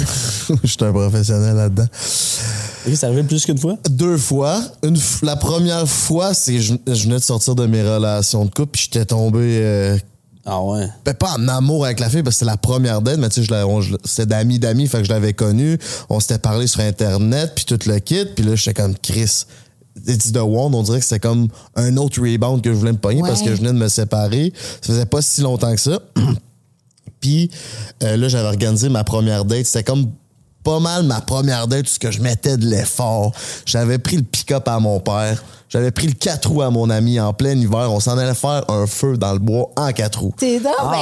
[0.65, 1.87] Je suis un professionnel là-dedans.
[1.93, 3.77] C'est arrivé plus qu'une fois?
[3.89, 4.61] Deux fois.
[4.83, 8.45] Une, f- la première fois, c'est que je, je venais de sortir de mes relations
[8.45, 9.39] de couple, puis j'étais tombé.
[9.63, 9.97] euh,
[10.51, 10.89] Ah ouais.
[11.05, 13.45] ben, pas en amour avec la fille, parce que c'est la première date, mais tu
[13.45, 13.55] sais,
[14.05, 15.79] c'était d'amis d'amis, fait que je l'avais connue.
[16.09, 19.45] On s'était parlé sur Internet, puis tout le kit, puis là, j'étais comme Chris.
[20.07, 22.99] It's the one, on dirait que c'était comme un autre rebound que je voulais me
[22.99, 24.53] pogner parce que je venais de me séparer.
[24.81, 25.99] Ça faisait pas si longtemps que ça.
[27.21, 27.51] Puis
[28.05, 29.67] euh, là, j'avais organisé ma première date.
[29.67, 30.13] C'était comme
[30.69, 33.33] pas mal ma première date où ce que je mettais de l'effort.
[33.65, 35.43] J'avais pris le pick-up à mon père.
[35.71, 37.91] J'avais pris le 4 roues à mon ami en plein hiver.
[37.91, 40.35] On s'en allait faire un feu dans le bois en 4 roues.
[40.37, 40.99] T'es donc, ben,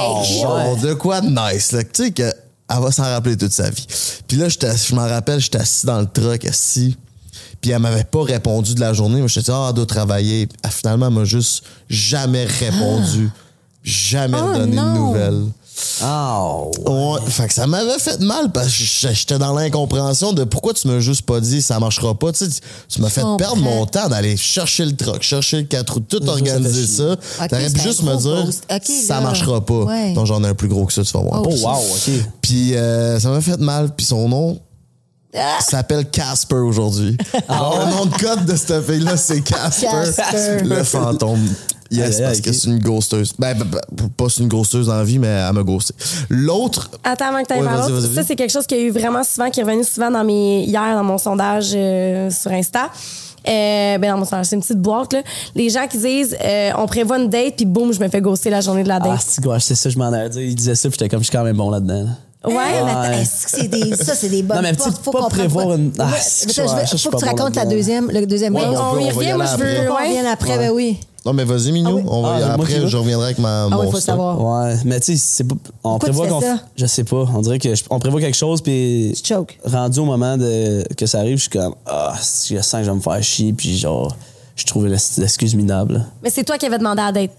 [0.47, 1.83] Oh, de quoi de nice, là.
[1.83, 3.85] Tu sais que elle va s'en rappeler toute sa vie.
[4.25, 6.95] Puis là, je m'en rappelle, j'étais assis dans le truck, assis.
[7.59, 9.19] Puis elle m'avait pas répondu de la journée.
[9.19, 10.47] Moi, j'étais dit, ah, elle doit travailler.
[10.63, 13.29] Elle, finalement, elle m'a juste jamais répondu.
[13.83, 15.45] Jamais Oh, donné de nouvelles.
[16.01, 16.43] Ah
[16.85, 20.87] Ouais, fait que ça m'avait fait mal parce que j'étais dans l'incompréhension de pourquoi tu
[20.87, 22.31] m'as juste pas dit ça marchera pas.
[22.31, 22.59] Tu, sais,
[22.89, 23.37] tu m'as fait comprends.
[23.37, 27.11] perdre mon temps d'aller chercher le truck, chercher le 4 roues, tout ça organiser ça.
[27.13, 28.53] Ok, T'aurais pu juste me dire
[29.05, 29.21] ça là.
[29.21, 29.83] marchera pas.
[29.83, 30.13] Ouais.
[30.13, 31.43] Donc j'en ai un plus gros que ça, tu vas voir.
[31.45, 32.11] Oh, Oh, wow, OK.
[32.41, 33.93] Puis euh, ça m'a fait mal.
[33.95, 34.59] Puis son nom
[35.35, 35.57] Ah!
[35.59, 37.17] s'appelle Casper aujourd'hui.
[37.49, 39.87] Alors, le nom de code de cette fille-là, c'est Casper.
[39.87, 40.63] Casper.
[40.63, 41.47] Le fantôme.
[41.89, 43.33] Yes, parce que c'est une ghosteuse.
[43.39, 45.93] Ben, ben, ben, pas c'est une ghosteuse dans la vie, mais elle m'a ghosté.
[46.29, 49.23] L'autre, Attends, avant que tu ailles Ouais, Ça, c'est quelque chose qui a eu vraiment
[49.23, 52.89] souvent, qui est revenu souvent dans mes, hier dans mon sondage euh, sur Insta.
[53.47, 55.13] Euh, ben dans mon sondage, c'est une petite boîte.
[55.13, 55.21] Là.
[55.55, 58.49] Les gens qui disent euh, on prévoit une date, puis boum, je me fais ghoster
[58.49, 59.23] la journée de la Ah, date.
[59.25, 60.41] c'est quoi, c'est ça, je m'en allais dire.
[60.41, 62.03] Il disait ça, puis j'étais comme, je suis quand même bon là-dedans.
[62.03, 62.09] là.
[62.47, 65.27] Ouais, mais est-ce que c'est des, ça, c'est des bonnes Non, mais portes, faut pas
[65.29, 68.61] prévoir une- Ah, je- je veux- faut que tu racontes la deuxième, le deuxième Ouais,
[68.67, 69.65] on y on va y revient, moi je veux.
[69.77, 69.87] après.
[69.89, 70.07] On ouais.
[70.17, 70.57] revient après, Ouais.
[70.57, 70.99] ben oui.
[71.25, 71.89] Non, mais vas-y, Minou.
[71.89, 72.03] Ah oui.
[72.07, 73.65] On va Ah, après, je reviendrai avec ma.
[73.65, 74.41] Ah mon oui, faut savoir.
[74.41, 75.55] Ouais, mais tu sais, c'est pas.
[75.83, 76.57] On Pourquoi prévoit qu'on.
[76.77, 77.25] Je sais pas.
[77.35, 79.11] On dirait que je- on prévoit quelque chose, puis.
[79.21, 79.59] Tu choke.
[79.65, 82.85] Rendu au moment de, que ça arrive, je suis comme, ah, si je sens que
[82.85, 84.15] je vais me faire chier, puis genre,
[84.55, 86.05] je trouvais l'excuse minable.
[86.23, 87.31] Mais c'est toi qui avais demandé à date.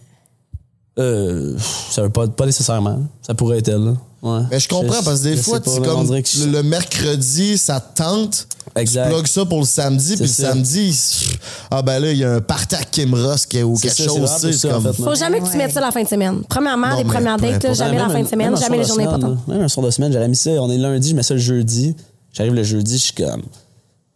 [0.98, 1.56] Euh,
[1.90, 2.98] ça veut pas, pas nécessairement.
[3.22, 3.94] Ça pourrait être elle.
[4.20, 4.40] Ouais.
[4.51, 8.03] Mais je comprends parce que des fois, pas, comme je- le, le mercredi, ça te
[8.03, 8.49] tente.
[8.77, 9.09] Exact.
[9.09, 10.49] Tu plugues ça pour le samedi, puis le ça.
[10.51, 11.36] samedi,
[11.70, 14.53] ah ben là, il y a un Ross qui est- ou quelque ça, chose, tu
[14.53, 14.82] sais, comme.
[14.82, 16.43] fait, Faut jamais que tu mettes ça la fin de semaine.
[16.49, 19.47] Premièrement, Non, les premières dates, jamais la fin de semaine, jamais les journées importantes.
[19.49, 20.51] Même un soir de semaine, j'aurais mis ça.
[20.51, 21.95] On est lundi, je mets ça le jeudi.
[22.32, 23.43] J'arrive le jeudi, je suis comme.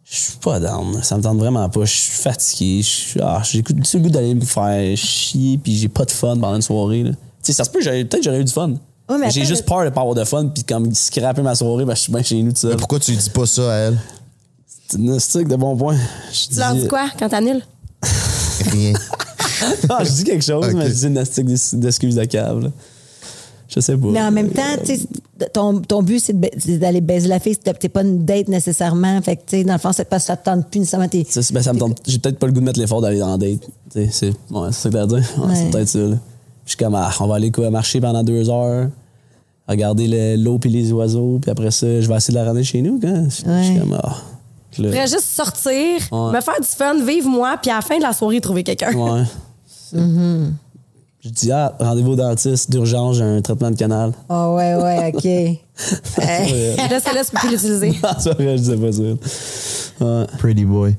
[0.05, 1.01] Je suis pas down.
[1.01, 1.85] Ça me tente vraiment pas.
[1.85, 2.85] Je suis fatigué.
[3.21, 6.35] Ah, j'ai le goût- le goût d'aller me faire chier, puis j'ai pas de fun
[6.37, 7.03] pendant une soirée.
[7.03, 7.11] là.
[7.11, 8.73] Tu sais, ça se peut, j'aurais- peut-être j'aurais eu du fun.
[9.09, 11.55] Ouais, mais j'ai attends, juste peur de pas avoir de fun, puis comme scraper ma
[11.55, 12.71] soirée, ben, je suis bien chez nous tout seul.
[12.71, 13.97] Mais pourquoi tu lui dis pas ça à elle?
[14.87, 15.97] C'est une diagnostic de bon point.
[16.31, 17.61] Je Tu leur dis quoi quand t'annules?
[18.71, 18.93] Rien.
[19.89, 20.73] Non, je dis quelque chose, Ok.
[20.73, 22.63] mais je dis une d'ex- d'excuse de cave.
[22.63, 22.69] là.
[23.69, 24.07] Je sais pas.
[24.07, 25.07] Mais en même temps, tu sais,
[25.53, 27.55] ton, ton but, c'est de ba- c'est d'aller baiser la fille.
[27.55, 29.21] T'es t'es pas une date nécessairement.
[29.21, 31.07] Fait que, tu sais, dans le fond, c'est parce que ça te tente plus nécessairement.
[31.07, 31.97] T'es- Ça, c'est- ben, ça me tente.
[32.05, 33.59] J'ai peut-être pas le goût de mettre l'effort d'aller en date.
[33.61, 33.67] Tu
[34.05, 35.23] sais, C'est ouais, c'est ça que t'as à dire.
[35.37, 35.55] Ouais, Ouais.
[35.55, 35.99] C'est peut-être ça.
[35.99, 36.15] là.
[36.65, 38.87] Je suis comme, ah, on va aller quoi, marcher pendant deux heures,
[39.67, 42.63] regarder le- l'eau puis les oiseaux, puis après ça, je vais essayer de la ramener
[42.63, 42.99] chez nous.
[42.99, 43.25] Quand?
[43.29, 44.15] Je je suis comme, ah.
[44.71, 45.73] Je voudrais juste sortir,
[46.11, 46.31] Ouais.
[46.31, 48.93] me faire du fun, vivre moi, puis à la fin de la soirée, trouver quelqu'un.
[48.93, 49.23] ouais.
[49.95, 50.45] Mm-hmm.
[51.25, 54.11] Je dis, ah, rendez-vous au dentiste, d'urgence, j'ai un traitement de canal.
[54.27, 55.23] Ah ouais, ouais, OK.
[56.17, 57.93] Là, c'est là, tu peux plus l'utiliser.
[58.03, 60.03] Ah, c'est vrai, je disais pas ça.
[60.05, 60.25] Ouais.
[60.37, 60.95] Pretty boy.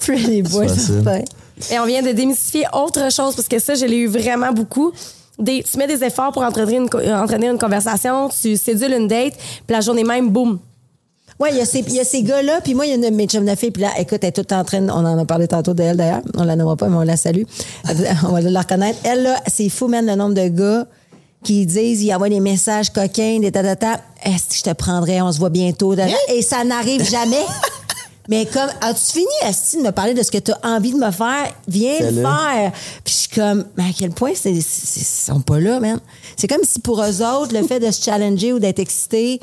[0.00, 1.02] Pretty boy, C'est.
[1.70, 4.92] Et on vient de démystifier autre chose, parce que ça, je l'ai eu vraiment beaucoup.
[5.38, 9.08] Des, tu mets des efforts pour entraîner une, euh, entraîner une conversation, tu sédules une
[9.08, 9.34] date,
[9.66, 10.58] puis la journée même, boum.
[11.40, 13.26] Ouais, il y a ces, ces gars-là, puis moi, il y a une de mes
[13.26, 15.24] chums de filles, puis là, écoute, elle est toute en train, de- on en a
[15.24, 17.42] parlé tantôt d'elle d'ailleurs, on la nommera pas, mais on la salue.
[18.24, 18.98] on va la reconnaître.
[19.02, 20.86] Elle, là, c'est fou, man, le nombre de gars
[21.42, 25.32] qui disent, ils envoient des messages coquins, des tatata, est-ce que je te prendrais, on
[25.32, 26.06] se voit bientôt, da.
[26.28, 27.42] et ça n'arrive jamais.
[28.28, 30.96] Mais comme, as-tu fini, Asti, de me parler de ce que tu as envie de
[30.98, 31.52] me faire?
[31.68, 32.72] Viens le faire.
[33.04, 35.98] Puis je suis comme, mais à quel point c'est, c'est- ils sont pas là, man?
[36.36, 39.40] C'est comme si pour eux autres, le fait de se challenger ou d'être excité,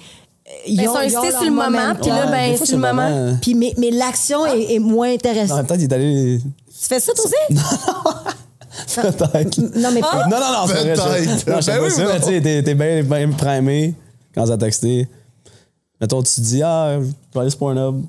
[0.68, 1.98] ils Ben, ont, sont ils excités sur le moment, momentum.
[2.02, 3.08] puis là, ben, c'est le moment.
[3.10, 5.58] euh, Puis, mais, mais l'action est, est moins En intéressante.
[5.58, 6.40] même temps, il est allé.
[6.44, 7.62] Tu fais ça, toi aussi?
[8.96, 9.58] Peut-être.
[9.78, 10.28] Non, mais Ah!
[10.30, 10.94] Non, non, non, c'est vrai.
[10.94, 11.46] Peut-être.
[11.46, 12.10] je- Non, je sais Ben pas oui, ça, non.
[12.14, 13.94] mais tu sais, t'es bien bien primé
[14.34, 15.08] quand ça texté.
[16.00, 18.04] Mettons, tu te dis, ah, je vais aller sur Pornhub.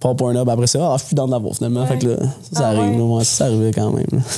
[0.00, 0.48] Pas Pornhub.
[0.48, 1.86] Après ça, ah, je suis plus dans de la bouffe, finalement.
[1.86, 2.26] Fait que là, ça,
[2.58, 2.98] ça Ah arrive.
[3.00, 3.18] ouais.
[3.18, 4.06] là, ça, ça arrivait quand même.
[4.12, 4.18] là.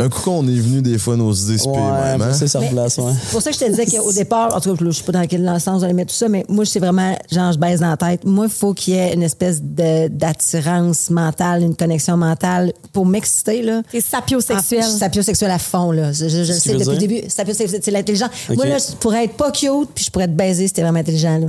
[0.00, 2.22] Un coup qu'on est venu, des fois, nos idées Ouais, même.
[2.22, 2.32] hein?
[2.32, 3.10] c'est ça Mais replace, ouais.
[3.20, 5.10] C'est pour ça que je te disais qu'au départ, en tout cas, je sais pas
[5.10, 7.80] dans quel sens vous allez mettre tout ça, mais moi, c'est vraiment, genre, je baisse
[7.80, 8.24] dans la tête.
[8.24, 13.06] Moi, il faut qu'il y ait une espèce de- d'attirance mentale, une connexion mentale pour
[13.06, 13.82] m'exciter, là.
[13.90, 14.82] T'es sapiosexuel.
[14.82, 16.12] Ah, je suis sapiosexuel à fond, là.
[16.12, 17.20] Je, je- sais depuis le début.
[17.28, 18.28] Sapiosexuel, c'est l'intelligent.
[18.54, 21.00] Moi, là, je pourrais être pas cute, puis je pourrais te baiser si t'es vraiment
[21.00, 21.46] intelligent, là.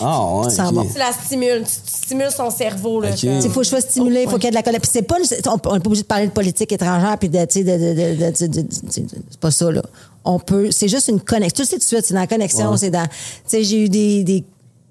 [0.00, 0.50] Ah, ouais.
[0.56, 0.82] Ça va.
[0.90, 3.00] Tu la stimules, tu, tu stimules son cerveau.
[3.00, 4.80] Là, Il faut que je sois stimulé, il faut qu'il y ait de la colère.
[4.80, 7.46] Puis c'est pas, on n'est pas obligé de parler de politique étrangère, puis de, tu
[7.60, 9.82] sais, de, de, de, de- de- de- de- c'est pas ça, là.
[10.24, 11.64] On peut, c'est juste une connexion.
[11.64, 12.76] Tu sais tout de suite, c'est dans la connexion, Ouais.
[12.78, 13.10] c'est dans, tu
[13.46, 14.44] sais, j'ai eu des, des,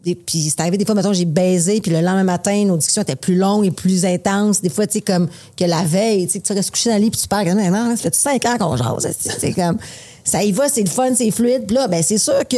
[0.05, 3.01] des- puis c'est arrivé des fois, mettons, j'ai baisé, puis le lendemain matin, nos discussions
[3.01, 4.61] étaient plus longues et plus intenses.
[4.61, 5.27] Des fois, tu sais, comme
[5.57, 7.59] que la veille, tu sais, tu restes couché dans le lit, puis tu parles, comme,
[7.61, 9.77] non, ça fait cinq ans qu'on jase, c'est comme,
[10.23, 11.65] ça y va, c'est le fun, c'est fluide.
[11.67, 12.57] Puis là, ben, c'est sûr que,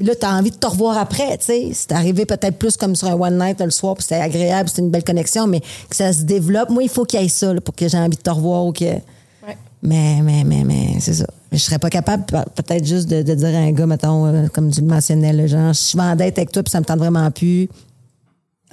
[0.00, 1.70] là, t'as envie de te revoir après, tu sais.
[1.74, 4.82] C'est arrivé peut-être plus comme sur un one night le soir, puis c'était agréable, c'était
[4.82, 6.70] une belle connexion, mais que ça se développe.
[6.70, 8.66] Moi, il faut qu'il y ait ça, là, pour que j'ai envie de te revoir
[8.66, 8.84] ou que.
[8.84, 9.56] Ouais.
[9.82, 11.26] Mais, mais, mais, mais, c'est ça.
[11.52, 14.46] Je serais pas capable, pe- peut-être juste de, de dire à un gars, mettons, euh,
[14.52, 16.84] comme tu le mentionnais, là, genre, je suis en date avec toi, puis ça me
[16.84, 17.68] tente vraiment plus.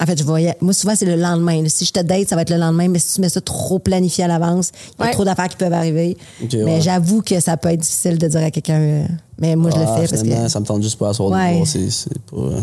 [0.01, 0.57] En fait, je voyais.
[0.59, 1.63] Moi, souvent, c'est le lendemain.
[1.67, 3.79] Si je te date, ça va être le lendemain, mais si tu mets ça trop
[3.79, 5.11] planifié à l'avance, il y a Ouais.
[5.13, 6.17] trop d'affaires qui peuvent arriver.
[6.41, 6.81] Mais ouais.
[6.81, 8.79] j'avoue que ça peut être difficile de dire à quelqu'un.
[8.79, 9.05] euh,
[9.39, 10.47] mais moi, je le Ah, fais parce que.
[10.49, 11.51] Ça me tente juste pas à soir Ouais.
[11.51, 11.67] de voir.
[11.67, 12.35] C'est c'est pas.
[12.37, 12.59] euh,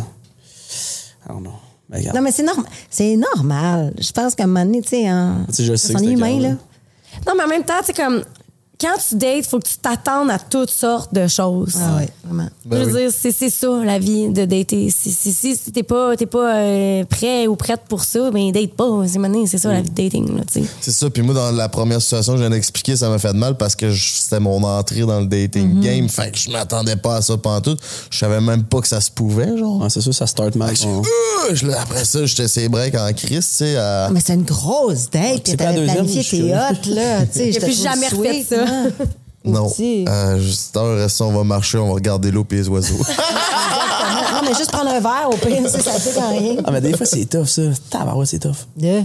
[1.24, 1.52] I don't know.
[1.88, 2.02] Mais.
[2.14, 2.66] Non, mais c'est normal.
[2.90, 3.94] C'est normal.
[3.98, 5.98] Je pense qu'à un moment donné, tu sais, hein, Tu sais, je sais c'est que
[6.00, 6.48] c'était humain, là.
[7.26, 8.22] Non, mais en même temps, c'est comme.
[8.82, 11.76] Quand tu dates, faut que tu t'attendes à toutes sortes de choses.
[11.78, 12.48] Ah ouais, vraiment.
[12.64, 13.00] Ben je veux oui.
[13.02, 14.90] dire, c'est c'est ça, la vie de dater.
[14.90, 18.50] Si, si, si, si t'es pas, t'es pas euh, prêt ou prête pour ça, ben
[18.50, 18.88] date pas.
[19.06, 20.36] C'est c'est ça, la vie de dating.
[20.36, 20.42] Là.
[20.80, 21.08] C'est ça.
[21.10, 23.56] Puis moi, dans la première situation que je viens d'expliquer, ça m'a fait de mal
[23.56, 26.08] parce que je- c'était mon entrée dans le dating game.
[26.08, 27.78] Fait que je m'attendais pas à ça pantoute.
[28.10, 29.80] Je savais même pas que ça se pouvait, genre.
[29.80, 30.74] Ouais, c'est sûr, ça start mal.
[30.74, 33.76] Je- euh, je- après ça, j'étais ses breaks en crise, tu sais.
[33.76, 35.44] à- Ah, mais c'est une grosse date.
[35.44, 37.18] pas la t'avais deuxième, planifié tes hottes, là.
[37.34, 38.64] J'ai plus jamais refait ça.
[38.72, 39.04] Hein.
[39.44, 39.72] Non.
[39.80, 42.94] Euh, juste à reste, on va marcher, on va regarder l'eau et les oiseaux.
[44.32, 46.56] non, mais juste prendre un verre, au pire, ça fait quand rien.
[46.64, 47.62] Ah, mais des fois, c'est tough, ça.
[47.90, 48.66] Tabarouette, c'est tough.
[48.76, 49.02] De-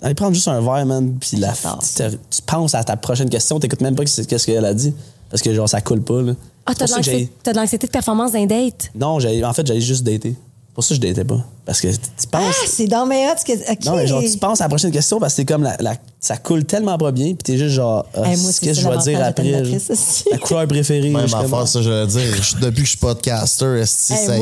[0.00, 3.60] Allez prendre juste un verre, man, puis la, tu, tu penses à ta prochaine question,
[3.60, 4.94] t'écoutes même pas qu'est-ce qu'elle a dit.
[5.30, 6.32] Parce que, genre, ça coule pas, là.
[6.66, 8.90] Ah, t'as de l'anxiété t'as de l'anxiété de performance d'un date?
[8.94, 10.36] Non, en fait, j'allais juste dater.
[10.74, 11.44] Pour ça, je datais pas.
[11.66, 12.54] Parce que tu penses.
[12.62, 13.34] Ah, c'est dans mes hot.
[13.38, 13.84] ce que- OK.
[13.84, 15.96] non, mais genre, tu penses à la prochaine question parce que c'est comme la, la-
[16.18, 18.84] ça coule tellement pas bien, puis t'es juste genre, ah, Hey, moi, c'est qu'est-ce que
[18.86, 19.44] je vais dire après?
[20.32, 21.10] La couleur préférée.
[21.10, 22.42] Même affaire, ça, je veux dire.
[22.42, 24.38] Je- depuis que je suis podcaster, est-ce que c'est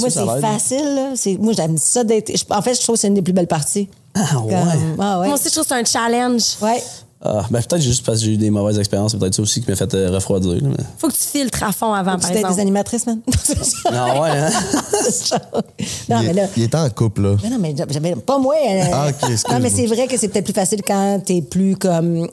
[0.00, 0.94] moi, c'est facile.
[0.94, 1.08] Là.
[1.14, 2.32] C'est- Moi, j'aime ça d'être.
[2.50, 3.88] En fait, je trouve que c'est une des plus belles parties.
[4.14, 4.52] Ah, ouais.
[4.52, 5.26] Comme- ah, ouais.
[5.28, 6.42] Moi aussi, je trouve que c'est un challenge.
[6.62, 6.82] Ouais.
[7.24, 9.60] Ah, ben, peut-être juste parce que j'ai eu des mauvaises expériences, c'est peut-être ça aussi
[9.62, 10.54] qui m'a fait euh, refroidir.
[10.54, 12.60] là, mais- Faut que tu filtres à fond avant, par Tu des exemple.
[12.60, 13.20] animatrices, man.
[13.92, 14.50] Non, ouais, hein?
[16.08, 16.46] non, il, mais là.
[16.56, 17.36] il était en couple, là.
[17.42, 18.56] Mais non, mais j'avais pas moi.
[18.56, 19.54] euh, Ah, ok, excuse-moi.
[19.56, 22.22] non, mais c'est vrai que c'est peut-être plus facile quand t'es plus comme.
[22.24, 22.26] euh,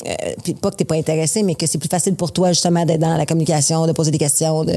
[0.44, 3.00] puis pas que t'es pas intéressé, mais que c'est plus facile pour toi, justement, d'être
[3.02, 4.64] dans la communication, de poser des questions.
[4.64, 4.74] De...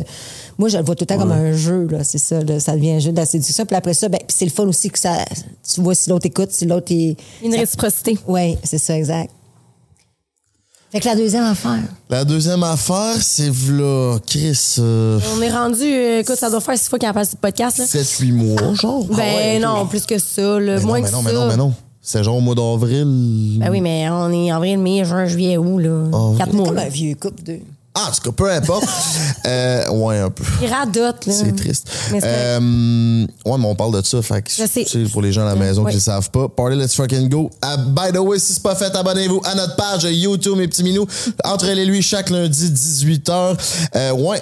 [0.59, 2.05] Moi, je le vois tout le temps comme un jeu, là.
[2.05, 3.65] C'est ça, là, ça devient un jeu de la séduction.
[3.65, 5.25] Puis après ça, ben, puis c'est le fun aussi que ça.
[5.73, 7.17] Tu vois si l'autre écoute, si l'autre est.
[7.43, 8.19] Une réciprocité.
[8.29, 9.31] Oui, c'est ça, exact.
[10.93, 11.79] Fait que la deuxième affaire.
[12.11, 16.77] La deuxième affaire, c'est v'là, Chris, euh, On est rendu, euh, écoute, ça doit faire
[16.79, 17.79] six fois qu'il en passe ce podcast.
[17.79, 17.87] Là.
[17.87, 19.05] 7-8 mois, genre.
[19.07, 21.29] Ben non, plus que ça, là, Mais moins non, mais que non, ça.
[21.29, 21.75] mais non, mais non.
[22.03, 23.59] C'est genre au mois d'avril.
[23.59, 26.05] Ben oui, mais on est en avril, mai, juin, juillet, août, là.
[26.13, 26.67] Oh, Quatre C'est mois.
[26.67, 26.83] comme là.
[26.83, 27.59] un vieux couple de.
[27.95, 28.85] Ah, en tout cas, peu importe.
[29.47, 30.43] euh, ouais, un peu.
[30.63, 31.33] Il radote, là.
[31.35, 31.89] C'est triste.
[32.11, 34.23] Mais c'est Euh, ouais, mais on parle de ça.
[34.23, 34.85] Fait que, Je sais.
[34.85, 35.91] tu sais, pour les gens à la maison Ouais.
[35.91, 37.51] qui ne savent pas, Party Let's Fucking Go.
[37.61, 40.83] Ah, by the way, si c'est pas fait, abonnez-vous à notre page YouTube, mes petits
[40.85, 41.07] minous.
[41.45, 43.57] Entre et lui, chaque lundi, 18h.
[43.95, 44.41] Euh, ouais.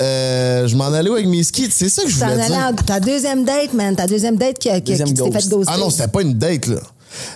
[0.00, 1.68] Euh, je m'en allais où avec mes skis?
[1.70, 2.84] C'est ça que je T'en voulais allais dire.
[2.86, 3.96] ta deuxième date, man.
[3.96, 5.48] Ta deuxième date qui, qui, qui Deuxième t'es fait ghost.
[5.50, 5.72] ghoster.
[5.74, 6.78] Ah non, c'était pas une date, là.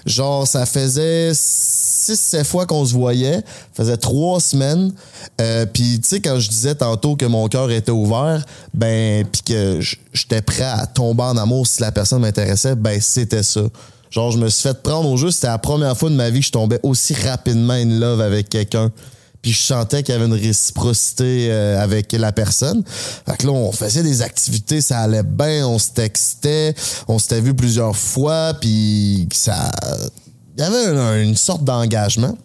[0.06, 3.42] Genre, ça faisait 6-7 fois qu'on se voyait.
[3.74, 4.92] Faisait trois semaines.
[5.40, 8.44] Euh, puis, tu sais, quand je disais tantôt que mon cœur était ouvert,
[8.74, 9.80] ben, puis que
[10.12, 13.62] j'étais prêt à tomber en amour si la personne m'intéressait, ben, c'était ça.
[14.10, 15.30] Genre, je me suis fait prendre au jeu.
[15.30, 18.48] C'était la première fois de ma vie que je tombais aussi rapidement in love avec
[18.50, 18.92] quelqu'un.
[19.42, 22.82] Puis je sentais qu'il y avait une réciprocité euh, avec la personne.
[22.86, 26.74] Fait que là, on faisait des activités, ça allait bien, on se textait,
[27.08, 29.70] on s'était vu plusieurs fois, puis ça...
[30.56, 32.36] Il y avait un- une sorte d'engagement.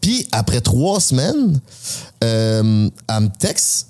[0.00, 1.60] Puis après trois semaines,
[2.24, 3.88] euh, elle me texte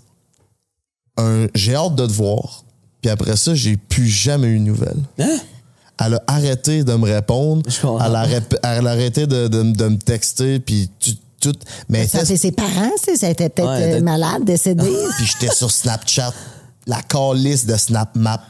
[1.16, 2.64] un j'ai hâte de te voir.
[3.00, 5.02] Puis après ça, j'ai plus jamais eu de nouvelles.
[5.20, 5.38] Hein?
[6.04, 7.62] Elle a arrêté de me répondre.
[8.04, 8.26] Elle a,
[8.64, 10.58] elle a arrêté de, de- de me texter.
[10.60, 11.12] Puis tu-
[11.52, 11.58] tout.
[11.88, 14.84] Mais Ça, c'est ses parents, c'est- ça était peut-être Ouais, euh, malade, décédé.
[15.16, 16.32] puis j'étais sur Snapchat,
[16.86, 18.40] la calice de SnapMap.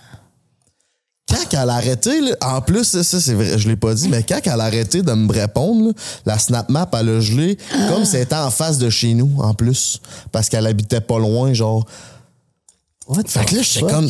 [1.28, 4.22] Quand elle a arrêté, là, en plus, ça, c'est vrai, je l'ai pas dit, mais
[4.22, 5.92] quand elle a arrêté de me répondre, là,
[6.24, 7.58] la SnapMap, elle a gelé
[7.88, 10.00] comme si elle était en face de chez nous, en plus.
[10.30, 11.84] Parce qu'elle habitait pas loin, genre.
[13.08, 14.08] What Fait que là, j'étais comme.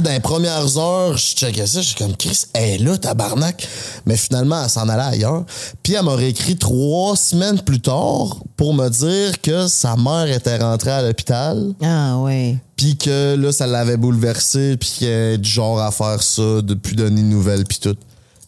[0.00, 3.66] Dans les premières heures, je checkais ça, j'étais comme, Chris, elle est là, tabarnak.
[4.06, 5.44] Mais finalement, elle s'en allait ailleurs.
[5.84, 10.56] Puis elle m'aurait écrit trois semaines plus tard pour me dire que sa mère était
[10.56, 11.74] rentrée à l'hôpital.
[11.80, 12.58] Ah, oui.
[12.76, 16.74] Puis que là, ça l'avait bouleversé, puis qu'elle est du genre à faire ça, de
[16.74, 17.96] plus donner de nouvelles, puis tout.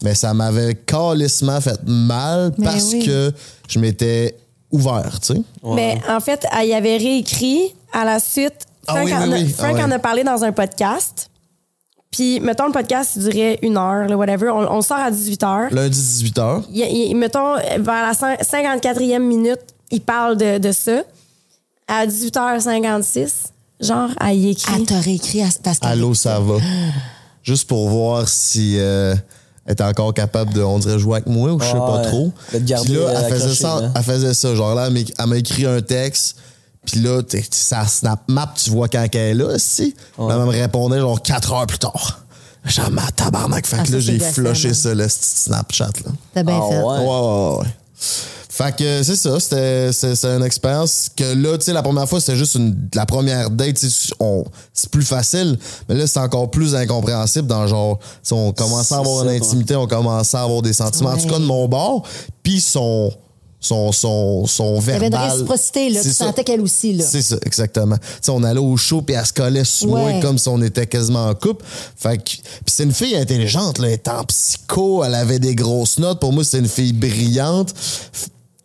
[0.03, 3.05] Mais ça m'avait calissement fait mal Mais parce oui.
[3.07, 3.33] que
[3.69, 4.37] je m'étais
[4.73, 5.41] ouvert, tu sais.
[5.65, 8.66] Mais en fait, elle y avait réécrit à la suite.
[8.89, 9.49] Ah Frank, oui, en, oui, a, oui.
[9.49, 11.31] Frank Ah en a parlé dans un podcast.
[12.11, 14.49] Puis, mettons, le podcast, durait une heure, là, whatever.
[14.51, 15.75] On, on sort à 18 h.
[15.75, 16.63] Lundi 18h.
[16.73, 16.81] Il-
[17.11, 19.61] il- mettons, vers la cin- 54e minute,
[19.91, 21.03] il parle de, de ça.
[21.89, 23.29] À 18h56,
[23.81, 24.73] genre, elle y écrit.
[24.77, 25.87] Elle t'a réécrit à- que.
[25.87, 26.57] Allô, ça va.
[27.43, 29.15] Juste pour voir si euh,
[29.67, 32.03] elle était encore capable de, on dirait, jouer avec moi ou je sais pas Ouais.
[32.09, 32.33] trop.
[32.49, 34.55] Puis là, euh, elle faisait, accroché, ça, elle faisait ça.
[34.55, 36.37] Genre là, elle m'a écrit un texte.
[36.87, 39.95] Puis là, t'es- ça snap map, tu vois quand elle est là, si.
[40.19, 42.21] Là, elle me répondait genre 4 heures plus tard.
[42.65, 43.67] Genre, ma tabarnak.
[43.67, 46.13] Fait Ah, que là, j'ai flushé ça, le petit Snapchat, là.
[46.35, 46.79] T'as bien Ah, fait.
[46.83, 46.99] ouais?
[46.99, 47.67] Ouais, ouais, ouais.
[48.49, 52.09] Fait que c'est ça, c'était c'est- c'est une expérience que là, tu sais, la première
[52.09, 55.59] fois, c'était juste une, la première date, tu sais, on- c'est plus facile,
[55.89, 59.31] mais là, c'est encore plus incompréhensible dans genre, tu sais, on commençait à avoir une
[59.37, 62.03] intimité, on commençait à avoir des sentiments, en tout cas de mon bord,
[62.43, 63.13] puis son,
[63.67, 65.25] son, son, son Il y avait verbal.
[65.27, 66.01] une réciprocité, là.
[66.03, 66.27] Tu ça.
[66.27, 67.05] sentais qu'elle aussi, là.
[67.05, 67.97] C'est ça, exactement.
[67.99, 70.21] Tu sais, on allait au show puis elle se collait sur moi Ouais.
[70.21, 71.65] comme si on était quasiment en couple.
[71.97, 73.89] Fait que, puis c'est une fille intelligente, là.
[73.89, 76.21] Elle était en psycho, elle avait des grosses notes.
[76.21, 77.75] Pour moi, c'est une fille brillante,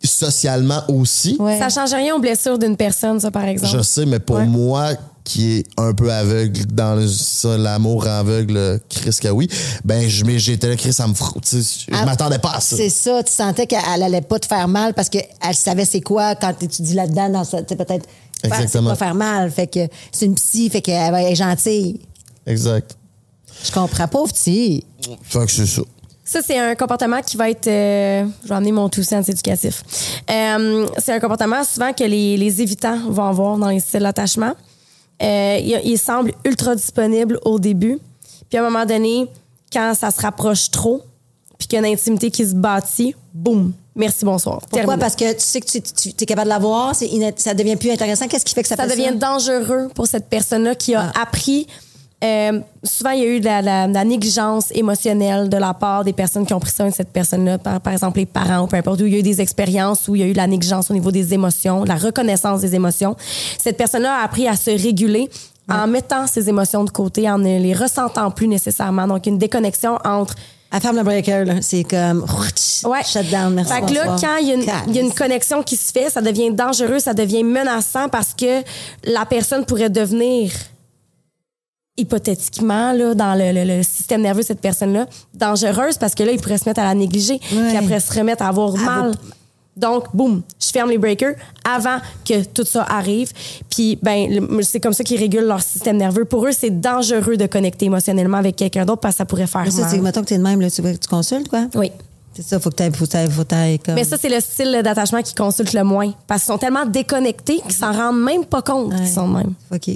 [0.04, 1.36] socialement aussi.
[1.38, 1.58] Ouais.
[1.58, 3.76] Ça change rien aux blessures d'une personne, ça, par exemple.
[3.76, 4.46] Je sais, mais pour Ouais.
[4.46, 4.90] moi,
[5.24, 9.48] qui est un peu aveugle dans le- ça, l'amour aveugle, Chris que oui,
[9.84, 11.42] ben, je, mais j'étais là, Chris, ça me frotte.
[11.44, 12.76] tu sais, Je Ah, m'attendais pas à ça.
[12.76, 16.34] C'est ça, tu sentais qu'elle allait pas te faire mal parce qu'elle savait c'est quoi
[16.34, 18.06] quand tu étudies là-dedans, dans ça, tu sais, peut-être.
[18.42, 18.90] faire- Exactement.
[18.90, 19.50] pas faire mal.
[19.52, 19.80] Fait que
[20.10, 22.00] c'est une psy, fait qu'elle va être gentille.
[22.46, 22.96] Exact.
[23.64, 24.84] Je comprends, pauvre psy.
[25.22, 25.82] Fait que c'est ça.
[26.24, 27.66] Ça, c'est un comportement qui va être.
[27.66, 29.82] euh, je vais amener mon tout sens éducatif.
[30.30, 34.54] Euh, c'est un comportement souvent que les, les évitants vont avoir dans les styles d'attachement.
[35.20, 37.98] Euh, il, il semble ultra disponible au début.
[38.48, 39.26] Puis à un moment donné,
[39.72, 41.02] quand ça se rapproche trop,
[41.58, 44.58] puis qu'il y a une intimité qui se bâtit, boum, merci, bonsoir.
[44.60, 44.78] Pourquoi?
[44.80, 45.00] Terminé.
[45.00, 46.94] Parce que tu sais que tu, tu es capable de l'avoir,
[47.36, 48.26] ça devient plus intéressant.
[48.26, 48.86] Qu'est-ce qui fait que ça, ça?
[48.88, 51.22] devient dangereux pour cette personne-là qui a Ah.
[51.22, 51.66] appris.
[52.22, 55.74] Euh, souvent, il y a eu de la, la- de la négligence émotionnelle de la
[55.74, 58.60] part des personnes qui ont pris soin de cette personne-là, par, par exemple les parents
[58.62, 60.32] ou peu importe, où il y a eu des expériences où il y a eu
[60.32, 63.16] de la négligence au niveau des émotions, de la reconnaissance des émotions.
[63.58, 65.28] Cette personne-là a appris à se réguler
[65.70, 69.06] en mettant ses émotions de côté, en ne les ressentant plus nécessairement.
[69.06, 70.34] Donc, une déconnexion entre
[70.70, 71.54] Elle ferme le breaker, là.
[71.60, 72.24] C'est comme.
[72.84, 73.02] Ouais.
[73.04, 73.72] Shut down, merci.
[73.72, 76.50] Fait que là, quand il y, y a une connexion qui se fait, ça devient
[76.52, 78.62] dangereux, ça devient menaçant parce que
[79.04, 80.50] la personne pourrait devenir
[81.98, 86.32] hypothétiquement là, dans le, le- le système nerveux de cette personne-là dangereuse parce que là
[86.32, 87.68] il pourrait se mettre à la négliger Ouais.
[87.68, 89.12] puis après se remettre à avoir mal
[89.76, 93.30] donc boum je ferme les breakers avant que tout ça arrive
[93.70, 97.46] puis ben c'est comme ça qu'ils régulent leur système nerveux pour eux c'est dangereux de
[97.46, 100.26] connecter émotionnellement avec quelqu'un d'autre parce que ça pourrait faire ça, c'est, mal mettons que
[100.28, 101.66] t'es de même, là, tu, tu consultes, quoi?
[101.74, 101.90] oui
[102.34, 103.94] C'est ça, faut que t'ailles, faut que t'ailles, faut que t'ailles comme.
[103.94, 106.12] Mais ça, c'est le style d'attachement qu'ils consultent le moins.
[106.26, 108.96] Parce qu'ils sont tellement déconnectés qu'ils s'en rendent même pas compte Ouais.
[109.00, 109.52] qu'ils sont de même.
[109.70, 109.90] OK.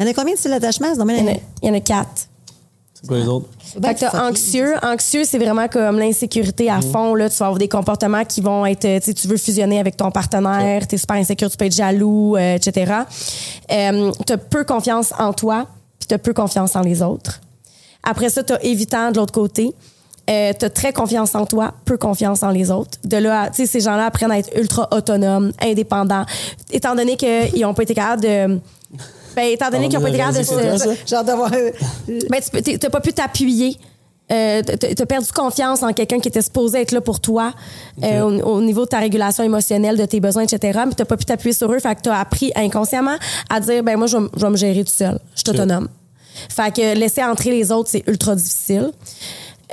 [0.00, 0.88] Il y en a combien de styles d'attachement?
[0.94, 1.36] Il y, en a, dommage.
[1.62, 2.26] il y en a quatre.
[2.94, 3.48] C'est quoi les autres?
[3.82, 4.74] Fait que t'as anxieux.
[4.82, 7.14] Anxieux, c'est vraiment comme l'insécurité à fond.
[7.14, 7.28] Là.
[7.28, 8.80] Tu vas avoir des comportements qui vont être...
[8.80, 11.74] Tu sais, tu veux fusionner avec ton partenaire, tu es super insécure, tu peux être
[11.74, 12.92] jaloux, euh, etc.
[13.70, 15.66] Euh, tu as peu confiance en toi,
[15.98, 17.40] puis tu as peu confiance en les autres.
[18.02, 19.70] Après ça, tu as évitant de l'autre côté.
[20.28, 22.98] Euh, tu as très confiance en toi, peu confiance en les autres.
[23.04, 26.24] De là, à- tu sais, ces gens-là apprennent à être ultra autonomes, indépendants.
[26.70, 28.58] Étant donné qu'ils n'ont pas été capables de...
[29.36, 31.06] Ben, étant donné On qu'ils n'ont pas été capables de se...
[31.10, 31.50] Genre d'avoir.
[31.50, 33.76] Ben, tu t'as pas pu t'appuyer
[34.32, 37.52] euh, t'as perdu confiance en quelqu'un qui était supposé être là pour toi
[38.04, 40.78] euh, au, au niveau de ta régulation émotionnelle, de tes besoins, etc.
[40.86, 41.80] Mais t'as pas pu t'appuyer sur eux.
[41.80, 43.16] Fait que t'as appris inconsciemment
[43.48, 45.18] à dire, ben moi, je vais, m- je vais me gérer tout seul.
[45.34, 45.88] Je suis autonome.
[46.48, 48.92] Fait que laisser entrer les autres, c'est ultra difficile.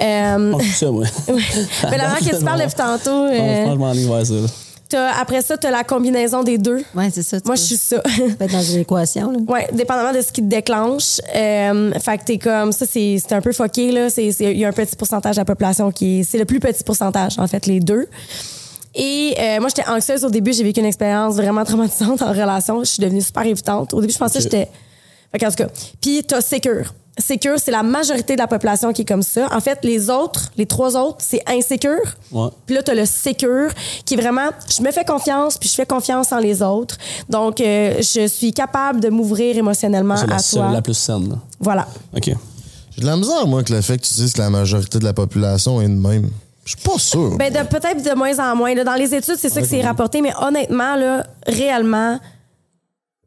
[0.02, 1.06] Euh, Oh, c'est ça, moi.
[1.28, 4.34] mais la que tu parles depuis tantôt, je euh, je vers ça.
[4.34, 4.48] là.
[4.90, 6.84] T'as- après ça, t'as la combinaison des deux.
[6.96, 7.40] Ouais, c'est ça.
[7.40, 8.02] tu Moi, je suis ça.
[8.16, 9.40] tu peux être dans une équation, là.
[9.48, 11.20] Ouais, dépendamment de ce qui te déclenche.
[11.36, 14.10] Euh, fait que t'es comme ça, c'est c'est un peu foqué là.
[14.10, 16.46] C'est c'est- il y a un petit pourcentage de la population qui est, c'est le
[16.46, 18.08] plus petit pourcentage en fait les deux.
[18.96, 20.54] Et euh, moi, j'étais anxieuse au début.
[20.54, 22.80] J'ai vécu une expérience vraiment traumatisante en relation.
[22.84, 23.94] Je suis devenue super évitante.
[23.94, 24.68] Au début, je pensais que j'étais.
[25.32, 25.68] Fait qu'en tout cas.
[26.02, 26.94] Puis t'as sécure.
[27.20, 29.48] Sécure, c'est la majorité de la population qui est comme ça.
[29.52, 31.98] En fait, les autres, les trois autres, c'est insécure.
[32.32, 32.50] Ouais.
[32.66, 33.72] Puis là, tu as le sécure
[34.06, 36.98] qui est vraiment, je me fais confiance, puis je fais confiance en les autres.
[37.28, 40.72] Donc, euh, je suis capable de m'ouvrir émotionnellement C'est la à toi.
[40.72, 41.30] la plus saine.
[41.30, 41.36] là.
[41.60, 41.88] Voilà.
[42.16, 42.26] OK.
[42.26, 45.04] J'ai de la misère, moi, avec le fait que tu dises que la majorité de
[45.04, 46.30] la population est de même.
[46.66, 47.38] Je suis pas sûr.
[47.38, 48.76] Ben, de- peut-être de moins en moins.
[48.76, 48.84] là.
[48.84, 52.20] Dans les études, c'est ça que c'est rapporté, mais honnêtement, là, réellement,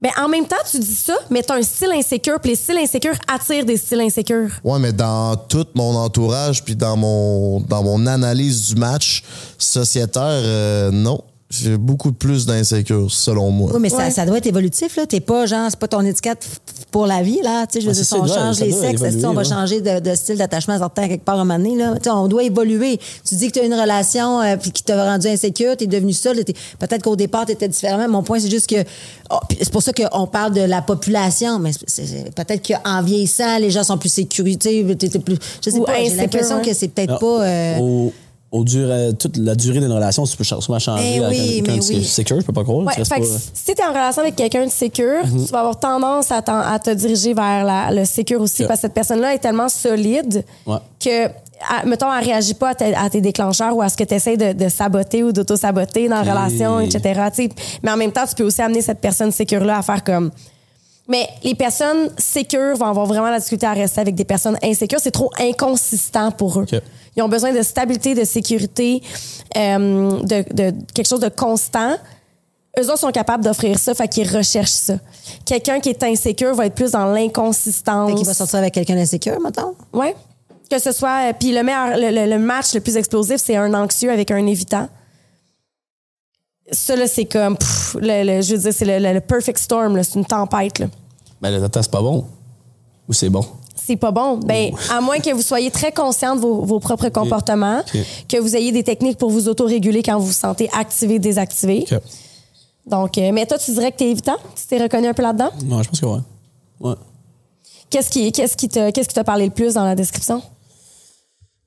[0.03, 2.57] ben, en même temps, tu dis ça, mais tu as un style insécure, puis les
[2.57, 4.51] styles insécures attirent des styles insécures.
[4.65, 9.23] Ouais, mais dans tout mon entourage, puis dans mon, dans mon analyse du match
[9.59, 11.23] sociétaire, euh, non.
[11.53, 13.73] J'ai beaucoup plus d'insécurité, selon moi.
[13.75, 14.05] Oui, mais Ouais.
[14.05, 15.05] ça, ça doit être évolutif, là.
[15.05, 16.47] T'es pas, genre, c'est pas ton étiquette
[16.93, 17.67] pour la vie, là.
[17.67, 19.49] Tu sais, je veux Ah, dire, si on change les sexes, est-ce qu'on va ouais.
[19.49, 21.95] changer de, de style d'attachement certain quelque part à un moment donné, là?
[21.97, 23.01] Tu sais, on doit évoluer.
[23.29, 26.45] Tu dis que tu as une relation euh, qui t'a rendu insécure, t'es devenu seul.
[26.45, 28.09] t'es- Peut-être qu'au départ, t'étais différemment.
[28.09, 28.85] Mon point, c'est juste que.
[29.31, 31.73] oh, puis c'est pour ça qu'on parle de la population, mais
[32.37, 35.37] peut-être qu'en vieillissant, les gens sont plus sécurité, t'étais plus.
[35.65, 36.63] Je sais Ou pas, j'ai l'impression hein.
[36.65, 37.43] que c'est peut-être Non, pas.
[37.45, 38.09] euh,
[38.53, 41.17] Au, au durée- toute la durée d'une relation, tu peux souvent changer.
[41.17, 42.05] Eh oui, mais tu es oui.
[42.05, 42.85] secure, je peux pas croire.
[42.87, 45.47] Ouais, tu fait que si tu es en relation avec quelqu'un de sécure, Mhm.
[45.47, 48.95] tu vas avoir tendance à, te diriger vers la- le sécure aussi parce que cette
[48.95, 50.77] personne-là est tellement solide Ouais.
[50.99, 54.05] que, à- mettons, elle réagit pas à, tes- à tes déclencheurs ou à ce que
[54.05, 57.21] tu essaies de, de saboter ou d'auto-saboter dans la relation, etc.
[57.83, 60.31] Mais en même temps, tu peux aussi amener cette personne sécure-là à faire comme.
[61.09, 65.01] Mais les personnes sécures vont avoir vraiment la difficulté à rester avec des personnes insécures.
[65.03, 66.67] C'est trop inconsistant pour eux.
[66.73, 66.81] Ok.
[67.17, 69.03] Ils ont besoin de stabilité, de sécurité,
[69.57, 71.97] euh, de, de quelque chose de constant.
[72.79, 74.95] Eux autres sont capables d'offrir ça, fait qu'ils recherchent ça.
[75.45, 78.11] Quelqu'un qui est insécure va être plus dans l'inconsistance.
[78.11, 79.75] Fait qu'il va sortir avec quelqu'un d'insécure, mettons?
[79.93, 80.15] Ouais.
[80.71, 81.31] Que ce soit.
[81.31, 84.31] euh, Puis le, meilleur, le, le- le match le plus explosif, c'est un anxieux avec
[84.31, 84.89] un évitant.
[86.71, 87.57] Ça, là, c'est comme.
[87.57, 90.79] pff, le, le- je veux dire, c'est le, le- le perfect storm, c'est une tempête.
[90.79, 90.87] Là.
[91.41, 92.25] Ben, le temps, c'est pas bon.
[93.09, 93.45] Ou c'est bon?
[93.91, 94.37] C'est pas bon.
[94.37, 97.83] Ben, à moins que vous soyez très conscient de vos, vos propres comportements,
[98.29, 101.87] que vous ayez des techniques pour vous autoréguler quand vous vous sentez activé, désactivé.
[102.87, 104.37] Donc, euh, mais toi, tu dirais que t'es évitant?
[104.55, 105.51] Tu t'es reconnu un peu là-dedans?
[105.65, 106.21] Non, je pense que ouais.
[106.79, 106.95] Ouais.
[107.91, 110.41] Qu'est-ce qui, qu'est-ce qui t'a, qu'est-ce qui t'a parlé le plus dans la description?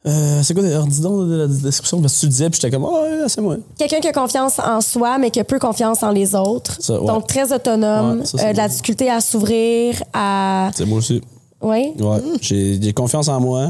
[0.05, 2.01] Euh, c'est quoi, alors, dis donc de la description?
[2.01, 3.57] Parce que tu le disais, puis j'étais comme, oh, ouais, c'est moi.
[3.77, 6.77] Quelqu'un qui a confiance en soi, mais qui a peu confiance en les autres.
[6.81, 7.05] Ça, ouais.
[7.05, 10.71] Donc, très autonome, Ouais, ça, euh, de la difficulté à s'ouvrir, à.
[10.73, 11.21] C'est moi aussi.
[11.63, 11.93] Oui?
[11.99, 12.21] Ouais.
[12.41, 13.69] J'ai j'ai confiance en moi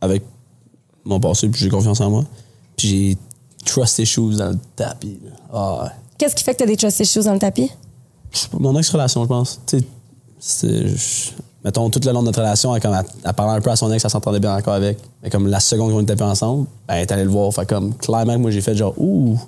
[0.00, 0.22] avec
[1.04, 2.24] mon passé, puis j'ai confiance en moi.
[2.76, 3.18] Puis j'ai
[3.64, 5.18] trust issues dans le tapis.
[5.52, 5.92] Ah.
[6.18, 7.70] Qu'est-ce qui fait que t'as des trust issues dans le tapis?
[8.58, 9.60] Mon ex-relation, je pense.
[9.66, 9.84] Tu sais,
[10.38, 11.30] c'est- je-
[11.64, 13.76] mettons, tout le long de notre relation, elle, comme, elle, elle parlait un peu à
[13.76, 14.98] son ex, elle s'entendait bien encore avec.
[15.22, 17.52] Mais comme la seconde qu'on était plus ensemble, ben, elle est allée le voir.
[17.54, 19.38] Fait comme, clairement, moi, j'ai fait genre, ouh.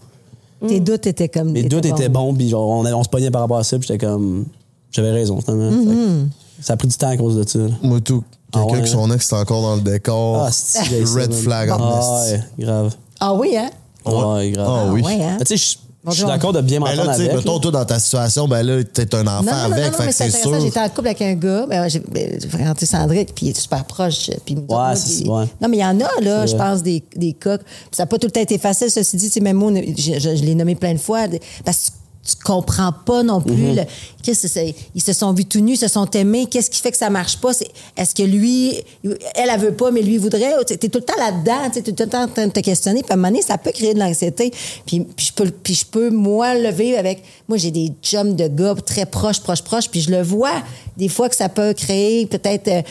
[0.66, 1.50] Tes doutes étaient comme.
[1.52, 3.86] Mes doutes étaient bons, puis genre, on, on se pognait par rapport à ça, puis
[3.88, 4.46] j'étais comme,
[4.90, 5.70] j'avais raison, finalement.
[5.70, 6.26] Fait que
[6.60, 7.58] Ça a pris du temps à cause de ça.
[7.58, 7.68] là.
[7.82, 8.22] Moi, tout.
[8.52, 10.44] Quelqu'un Ah ouais, que son ex est encore dans le décor.
[10.46, 12.32] Ah, c'est Red flag en Ah, esti.
[12.34, 12.94] ouais, grave.
[13.20, 13.70] Ah oui, hein?
[14.06, 14.68] Ouais, grave.
[14.88, 15.02] Ah oui.
[15.02, 15.36] ouais, hein?
[15.38, 16.28] Mais Tu sais, je- je suis Bonjour.
[16.28, 17.38] d'accord de bien Ben m'entendre là, tu sais, avec.
[17.38, 17.60] mettons, là.
[17.60, 20.02] toi, dans ta situation, ben là, t'es un enfant Non, non, non, avec, non, fait
[20.04, 20.50] mais que c'est c'est intéressant.
[20.52, 20.60] sûr.
[20.60, 21.66] J'étais en couple avec un gars.
[21.66, 24.30] Ben, j'ai ben, j'ai fréquenté Cendric, puis il est super proche.
[24.44, 25.44] Puis il me dit, Ouais, moi, c'est- ouais.
[25.60, 27.58] Non, mais il y en a, là, je pense, des, des cas.
[27.58, 29.26] Puis ça n'a pas tout le temps été facile, ceci dit.
[29.26, 31.26] Tu sais, même moi, je, je- je l'ai nommé plein de fois.
[31.26, 31.90] des- Parce que
[32.26, 33.74] tu comprends pas non plus.
[33.74, 33.82] Le-
[34.22, 36.46] qu'est-ce que c'est- ils se sont vus tout nus, ils se sont aimés.
[36.50, 37.52] Qu'est-ce qui fait que ça marche pas?
[37.96, 38.74] Est-ce que lui,
[39.04, 40.52] elle, elle veut pas, mais lui voudrait?
[40.66, 41.70] Tu es tout le temps là-dedans.
[41.72, 43.02] Tu es tout le temps en train de te questionner.
[43.02, 44.50] Puis à un moment donné, ça peut créer de l'anxiété.
[44.86, 47.22] Puis, puis je peux, puis je peux, moi, le vivre avec.
[47.48, 49.88] Moi, j'ai des chums de gars très proches, proches, proches.
[49.88, 50.62] Puis je le vois
[50.96, 52.82] des fois que ça peut créer peut-être euh,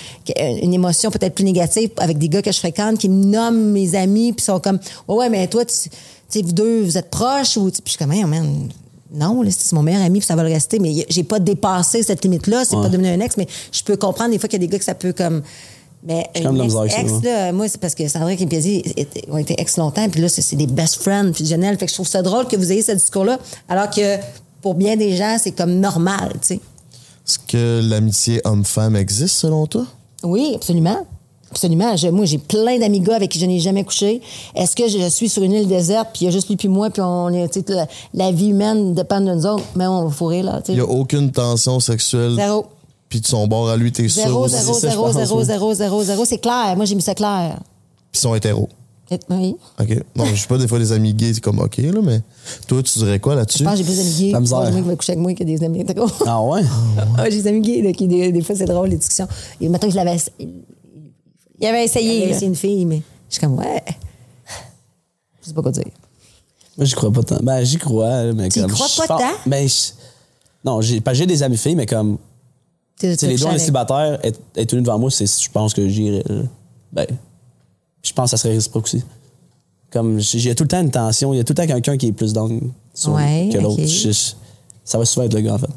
[0.61, 3.95] une émotion peut-être plus négative avec des gars que je fréquente qui me nomment mes
[3.95, 4.31] amis.
[4.33, 5.73] Puis sont comme, ouais, ouais, mais toi, tu
[6.27, 7.55] tu sais, vous deux, vous êtes proches.
[7.57, 8.67] Ou, puis je suis comme, Hey, man,
[9.13, 10.79] non, c'est mon meilleur ami, puis ça va le rester.
[10.79, 12.65] Mais j'ai pas dépassé cette limite-là.
[12.65, 14.71] C'est pas devenu un ex, mais je peux comprendre des fois qu'il y a des
[14.71, 15.41] gars que ça peut comme.
[16.07, 19.37] Mais comme un avec ex, ça, ex, là, moi, c'est parce que Piazzi étaient- ont
[19.37, 21.77] été ex longtemps, puis là, c'est c'est des best friends fusionnels.
[21.77, 24.17] Fait que je trouve ça drôle que vous ayez ce discours-là, alors que
[24.61, 26.59] pour bien des gens, c'est comme normal, tu sais.
[27.27, 29.87] Est-ce que l'amitié homme-femme existe selon toi?
[30.23, 31.07] Oui, absolument.
[31.55, 31.95] Absolument.
[31.95, 34.21] Je- moi, j'ai plein d'amis gars avec qui je n'ai jamais couché.
[34.55, 36.67] Est-ce que je suis sur une île déserte, puis il y a juste lui puis
[36.67, 40.11] moi, puis on est, la, la vie humaine dépend de nous autres, mais on va
[40.11, 40.61] fourrer, là.
[40.67, 42.35] Il n'y a aucune tension sexuelle.
[42.35, 42.65] Zéro.
[43.07, 46.25] Puis de son bord à lui, t'es sûr Zéro, zéro, zéro, zéro, zéro, zéro, zéro.
[46.25, 46.73] C'est clair.
[46.75, 47.57] Moi, j'ai mis ça clair.
[48.11, 48.67] Puis ils sont hétéros.
[49.29, 49.55] Oui.
[49.79, 50.03] OK.
[50.15, 52.21] Non, je sais pas, des fois, des amis gays, c'est comme OK, là, mais
[52.67, 53.59] toi, tu dirais quoi là-dessus?
[53.59, 54.31] Je pense que j'ai plus d'amis gays.
[54.31, 54.57] La misère.
[54.59, 56.07] Moi, qui va coucher avec moi que des amis hétéros.
[56.25, 56.61] Ah ouais?
[57.17, 59.27] Ah, j'ai des amis gays, là, qui, des, des fois, c'est drôle, les discussions.
[59.61, 60.17] Et maintenant, je l'avais
[61.59, 62.17] il Il avait essayé.
[62.17, 62.35] avait là.
[62.35, 63.83] essayé une fille, mais je suis comme, ouais.
[65.41, 65.83] Je sais pas quoi dire.
[66.77, 67.37] Moi, j'y crois pas tant.
[67.41, 68.71] Ben, j'y crois, mais Tu comme.
[68.71, 69.31] crois je pas tant?
[69.45, 69.91] Ben, je-
[70.63, 72.17] non, j'ai pas j'ai des amis filles, mais comme.
[72.99, 75.87] Tu Tu sais, les deux, est célibataires, être, être devant moi, c'est, je pense que
[75.87, 76.23] j'irais.
[76.91, 77.05] Ben,
[78.03, 79.03] je pense que ça serait réciproque aussi.
[79.91, 82.07] Comme, j'ai tout le temps une tension, il y a tout le temps quelqu'un qui
[82.07, 83.81] est plus dans Ouais, que l'autre.
[84.83, 85.67] ça va souvent être le gars, en fait.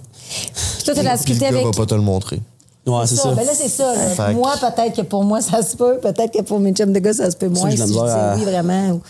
[0.84, 1.64] Toi, t'as la avec.
[1.64, 2.40] va pas te le montrer.
[2.88, 3.30] Ouais, c'est ça.
[3.34, 3.94] Ben là, c'est ça.
[3.94, 4.06] là.
[4.08, 5.98] Fait que- Moi, peut-être que pour moi, ça se peut.
[6.00, 7.70] Peut-être que pour mes chums de gars, ça se peut ça moins.
[7.70, 8.88] Si je dis à- oui, vraiment.
[8.92, 9.02] ou-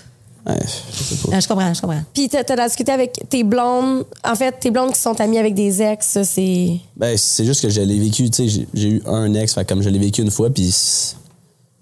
[0.46, 0.56] Ouais,
[0.92, 1.34] je sais pas.
[1.34, 2.00] Non, je comprends, je comprends.
[2.14, 4.04] Puis t'as la discuté avec tes blondes.
[4.24, 6.70] En fait, tes blondes qui sont amies avec des ex, ça, c'est.
[6.96, 9.82] Ben, c'est juste que je l'ai vécu, tu sais, j'ai- eu un ex, fait comme
[9.82, 10.70] je l'ai vécu une fois, puis.
[10.72, 11.16] c'est-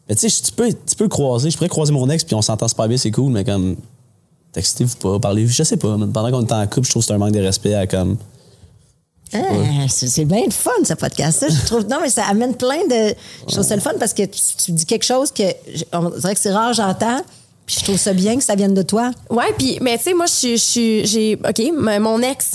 [0.08, 2.34] Mais tu sais, tu peux, tu peux le croiser, je pourrais croiser mon ex, puis
[2.34, 3.76] on s'entend super bien, c'est cool, mais comme.
[4.52, 7.06] Textez-vous pas, parlez-vous, je sais pas, mais pendant qu'on est en couple, je trouve que
[7.08, 8.16] c'est un manque de respect à comme.
[9.32, 9.38] Ah,
[9.88, 11.48] c'est bien le fun, ce podcast-là.
[11.48, 13.14] Je trouve, non, mais ça amène plein de.
[13.48, 15.42] Je trouve ça le fun parce que tu, tu dis quelque chose que.
[15.92, 17.20] On dirait que c'est rare, j'entends.
[17.66, 19.10] Puis je trouve ça bien que ça vienne de toi.
[19.28, 21.04] Ouais, puis, mais tu sais, moi, je suis-.
[21.06, 21.34] J'ai.
[21.34, 22.52] OK, mon ex,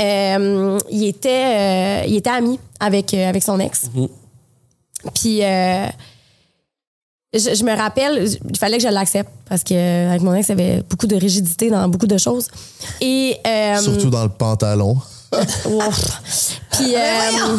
[0.00, 3.82] euh, il, était, euh, il était ami avec, euh, avec son ex.
[5.14, 5.44] Puis.
[5.44, 5.86] euh,
[7.36, 10.50] je, je me rappelle, il fallait que je l'accepte parce que avec mon ex, il
[10.50, 12.46] y avait beaucoup de rigidité dans beaucoup de choses.
[13.00, 14.96] Et euh, Surtout dans le pantalon.
[16.72, 17.58] Puis euh,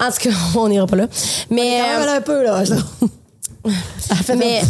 [0.00, 1.06] en tout cas, on n'ira pas là.
[1.50, 2.62] Mais un peu, là.
[4.36, 4.62] mais,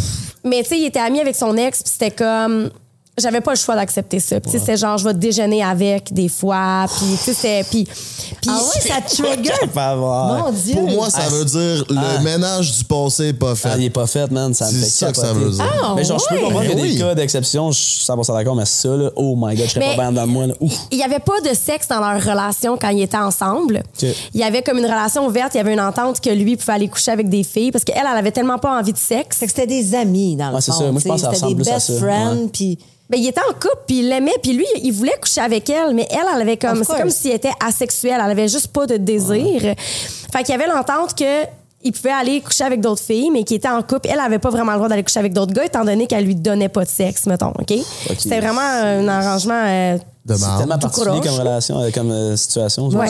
[0.43, 2.69] mais tu sais, il était ami avec son ex, puis c'était comme.
[3.15, 4.39] J'avais pas le choix d'accepter ça.
[4.39, 6.85] Puis tu sais, c'était genre, je vais déjeuner avec des fois.
[6.97, 7.63] Puis, tu sais.
[7.69, 7.83] Puis.
[7.85, 9.51] puis- Ah ouais, ça trigger.
[9.61, 9.95] Ouais.
[9.95, 10.73] Mon Dieu.
[10.73, 12.21] Pour moi, ça Ah, veut dire le ah.
[12.23, 13.69] ménage du passé est pas fait.
[13.71, 14.51] Ah, il est pas fait, man.
[14.55, 15.63] Ça me C'est fait ça que ça veut dire.
[15.83, 16.41] Ah, mais genre, je peux ouais.
[16.43, 16.93] comprendre qu'il y a Oui.
[16.95, 19.89] des cas d'exception, je suis 100% d'accord, mais ça, là, oh my god, je serais
[19.89, 20.53] Mais- pas bien dans moi, là.
[20.59, 20.73] Ouf.
[20.89, 23.83] il n'y avait pas de sexe dans leur relation quand ils étaient ensemble.
[24.01, 26.73] Il y avait comme une relation ouverte, il y avait une entente que lui pouvait
[26.73, 29.37] aller coucher avec des filles parce qu'elle, elle avait tellement pas envie de sexe.
[29.39, 30.79] C'est que c'était des amis, dans le Ouais, c'est fond.
[30.79, 30.91] ça.
[30.91, 32.49] Moi, je pense que ça C'était des ressemble plus à best friends, Ouais.
[32.51, 32.79] puis...
[33.13, 35.93] Ben, il était en couple, puis il l'aimait, puis lui, il voulait coucher avec elle,
[35.93, 36.83] mais elle, elle avait comme.
[36.83, 39.61] C'est comme s'il était asexuel, elle avait juste pas de désir.
[39.61, 41.43] Fait qu'il y avait l'entente que.
[41.85, 44.07] Il pouvait aller coucher avec d'autres filles, mais qui était en couple.
[44.09, 46.33] Elle avait pas vraiment le droit d'aller coucher avec d'autres gars, étant donné qu'elle lui
[46.33, 47.73] donnait pas de sexe, mettons, OK?
[48.17, 52.35] C'était vraiment un arrangement euh, De C'est tellement Tout particulier comme relation, euh, comme euh,
[52.37, 52.89] situation.
[52.89, 53.07] je Ouais,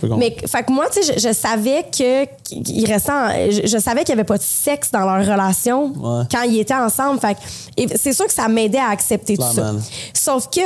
[0.00, 0.14] peux.
[0.16, 3.78] Mais fait que moi, tu sais, je, je savais que qu'il restait, en- je, je
[3.78, 6.24] savais qu'il y avait pas de sexe dans leur relation Ouais.
[6.30, 7.20] quand ils étaient ensemble.
[7.20, 7.40] Fait que-
[7.78, 9.72] et c'est sûr que ça m'aidait à accepter tout ça.
[10.12, 10.60] Sauf que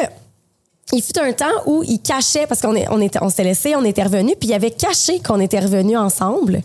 [0.93, 3.85] il fut un temps où il cachait parce qu'on on était, on s'était laissé, on
[3.85, 6.63] était revenu, puis il avait caché qu'on était revenus ensemble.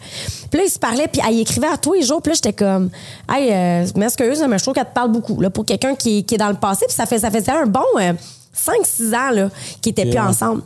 [0.49, 2.21] Puis là, il se parlait, puis il écrivait à tous les jours.
[2.23, 2.89] Puis là, j'étais comme,
[3.31, 6.35] hey, euh, m'excuse, mais je trouve qu'elle te parle beaucoup là, pour quelqu'un qui, qui
[6.35, 6.85] est dans le passé.
[6.87, 8.13] Puis ça, fait, ça faisait un bon euh,
[8.55, 9.49] 5-6 ans là,
[9.81, 10.63] qu'ils étaient plus ensemble.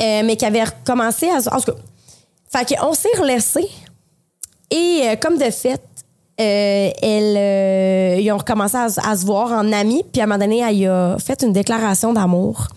[0.00, 1.40] Euh, mais qui avaient recommencé à.
[1.40, 1.78] se- En tout cas,
[2.64, 3.68] fait qu'on s'est relaissés.
[4.70, 5.80] Et euh, comme de fait,
[6.40, 10.04] euh, elle, euh, ils ont recommencé à, se- à se voir en amis.
[10.12, 12.68] Puis à un moment donné, elle a fait une déclaration d'amour.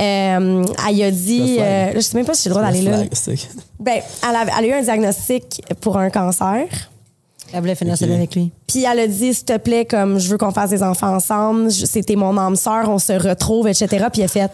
[0.00, 2.98] Euh, elle a dit, euh, je sais même pas si j'ai le droit d'aller là.
[3.80, 6.66] Ben, elle, elle a eu un diagnostic pour un cancer.
[7.52, 7.98] Elle voulait finir Ok.
[8.00, 8.52] sa vie avec lui.
[8.66, 11.70] Puis elle a dit, s'il te plaît, comme je veux qu'on fasse des enfants ensemble,
[11.70, 13.86] c'était mon âme sœur, on se retrouve, etc.
[14.12, 14.50] Puis elle a fait,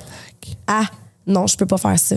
[0.67, 0.85] ah,
[1.27, 2.17] non, je peux pas faire ça.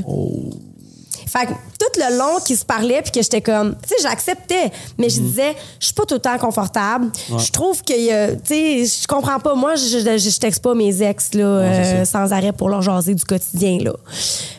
[1.28, 4.72] Fait que tout le long qu'ils se parlaient, puis que j'étais comme, tu sais, j'acceptais,
[4.98, 5.10] mais Mhm.
[5.12, 7.10] je disais, je suis pas tout le temps confortable.
[7.38, 9.54] Je trouve que, euh, tu sais, je comprends pas.
[9.56, 13.14] Moi, je, je, je texte pas mes ex, là, euh, sans arrêt pour leur jaser
[13.14, 13.94] du quotidien, là.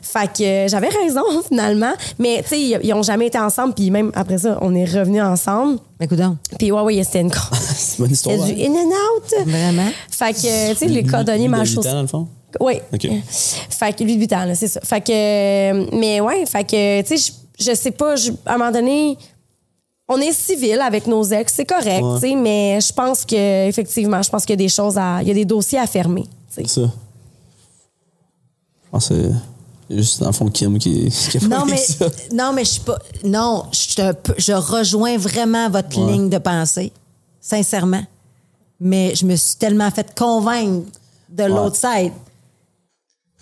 [0.03, 1.93] Fait que euh, j'avais raison, finalement.
[2.19, 4.85] Mais, tu sais, ils, ils ont jamais été ensemble, puis même après ça, on est
[4.87, 5.79] revenus ensemble.
[6.01, 6.37] Écoute donc.
[6.59, 7.31] Puis, ouais, ouais, c'était une.
[7.79, 8.37] C'est une bonne histoire.
[8.37, 8.81] Il y a du hein?
[8.81, 9.47] in and out.
[9.49, 9.91] Vraiment?
[10.11, 12.29] Fait que, tu sais, les cordonniers ans, dans le fond?
[12.61, 12.81] Oui.
[12.93, 13.09] OK.
[13.71, 14.81] Fait que lui de 8 ans, là, c'est ça.
[14.83, 18.55] Fait que, euh, mais ouais, fait que, tu sais, je, je sais pas, je- à
[18.55, 19.17] un moment donné,
[20.09, 22.15] on est civil avec nos ex, c'est correct, Ouais.
[22.21, 25.19] tu sais, mais je pense que, effectivement, je pense qu'il y a des choses à,
[25.23, 26.63] il y a des dossiers à fermer, tu sais.
[26.67, 26.93] C'est ça.
[28.87, 29.15] Je pense que
[29.91, 32.07] c'est juste, dans le fond, Kim qui, qui a Non, mais, ça.
[32.33, 32.99] non, mais je suis pas.
[33.25, 36.13] Non, je, je rejoins vraiment votre Ouais.
[36.13, 36.93] ligne de pensée,
[37.41, 38.03] sincèrement.
[38.81, 40.87] Mais je me suis tellement fait convaincre
[41.29, 42.13] de l'autre side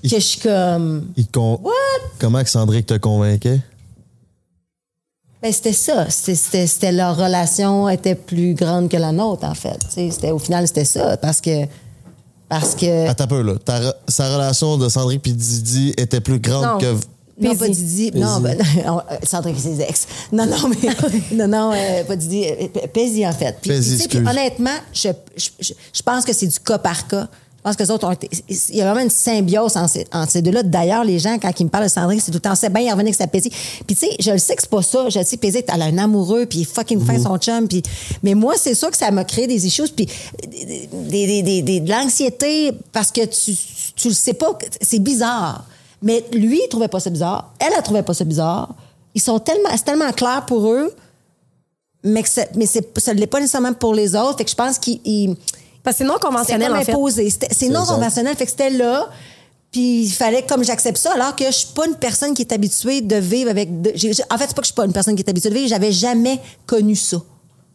[0.02, 1.08] que je suis comme.
[1.16, 1.72] Il te con- What?
[2.18, 3.60] Comment que Sandrick te convainquait?
[5.42, 6.08] Ben, c'était ça.
[6.10, 9.78] C'était- leur relation était plus grande que la nôtre, en fait.
[9.88, 11.16] Tu sais, C'était, au final, c'était ça.
[11.16, 11.66] Parce que.
[12.48, 13.08] Parce que.
[13.08, 13.54] Attends un peu, là.
[13.64, 16.78] Ta sa relation de Sandrine puis Didi était plus grande Non.
[16.78, 16.94] que.
[17.38, 18.10] Non, pas Didi.
[18.14, 20.06] Non, ben, euh, et ses ex.
[20.32, 20.88] Non, non, mais.
[21.36, 22.46] non, non, euh, pas Didi.
[22.46, 23.58] euh, P- Paisy, en fait.
[23.60, 23.78] Puis,
[24.08, 27.28] puis honnêtement, je, je- je pense que c'est du cas par cas.
[27.66, 28.30] Pense que les autres ont été.
[28.48, 30.62] Il y a vraiment une symbiose entre ces, entre ces deux-là.
[30.62, 32.82] D'ailleurs, les gens, quand ils me parlent de Sandrine, c'est tout le temps, c'est bien,
[32.82, 33.50] il revenait que c'était Paisy.
[33.50, 35.08] Puis, tu sais, je le sais que c'est pas ça.
[35.08, 37.66] Je le sais Paisy, elle a un amoureux, puis il fucking fin son chum.
[37.66, 37.82] Puis,
[38.22, 40.06] mais moi, c'est sûr que ça m'a créé des issues, puis
[40.46, 43.56] des, des, des- des- de l'anxiété, parce que tu,
[43.96, 44.56] tu le sais pas.
[44.80, 45.64] C'est bizarre.
[46.02, 47.52] Mais lui, il trouvait pas ça bizarre.
[47.58, 48.76] Elle, elle trouvait pas ça bizarre.
[49.12, 50.94] Ils sont tellement, c'est tellement clair pour eux,
[52.04, 54.38] mais, que c'est- mais c'est, ça ne l'est pas nécessairement pour les autres.
[54.38, 55.34] Fait que je pense qu'ils.
[55.86, 56.92] Ils- Parce que c'est non conventionnel, en fait.
[57.50, 58.36] C'est non conventionnel.
[58.36, 59.08] Fait que c'était là.
[59.72, 62.52] Puis il fallait comme j'accepte ça, alors que je suis pas une personne qui est
[62.52, 63.80] habituée de vivre avec.
[63.82, 65.54] de- en fait, c'est pas que je suis pas une personne qui est habituée de
[65.54, 65.68] vivre.
[65.68, 67.18] J'avais jamais connu ça.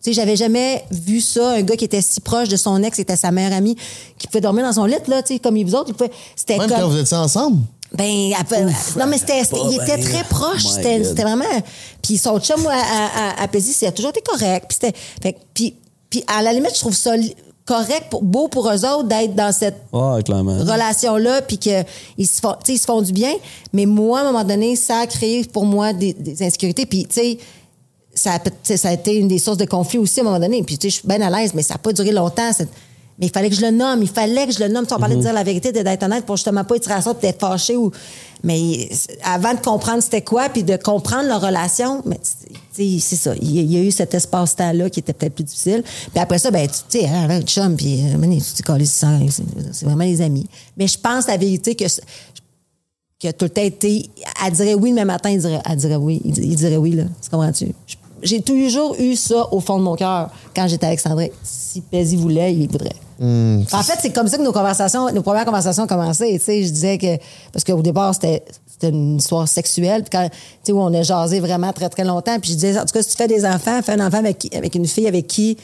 [0.03, 2.95] Tu sais, j'avais jamais vu ça, un gars qui était si proche de son ex,
[2.95, 3.75] qui était sa meilleure amie,
[4.17, 5.89] qui pouvait dormir dans son lit, là, tu sais, comme vous autres.
[5.89, 6.79] Il pouvait, c'était Même comme.
[6.79, 7.59] quand vous étiez ensemble?
[7.93, 8.63] Ben, après-
[8.97, 10.63] non, mais c'était, il était très proche.
[10.63, 11.43] My C'était, vraiment.
[12.01, 14.65] Puis son chum à, à, à, à Paisy, ça a toujours été correct.
[14.69, 15.37] Puis c'était.
[15.53, 15.75] puis,
[16.09, 17.11] puis à la limite, je trouve ça
[17.65, 19.77] correct, pour, beau pour eux autres d'être dans cette
[20.25, 20.57] clairement.
[20.57, 21.85] relation-là, puis qu'ils
[22.27, 23.33] se, font, ils se font du bien.
[23.73, 26.85] Mais moi, à un moment donné, ça a créé pour moi des, des insécurités.
[26.85, 27.37] Puis, tu sais,
[28.13, 30.61] ça, ça a été une des sources de conflit aussi à un moment donné.
[30.63, 32.51] Puis, tu sais, je suis bien à l'aise, mais ça n'a pas duré longtemps.
[32.53, 32.69] cette-
[33.21, 34.01] Mais il fallait que je le nomme.
[34.01, 34.83] Il fallait que je le nomme.
[34.85, 37.21] Tu sais, on parlait de dire la vérité, d'être honnête pour justement pas être sorte,
[37.21, 37.77] d'être fâché.
[37.77, 37.91] Ou...
[38.43, 38.89] Mais
[39.23, 42.19] avant de comprendre c'était quoi, puis de comprendre leur relation, mais
[42.73, 43.35] c'est ça.
[43.39, 45.83] Il y, a- eu cet espace-temps-là qui était peut-être plus difficile.
[45.83, 48.39] Puis après ça, ben, tu sais, hein, un chum, puis euh,
[49.71, 50.47] c'est vraiment les amis.
[50.75, 51.85] Mais je pense la vérité que
[53.19, 54.09] qui a tout le temps été.
[54.43, 56.19] Elle dirait oui, mais matin, il dirait, elle dirait oui.
[56.25, 57.03] Il, il dirait oui, là.
[57.21, 57.71] Tu comprends-tu?
[58.23, 61.29] J'ai toujours eu ça au fond de mon cœur quand j'étais avec Sandrine.
[61.43, 62.95] Si Paisy voulait, il voudrait.
[63.21, 66.37] En fait, c'est comme ça que nos conversations, nos premières conversations ont commencé.
[66.39, 67.17] Tu sais, je disais que.
[67.53, 68.43] Parce qu'au départ, c'était.
[68.83, 72.39] Une histoire sexuelle, puis quand, tu sais, où on a jasé vraiment très, très longtemps.
[72.39, 74.39] Puis je disais, en tout cas, si tu fais des enfants, fais un enfant avec,
[74.39, 75.55] qui- avec une fille avec qui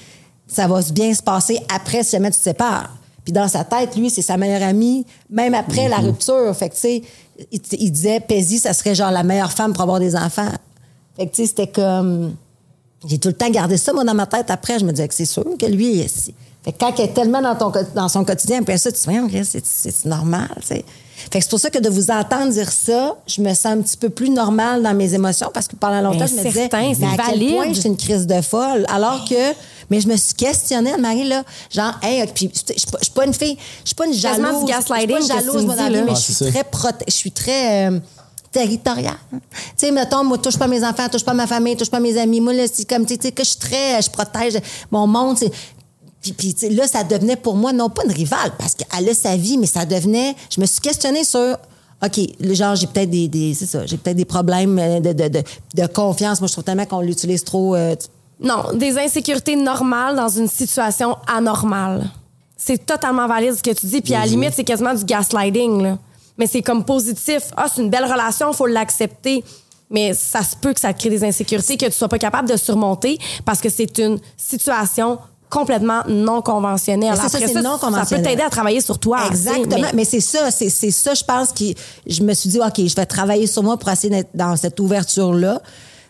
[0.48, 2.96] ça va bien se passer après si jamais tu te sépares.
[3.24, 6.56] Puis dans sa tête, lui, c'est sa meilleure amie, même après la rupture.
[6.56, 7.02] Fait que, tu sais,
[7.52, 10.52] il, il disait, Paisy, ça serait genre la meilleure femme pour avoir des enfants.
[11.18, 12.36] Fait que, tu sais, c'était comme.
[13.08, 14.52] J'ai tout le temps gardé ça, moi, dans ma tête.
[14.52, 16.08] Après, je me disais que c'est sûr que lui,
[16.68, 19.10] fait que quand il est tellement dans, ton, dans son quotidien, après ça, tu te
[19.42, 20.86] dis, c'est normal, tu sais.
[21.32, 23.82] Fait que c'est pour ça que de vous entendre dire ça, je me sens un
[23.82, 26.70] petit peu plus normale dans mes émotions parce que pendant longtemps, Ben, je me disais,
[26.72, 26.78] mais
[27.08, 27.56] à quel valide.
[27.56, 28.86] point je suis une crise de folle?
[28.88, 29.54] Alors que,
[29.90, 33.14] mais je me suis questionnée, Marie, là, genre, hey, puis je suis pas- je suis
[33.14, 34.66] pas une fille, je suis pas une jalouse.
[34.68, 36.06] Je suis pas tu jalouse, me moi, dans la dis, vie, là?
[36.06, 38.00] mais Ah, je suis très proté- je suis très euh,
[38.52, 39.18] territoriale.
[39.32, 39.40] Tu
[39.78, 42.42] sais, mettons, moi, touche pas mes enfants, touche pas ma famille, touche pas mes amis.
[42.42, 44.60] Moi, là, c'est comme, tu sais, que je suis très, je protège
[44.92, 45.38] mon monde.
[46.34, 49.36] Puis, puis là, ça devenait pour moi, non pas une rivale, parce qu'elle a sa
[49.36, 50.36] vie, mais ça devenait.
[50.56, 51.58] Je me suis questionnée sur.
[52.06, 55.14] OK, le genre, j'ai peut-être des, des- c'est ça, j'ai peut-être des problèmes euh, de,
[55.14, 55.44] de, de,
[55.76, 56.40] de confiance.
[56.40, 57.76] Moi, je trouve tellement qu'on l'utilise trop.
[57.76, 57.96] euh,
[58.40, 62.08] Non, des insécurités normales dans une situation anormale.
[62.56, 64.02] C'est totalement valide ce que tu dis.
[64.02, 65.82] Puis à la limite, c'est quasiment du gaslighting.
[65.82, 65.98] Là.
[66.38, 67.44] Mais c'est comme positif.
[67.56, 69.44] Ah, c'est une belle relation, faut l'accepter.
[69.90, 72.48] Mais ça se peut que ça te crée des insécurités que tu sois pas capable
[72.50, 75.18] de surmonter parce que c'est une situation
[75.50, 77.14] complètement non conventionnelle.
[77.22, 78.26] Mais c'est ça, non Ça peut conventionnel.
[78.26, 79.20] t'aider à travailler sur toi.
[79.30, 79.82] tu sais, Exactement.
[79.82, 81.64] mais- Mais, c'est ça, c'est, c'est ça, je pense que
[82.06, 84.80] je me suis dit, OK, je vais travailler sur moi pour essayer d'être dans cette
[84.80, 85.62] ouverture-là.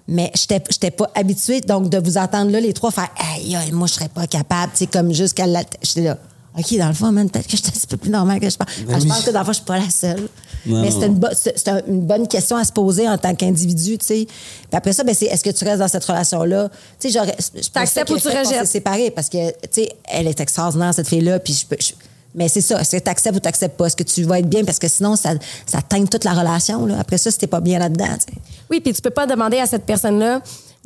[0.10, 3.72] Mais je n'étais pas habituée, donc de vous entendre là, les trois, faire, aïe, aïe,
[3.74, 5.64] moi, je serais pas capable, tu sais, comme jusqu'à la.
[5.82, 6.18] J'étais là.
[6.58, 8.50] OK, dans le fond, man, peut-être que je suis un petit peu plus normal que
[8.50, 8.68] je pense.
[8.88, 9.10] Ben je oui.
[9.10, 10.28] pense que dans le fond, je suis pas la seule.
[10.66, 10.82] Non.
[10.82, 13.36] Mais c'est une, bo- c'est- c'est un- une bonne question à se poser en tant
[13.36, 14.26] qu'individu, tu sais.
[14.26, 16.70] Puis après ça, ben, c'est est-ce que tu restes dans cette relation-là?
[17.00, 17.36] Tu sais, j'aurais.
[17.40, 18.46] je pense T'acceptes que ou tu rejettes?
[18.48, 21.78] s'est séparés parce que, tu sais, elle est extraordinaire, cette fille-là, puis je peux.
[21.80, 21.94] je-
[22.36, 23.86] mais c'est ça, est-ce que tu acceptes ou tu n'acceptes pas?
[23.86, 24.64] Est-ce que tu vas être bien?
[24.66, 25.34] Parce que sinon, ça,
[25.66, 26.86] ça teinte toute la relation.
[26.86, 26.98] Là.
[27.00, 28.06] Après ça, si t'es pas bien là-dedans.
[28.06, 28.40] tu sais.
[28.70, 30.42] Oui, puis tu peux pas demander à cette personne-là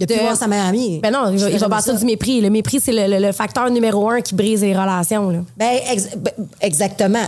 [0.06, 0.99] De plus voir sa meilleure amie.
[0.99, 1.94] Ben non, il Je va, il ça.
[1.94, 2.41] du mépris.
[2.41, 5.30] Le mépris, c'est le, le- le facteur numéro un qui brise les relations.
[5.30, 5.40] Là.
[5.57, 7.23] Ben, ex- ben, exactement.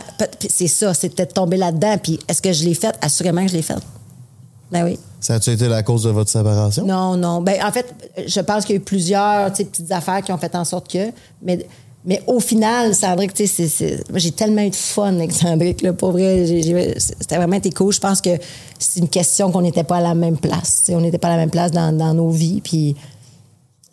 [0.49, 1.97] C'est ça, c'est peut-être tomber là-dedans.
[2.01, 2.95] Puis est-ce que je l'ai faite?
[3.01, 3.81] Assurément que je l'ai faite.
[4.71, 4.97] Ben oui.
[5.19, 6.85] Ça a-tu été la cause de votre séparation?
[6.85, 7.41] Non, non.
[7.41, 7.93] Ben, en fait,
[8.25, 11.11] je pense qu'il y a eu plusieurs petites affaires qui ont fait en sorte que.
[11.41, 11.65] Mais,
[12.05, 16.11] mais au final, Sandrick, tu sais, j'ai tellement eu de fun avec Sandrick, là, pour
[16.11, 16.45] vrai.
[16.97, 17.93] C'était vraiment été cool.
[17.93, 18.31] Je pense que
[18.77, 20.83] c'est une question qu'on n'était pas à la même place.
[20.89, 22.59] on n'était pas à la même place dans, dans nos vies.
[22.61, 22.95] Puis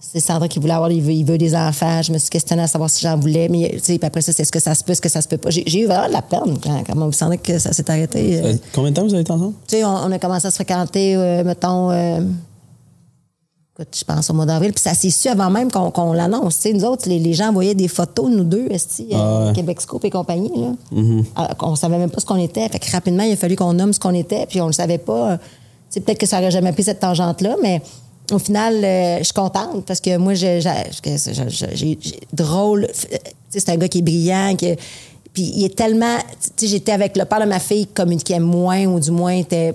[0.00, 2.02] c'est Sandrick qui voulait avoir, il veut, il veut des enfants.
[2.02, 3.48] Je me suis questionnée à savoir si j'en voulais.
[3.48, 5.20] Mais, tu sais, puis après ça, c'est est-ce que ça se peut, est-ce que ça
[5.22, 5.50] se peut pas?
[5.50, 8.40] J'ai eu vraiment de la peine quand, quand Sandrick, que ça s'est arrêté.
[8.40, 9.54] Euh, Euh, Combien de temps vous avez été ensemble?
[9.68, 12.22] tu sais, on, on a commencé à se fréquenter, euh, mettons, euh,
[13.94, 14.72] je pense au mois d'avril.
[14.72, 16.64] Puis ça s'est su avant même qu'on l'annonce.
[16.72, 20.10] Nous autres, les, les gens voyaient des photos nous deux, esti, euh, Québec Scoop et
[20.10, 20.52] compagnie.
[20.54, 20.72] Là.
[21.36, 22.68] Alors qu'on savait même pas ce qu'on était.
[22.68, 24.98] Fait que rapidement, il a fallu qu'on nomme ce qu'on était, puis on le savait
[24.98, 25.38] pas.
[25.92, 27.82] Peut-être que ça aurait jamais pris cette tangente-là, mais
[28.32, 30.60] au final, euh, je suis contente parce que moi, j'ai
[32.32, 32.86] drôle.
[32.92, 33.20] Sais,
[33.50, 34.76] c'est un gars qui est brillant, qui,
[35.32, 36.16] puis il est tellement.
[36.56, 39.32] Tu sais, j'étais avec le père de ma fille qui communiquait moins, ou du moins
[39.32, 39.74] était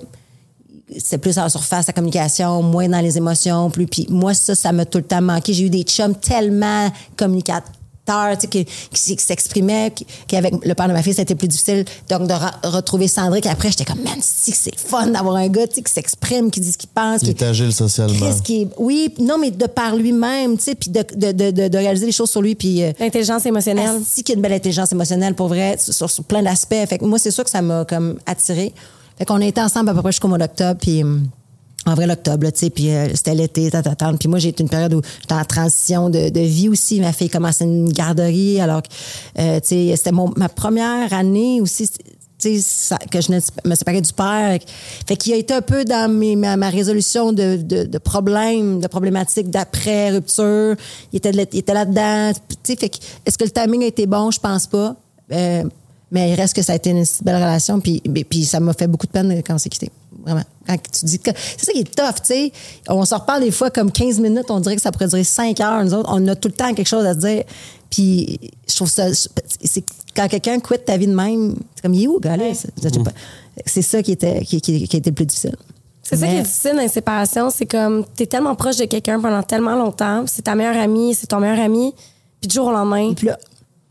[0.98, 3.86] c'était plus en surface la communication, moins dans les émotions, plus.
[3.86, 5.52] Puis moi, ça, ça m'a tout le temps manqué.
[5.52, 7.72] J'ai eu des chums tellement communicateurs,
[8.34, 11.48] tu sais, qui, qui, qui s'exprimaient, qui- qu'avec le père de ma fille, c'était plus
[11.48, 11.84] difficile.
[12.08, 15.66] Donc, de re- retrouver Cendric, après, j'étais comme, man, si, c'est fun d'avoir un gars,
[15.66, 17.22] tu sais, qui s'exprime, qui dit ce qu'il pense.
[17.22, 18.32] Il qui- est agile socialement.
[18.44, 21.66] Qui est- oui, non, mais de par lui-même, tu sais, puis de, de, de, de-
[21.68, 22.84] de réaliser les choses sur lui, puis...
[22.84, 23.88] euh, L'intelligence émotionnelle.
[24.00, 26.76] Asti qu'il y a une belle intelligence émotionnelle, pour vrai, sur, sur plein d'aspects.
[26.88, 28.72] Fait que moi, c'est sûr que ça m'a comme attiré.
[29.18, 31.26] Fait qu'on a été ensemble à peu près jusqu'au mois d'octobre, puis hum,
[31.86, 34.12] en vrai, l'octobre, tu sais, puis euh, c'était l'été, ta, ta, ta.
[34.12, 37.00] Puis moi, j'ai été une période où j'étais en transition de, de vie aussi.
[37.00, 38.88] Ma fille commençait une garderie, alors que,
[39.38, 41.88] euh, tu sais, c'était ma première année aussi,
[42.60, 43.32] ça- que je
[43.64, 44.58] me séparais du père.
[45.06, 48.88] Fait qu'il a été un peu dans mes- ma, résolution de, de, de problèmes, de
[48.88, 50.74] problématiques d'après-rupture.
[51.12, 52.32] Il était, il était là-dedans.
[52.64, 54.30] Fait que, est-ce que le timing a été bon?
[54.32, 54.96] Je pense pas.
[55.32, 55.62] Euh,
[56.10, 58.86] mais il reste que ça a été une belle relation, puis, puis- ça m'a fait
[58.86, 59.90] beaucoup de peine quand on s'est quitté.
[60.24, 60.42] Vraiment.
[60.66, 61.30] Quand tu dis que.
[61.56, 62.52] C'est ça qui est tough, tu sais.
[62.88, 65.60] On s'en reparle des fois comme 15 minutes, on dirait que ça pourrait durer 5
[65.60, 65.84] heures.
[65.84, 67.44] Nous autres, on a tout le temps quelque chose à se dire.
[67.90, 69.06] Puis je trouve ça.
[69.62, 69.84] C'est
[70.16, 72.44] quand quelqu'un quitte ta vie de même, c'est comme, il est où, gars, là?
[73.64, 75.54] C'est- ça qui, était, qui, qui- qui a été le plus difficile.
[76.02, 79.20] C'est ça qui est difficile dans les séparations, c'est comme t'es tellement proche de quelqu'un
[79.20, 81.94] pendant tellement longtemps, c'est ta meilleure amie, c'est ton meilleur ami,
[82.40, 83.38] puis du jour au lendemain, Puis là,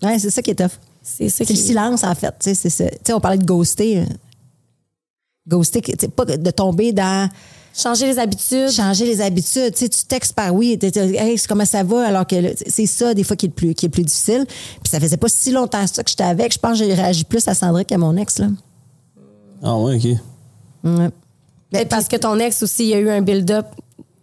[0.04, 0.72] ouais, c'est ça qui est tough.
[1.07, 2.34] C'est ça C'est qui le silence, en fait.
[2.40, 2.90] Tu sais, c'est ça.
[2.90, 3.99] Tu sais, on parlait de ghoster.
[3.99, 4.06] euh.
[5.48, 7.30] Ghoster, tu sais, pas de tomber dans
[7.77, 8.72] changer les habitudes.
[8.72, 9.73] changer les habitudes.
[9.73, 12.36] Tu sais, tu textes par oui, hey, comment ça va, alors que
[12.68, 14.45] c'est ça, des fois, qui est le plus, qui est le plus difficile.
[14.48, 16.53] Puis ça faisait pas si longtemps ça que j'étais avec.
[16.53, 18.48] Je pense que j'ai réagi plus à Sandrick qu'à mon ex, là.
[19.61, 20.03] Ah ouais, OK.
[20.03, 20.19] Ouais.
[20.84, 23.68] Mais Ben, parce que ton ex aussi, il y a eu un build-up,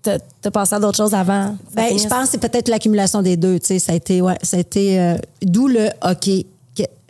[0.02, 1.56] t'as t'as passé à d'autres choses avant.
[1.74, 3.60] Ben, je pense que c'est peut-être l'accumulation des deux.
[3.60, 6.46] Tu sais, ça a été, ouais, ça a été euh, d'où le OK.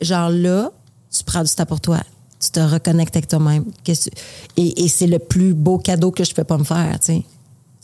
[0.02, 0.70] Que- genre là,
[1.10, 1.98] tu prends du temps pour toi.
[2.40, 3.64] Tu te reconnectes avec toi-même.
[3.84, 4.22] Qu'est-ce que tu-
[4.56, 6.98] Et, et c'est le plus beau cadeau que je peux pas me faire.
[7.00, 7.22] Tu sais.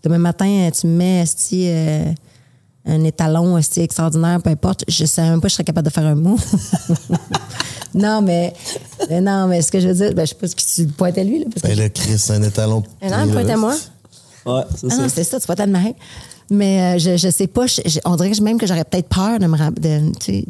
[0.02, 2.12] Demain matin, tu me mets euh,
[2.86, 4.84] un étalon esti, extraordinaire, peu importe.
[4.88, 6.36] Je savais même pas que je serais capable de faire un mot.
[7.94, 8.52] non, mais,
[9.08, 10.86] mais non, mais ce que je veux dire, ben, je sais pas ce que tu
[10.92, 11.40] pointes à lui.
[11.40, 12.82] Là, parce que Ben là, Chris, c'est un étalon.
[13.02, 13.74] Mais non, pointe à moi.
[14.46, 15.02] Ouais, c'est ah ça.
[15.02, 15.94] non, c'est ça, tu vas tellement.
[16.50, 19.08] Mais euh, je, je sais pas, je- je- on dirait que même que j'aurais peut-être
[19.08, 19.56] peur de me
[20.20, 20.46] sais,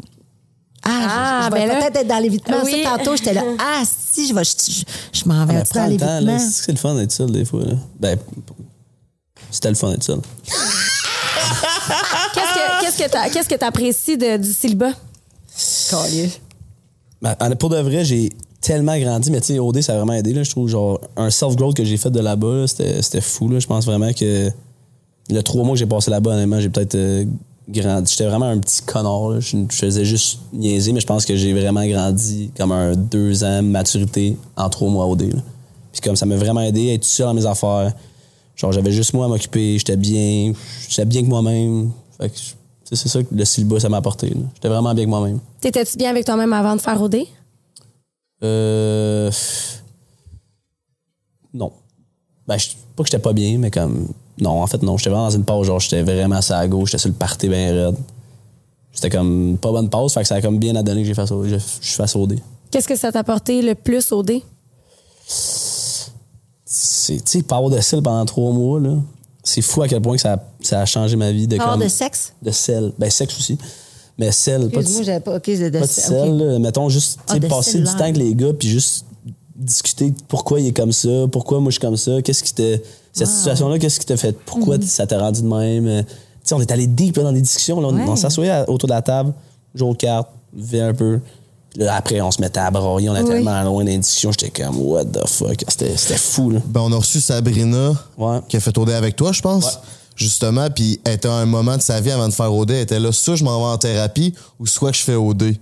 [0.84, 2.56] Ah, Ah, je, je vais ben là- peut-être être dans l'évitement.
[2.64, 2.82] Oui.
[2.84, 5.80] Ça, tantôt, j'étais là, ah, si, je, vais, je, je, je m'en Ah, vais dans
[5.80, 5.88] là.
[6.20, 6.38] l'évitement.
[6.38, 7.64] C'est le fun d'être seul, des fois.
[7.64, 7.74] Là.
[7.98, 8.18] Ben,
[9.50, 10.20] c'était le fun d'être seul.
[12.80, 14.92] Qu'est-ce que t'as- qu'est-ce que t'apprécies de- du célibat?
[17.22, 18.30] Ben, en- pour de vrai, j'ai
[18.60, 20.32] tellement grandi, mais tu sais, OD, ça a vraiment aidé.
[20.32, 23.48] Là, je trouve, genre, un self-growth que j'ai fait de là-bas, là, c'était c'était fou.
[23.48, 23.58] Là.
[23.58, 24.50] Je pense vraiment que
[25.30, 27.24] le trois mois que j'ai passé là-bas, honnêtement, j'ai peut-être euh,
[27.68, 28.10] grandi.
[28.12, 29.30] J'étais vraiment un petit connard.
[29.30, 29.40] là.
[29.40, 33.62] Je, faisais juste niaiser, mais je pense que j'ai vraiment grandi comme un deux ans
[33.62, 35.34] maturité en trois mois OD.
[35.34, 35.40] là.
[35.92, 37.92] Puis comme ça m'a vraiment aidé à être tout seul dans mes affaires.
[38.56, 40.52] Genre, j'avais juste moi à m'occuper, j'étais bien,
[40.88, 41.90] j'étais bien que moi-même.
[42.18, 42.36] Fait que,
[42.84, 44.32] c'est ça que le célibat, ça m'a apporté.
[44.54, 45.38] J'étais vraiment bien que moi-même.
[45.60, 47.18] T'étais-tu bien avec toi-même avant de faire OD?
[48.42, 49.30] Euh.
[51.54, 51.72] Non.
[52.46, 54.08] Ben, je- pas que j'étais pas bien, mais comme.
[54.40, 54.96] Non, en fait, non.
[54.96, 57.48] J'étais vraiment dans une pause, genre, j'étais vraiment à la gauche, j'étais sur le party
[57.48, 57.96] bien raide.
[58.92, 61.14] C'était comme pas bonne pause, fait que ça a comme bien à donner que j'ai
[61.14, 61.26] fait.
[61.26, 62.38] Je, je fasse OD.
[62.70, 64.40] Qu'est-ce que ça t'a apporté le plus OD?
[66.64, 68.96] C'est, tu sais, avoir de sel pendant trois mois, là.
[69.42, 71.46] C'est fou à quel point que ça, a- ça a changé ma vie.
[71.46, 72.34] De, comme, de sexe?
[72.42, 72.92] De sel.
[72.98, 73.56] Ben, sexe aussi.
[74.18, 75.36] Mais sel, pas de j'avais pas.
[75.36, 76.08] OK, de, de pas de sexe.
[76.08, 76.40] sel, OK.
[76.40, 76.58] là.
[76.58, 79.06] mettons juste Ah, tu sais, de passer du temps avec les gars puis juste
[79.54, 82.78] discuter pourquoi il est comme ça, pourquoi moi je suis comme ça, qu'est-ce qui te
[83.12, 84.82] cette situation-là, qu'est-ce qui t'a fait, pourquoi Mhm.
[84.84, 85.86] ça t'a rendu de même?
[85.86, 88.04] euh, Tu sais, on est allé deep là, dans des discussions, là, on, Ouais.
[88.08, 89.34] on s'assoyait autour de la table,
[89.74, 91.20] jouait aux cartes, vivait un peu.
[91.70, 93.30] Puis là, après, on se mettait à broyer, on était Oui.
[93.34, 96.60] tellement loin les discussions, j'étais comme what the fuck, c'était c'était fou là.
[96.64, 98.38] Ben, on a reçu Sabrina, Ouais.
[98.48, 99.64] qui a fait OD avec toi, je pense.
[99.66, 99.70] Ouais.
[100.16, 102.80] Justement, puis elle était à un moment de sa vie avant de faire OD, elle
[102.82, 105.54] était là, soit je m'en vais en thérapie ou soit que je fais OD.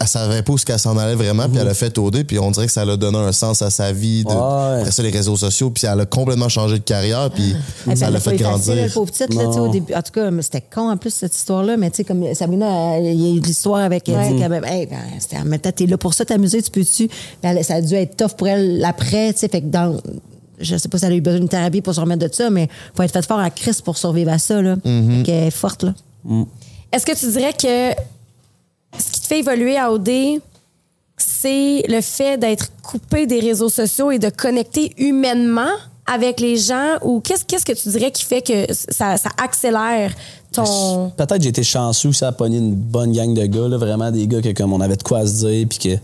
[0.00, 2.38] Elle savait pas où ce qu'elle s'en allait vraiment, puis elle a fait OD, puis
[2.38, 4.22] on dirait que ça l'a donné un sens à sa vie.
[4.22, 4.80] De, Ouais.
[4.80, 7.54] Après ça, les réseaux sociaux, puis elle a complètement changé de carrière, puis
[7.88, 8.42] Ah, ça ben, l'a fait facile,
[8.74, 8.92] grandir.
[8.92, 9.94] pauvre petite, là, tu sais, au début.
[9.94, 11.78] En tout cas, c'était con en plus, cette histoire-là.
[11.78, 14.16] Mais tu sais, comme Sabrina, elle- il y a eu l'histoire avec elle.
[14.16, 14.32] Ouais.
[14.34, 17.08] dit qu'elle- hey, ben, c'était, mais t'es là pour ça, t'amuser, tu peux-tu.
[17.42, 19.48] Ben, elle- ça a dû être tough pour elle après, tu sais.
[19.48, 19.98] Fait que dans.
[20.60, 22.50] je sais pas si elle a eu besoin d'une thérapie pour se remettre de ça,
[22.50, 24.76] mais faut être fait fort à Chris pour survivre à ça, là.
[24.84, 25.94] Fait qu'elle est forte, là.
[26.92, 27.92] Est-ce que tu dirais que
[29.28, 30.10] fait évoluer à OD,
[31.16, 35.74] c'est le fait d'être coupé des réseaux sociaux et de connecter humainement
[36.06, 40.12] avec les gens ou qu'est-ce que tu dirais qui fait que ça, ça accélère
[40.52, 44.10] ton Peut-être j'ai été chanceux aussi à pogner une bonne gang de gars, là, vraiment
[44.10, 46.00] des gars que comme on avait de quoi se dire, puis que, tu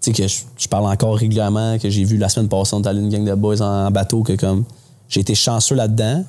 [0.00, 2.88] sais, que je, je parle encore régulièrement, que j'ai vu la semaine passée, on est
[2.88, 4.64] allé une gang de boys en, en bateau, que comme
[5.08, 6.24] j'ai été chanceux là-dedans,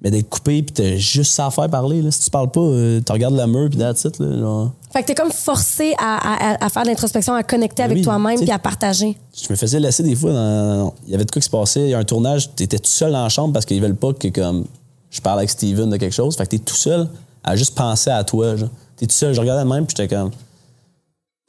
[0.00, 2.10] mais d'être coupé, puis t'as juste ça à faire parler, là.
[2.10, 4.38] Si tu parles pas, euh, tu regardes le mur, puis that's it, là.
[4.38, 4.72] genre.
[4.92, 7.96] Fait que t'es comme forcé à, à- à faire de l'introspection, à connecter Ben avec
[7.98, 9.16] oui, toi-même puis à partager.
[9.36, 10.94] je me faisais laisser des fois dans...
[11.06, 11.80] Il y avait de quoi qui se passait.
[11.82, 14.12] Il y a un tournage, t'étais tout seul dans la chambre parce qu'ils veulent pas
[14.14, 14.64] que comme
[15.10, 16.36] je parle avec Steven de quelque chose.
[16.36, 17.08] Fait que t'es tout seul
[17.44, 18.54] à juste penser à toi.
[18.96, 19.34] T'es tout seul.
[19.34, 20.30] Je regardais de même puis j'étais comme.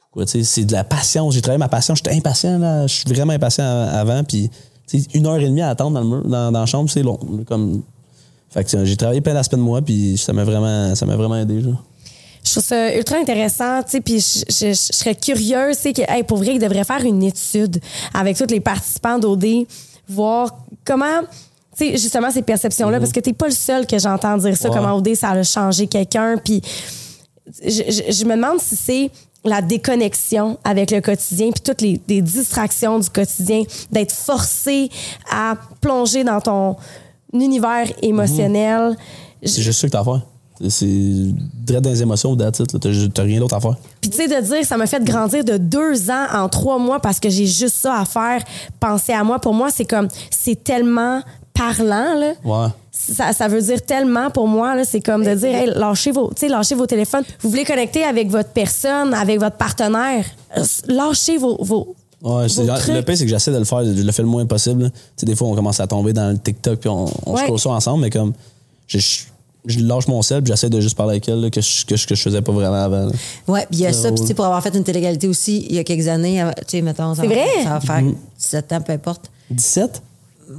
[0.00, 1.34] Pourquoi, tu sais, c'est de la patience.
[1.34, 1.98] J'ai travaillé ma patience.
[1.98, 2.86] J'étais impatient, là.
[2.86, 4.22] Je suis vraiment impatient avant.
[4.24, 4.50] Puis,
[5.14, 7.18] une heure et demie à attendre dans, le mur- dans, dans la chambre, c'est long.
[7.46, 7.82] Comme...
[8.50, 11.16] Fait que euh, j'ai travaillé plein d'aspects de moi, puis ça m'a vraiment, ça m'a
[11.16, 11.62] vraiment aidé.
[11.62, 11.82] Genre.
[12.44, 15.92] Je trouve ça ultra intéressant, tu sais, puis je, je- je serais curieuse, tu sais,
[15.92, 17.80] que, hey, pour vrai, ils devraient faire une étude
[18.14, 19.66] avec tous les participants d'OD,
[20.08, 21.20] voir comment,
[21.76, 24.68] tu sais, justement, ces perceptions-là, parce que t'es pas le seul que j'entends dire ça,
[24.74, 26.60] comment OD, ça a changé quelqu'un, puis
[27.62, 29.10] je me demande si c'est
[29.44, 34.90] la déconnexion avec le quotidien, puis toutes les, les distractions du quotidien, d'être forcé
[35.30, 36.76] à plonger dans ton
[37.32, 38.96] univers émotionnel.
[39.42, 40.22] C'est juste ça que t'as à faire.
[40.68, 43.12] C'est direct dans les émotions, that's it.
[43.14, 43.76] T'as rien d'autre à faire.
[44.00, 47.00] Puis tu sais, de dire, ça m'a fait grandir de deux ans en trois mois
[47.00, 48.44] parce que j'ai juste ça à faire,
[48.78, 49.38] penser à moi.
[49.38, 51.22] Pour moi, c'est comme, c'est tellement
[51.54, 52.32] parlant, là.
[52.44, 52.68] Ouais.
[52.92, 56.74] Ça, ça veut dire tellement pour moi, c'est comme de dire, hey, lâchez vos, lâchez
[56.74, 57.24] vos téléphones.
[57.40, 60.26] Vous voulez connecter avec votre personne, avec votre partenaire,
[60.58, 64.12] euh, lâchez vos, vos, Ouais, le pire, c'est que j'essaie de le faire, je le
[64.12, 64.82] fais le moins possible.
[64.84, 64.90] là.
[64.90, 67.42] Tu sais, des fois, on commence à tomber dans le TikTok, puis on, on Ouais.
[67.44, 68.34] scrolle ça ensemble, mais comme,
[68.86, 69.20] je, je,
[69.64, 71.96] je lâche mon sel, puis j'essaie de juste parler avec elle, là, que, je, que,
[71.96, 73.06] je, que je faisais pas vraiment avant.
[73.06, 73.12] là.
[73.48, 75.66] Ouais, puis il y a ça, puis tu sais, pour avoir fait une télé-réalité aussi,
[75.70, 77.46] il y a quelques années, euh, tu sais, mettons, ça, va- vrai?
[77.64, 78.14] ça va faire Mm-hmm.
[78.38, 79.30] 17 ans, peu importe.
[79.50, 80.02] 17?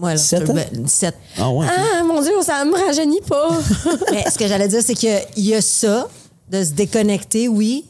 [0.01, 0.53] Ouais, là, 17 ans?
[0.53, 1.15] ben, 17.
[1.37, 1.67] Ah ouais.
[1.69, 3.49] Ah, mon Dieu, ça me rajeunit pas.
[4.11, 6.07] Mais ce que j'allais dire, c'est qu'il y a ça,
[6.49, 7.85] de se déconnecter, oui,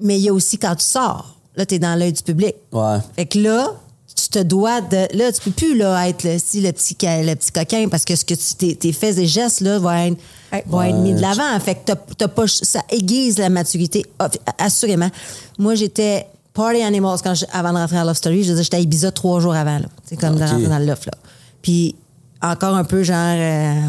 [0.00, 1.36] mais il y a aussi quand tu sors.
[1.56, 2.54] Là, tu es dans l'œil du public.
[2.72, 2.98] Ouais.
[3.16, 3.68] Fait que là,
[4.14, 5.06] tu te dois de.
[5.16, 8.16] Là, tu peux plus là, être le, si, le, petit, le petit coquin parce que
[8.16, 10.16] ce que tu, tes, tes faits et gestes là, vont être,
[10.66, 11.58] vont être mis de l'avant.
[11.60, 15.10] Fait que t'as, t'as pas, ça aiguise la maturité, off- assurément.
[15.58, 18.42] Moi, j'étais party animals quand je- avant de rentrer à Love Story.
[18.44, 19.78] Je veux dire, j'étais à Ibiza trois jours avant.
[19.78, 19.86] là.
[20.04, 21.06] C'est comme de rentrer dans le loft.
[21.06, 21.12] Là.
[21.62, 21.94] Puis
[22.42, 23.80] encore un peu genre euh,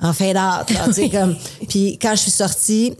[0.00, 0.70] en, en fade out.
[0.74, 1.36] là, tu sais, comme.
[1.68, 2.94] Puis quand je suis sortie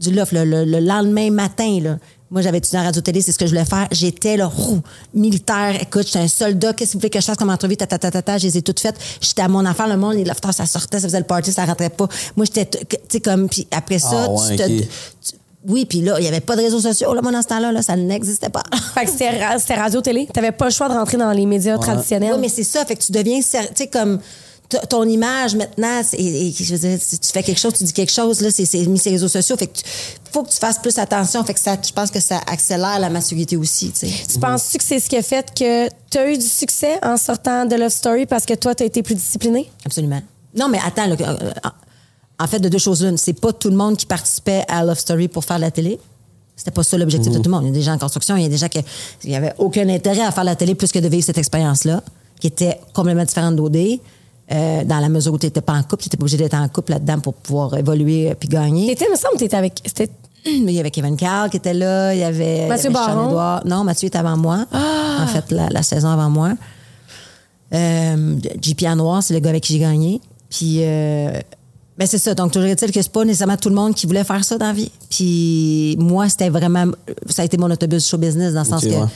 [0.00, 1.98] du loft, le, le- le lendemain matin, là,
[2.30, 3.86] moi, j'avais étudié en radio-télé, c'est ce que je voulais faire.
[3.92, 4.80] J'étais là, roux,
[5.14, 5.80] militaire.
[5.80, 6.72] Écoute, j'étais un soldat.
[6.72, 7.76] Qu'est-ce que vous voulez que je fasse comme entrevue?
[7.76, 8.38] Ta, ta, ta, ta, ta.
[8.38, 8.96] Je les ai toutes faites.
[9.20, 11.64] J'étais à mon affaire, le monde, les lofters, ça sortait, ça faisait le party, ça
[11.64, 12.08] rentrait pas.
[12.36, 14.66] Moi, j'étais, tu sais, comme, puis après ça, Ah ouais, tu te.
[14.66, 14.88] tu-
[15.68, 17.72] oui, puis là, il n'y avait pas de réseaux sociaux, là, moi, dans ce temps-là,
[17.72, 18.62] là, ça n'existait pas.
[18.94, 20.28] fait que c'était, ra- c'était radio-télé.
[20.32, 22.32] T'avais pas le choix de rentrer dans les médias traditionnels.
[22.34, 22.84] Oui, mais c'est ça.
[22.84, 24.20] Fait que tu deviens, tu sais, comme
[24.88, 27.84] ton image maintenant, c'est- et, et je veux dire, si tu fais quelque chose, tu
[27.84, 29.56] dis quelque chose, là, c'est c'est mis sur les réseaux sociaux.
[29.56, 29.84] Fait que tu-
[30.32, 31.42] faut que tu fasses plus attention.
[31.44, 34.12] Fait que ça, je pense que ça accélère la maturité aussi, tu sais.
[34.32, 37.16] Tu penses-tu que c'est ce qui a fait que tu as eu du succès en
[37.16, 39.70] sortant de Love Story parce que toi, tu as été plus discipliné?
[39.84, 40.20] Absolument.
[40.54, 41.50] Non, mais attends, là, euh,
[42.38, 44.98] en fait, de deux choses une, c'est pas tout le monde qui participait à Love
[44.98, 45.98] Story pour faire la télé.
[46.54, 47.64] C'était pas ça l'objectif de tout le monde.
[47.64, 48.82] Il y a des gens en construction, il y a des gens qui
[49.30, 52.02] n'avaient aucun intérêt à faire la télé plus que de vivre cette expérience-là,
[52.40, 53.76] qui était complètement différente d'OD,
[54.52, 56.54] euh, dans la mesure où tu n'étais pas en couple, tu n'étais pas obligé d'être
[56.54, 58.88] en couple là-dedans pour pouvoir évoluer euh, puis gagner.
[58.88, 59.80] T'étais, il me semble que t'étais avec.
[59.84, 60.10] C'était
[60.44, 63.60] Il y avait Kevin Carl qui était là, il y avait Mathieu Baron.
[63.64, 64.66] Non, Mathieu était avant moi.
[64.72, 66.52] En fait, la, la saison avant moi.
[67.72, 70.20] Euh, JP Noir, c'est le gars avec qui j'ai gagné.
[70.48, 71.40] Puis, euh,
[71.98, 72.34] ben c'est ça.
[72.34, 74.66] Donc, toujours est-il que c'est pas nécessairement tout le monde qui voulait faire ça dans
[74.66, 74.90] la vie.
[75.10, 76.86] Puis, moi, c'était vraiment.
[77.28, 79.08] Ça a été mon autobus show business dans le sens que ouais.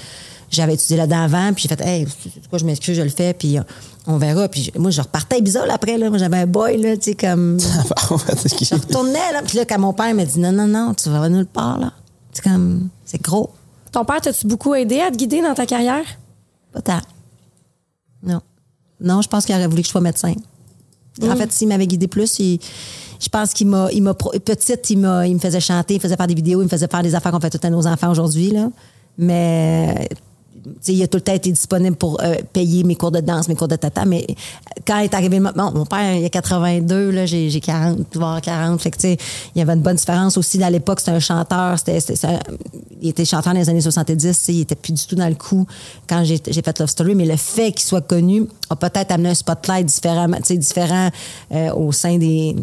[0.51, 1.53] J'avais étudié là-dedans avant.
[1.53, 2.07] Puis, j'ai fait, hey,
[2.49, 3.33] quoi, je m'excuse, je le fais.
[3.35, 3.63] Puis, euh,
[4.07, 4.49] on verra.
[4.49, 5.97] Puis, moi, je repartais bizarre après.
[5.99, 6.09] Là.
[6.11, 7.59] Moi, j'avais un boy, là, tu sais, comme.
[7.61, 9.43] Je retournais, là.
[9.47, 11.93] Puis là, quand mon père m'a dit non, non, non, tu vas nulle part, là.
[12.33, 13.51] C'est comme, c'est gros.
[13.93, 16.05] Ton père, t'as-tu beaucoup aidé à te guider dans ta carrière?
[16.73, 17.01] Pas tant.
[18.23, 18.41] Non.
[19.01, 20.35] Non, je pense qu'il aurait voulu que je sois médecin.
[21.23, 22.61] En fait, s'il m'avait guidé plus, il-
[23.21, 26.03] je pense qu'il m'a, il m'a petite, il, m'a, il me faisait chanter, il me
[26.03, 27.87] faisait faire des vidéos, il me faisait faire des affaires qu'on fait toutes à nos
[27.87, 28.69] enfants aujourd'hui, là.
[29.19, 30.09] Mais
[30.89, 33.55] il a tout le temps été disponible pour euh, payer mes cours de danse, mes
[33.55, 34.05] cours de tata.
[34.05, 34.27] Mais
[34.87, 38.41] quand est arrivé le moment, mon père, il a 82, là, j'ai, j'ai 40, voire
[38.41, 38.81] 40.
[38.81, 39.17] Fait que, tu sais,
[39.55, 40.63] il y avait une bonne différence aussi.
[40.63, 41.79] À l'époque, c'était un chanteur.
[41.79, 41.99] C'était,
[43.01, 44.17] il était chanteur dans les années 70.
[44.23, 45.67] tu sais, Il était plus du tout dans le coup
[46.09, 47.15] quand j'ai, fait Love Story.
[47.15, 51.11] Mais le fait qu'il soit connu a peut-être amené un spotlight sais, différent
[51.53, 52.57] euh, au sein des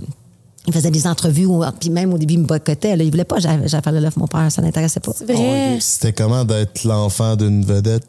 [0.68, 2.95] il faisait des entrevues, ou- puis même au début, il me boycottait.
[2.95, 3.03] Là.
[3.03, 5.14] Il voulait pas que j'aille j'aille faire le love, mon père, ça l'intéressait pas.
[5.18, 5.77] C'est vrai.
[5.80, 8.03] C'était comment d'être l'enfant d'une vedette?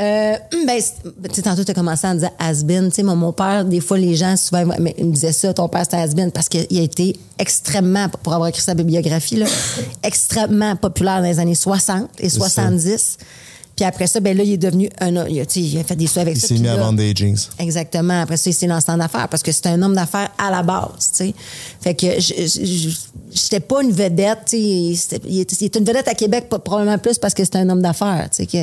[0.00, 2.88] Euh, ben, c'est- tu sais, tantôt, tu as commencé en disant has-been.
[2.90, 5.52] Tu sais, mon, mon père, des fois, les gens, souvent, mais ils me disaient ça,
[5.52, 9.46] ton père, c'était has-been, parce qu'il a été extrêmement, pour avoir écrit sa bibliographie, là,
[10.04, 13.16] extrêmement populaire dans les années 60 et 70.
[13.78, 15.24] Puis après ça, ben là, il est devenu un.
[15.28, 16.48] Il sais, il a fait des sous avec Il ça.
[16.48, 17.36] s'est puis mis à là- vendre des jeans.
[17.60, 18.22] Exactement.
[18.22, 20.64] Après ça, il s'est lancé en affaires parce que c'était un homme d'affaires à la
[20.64, 21.34] base, tu sais.
[21.80, 22.90] Fait que je-
[23.32, 24.94] j'étais pas une vedette, tu sais.
[24.96, 27.68] C'était- Il était, il était une vedette à Québec, probablement plus parce que c'était un
[27.70, 28.58] homme d'affaires, tu sais, que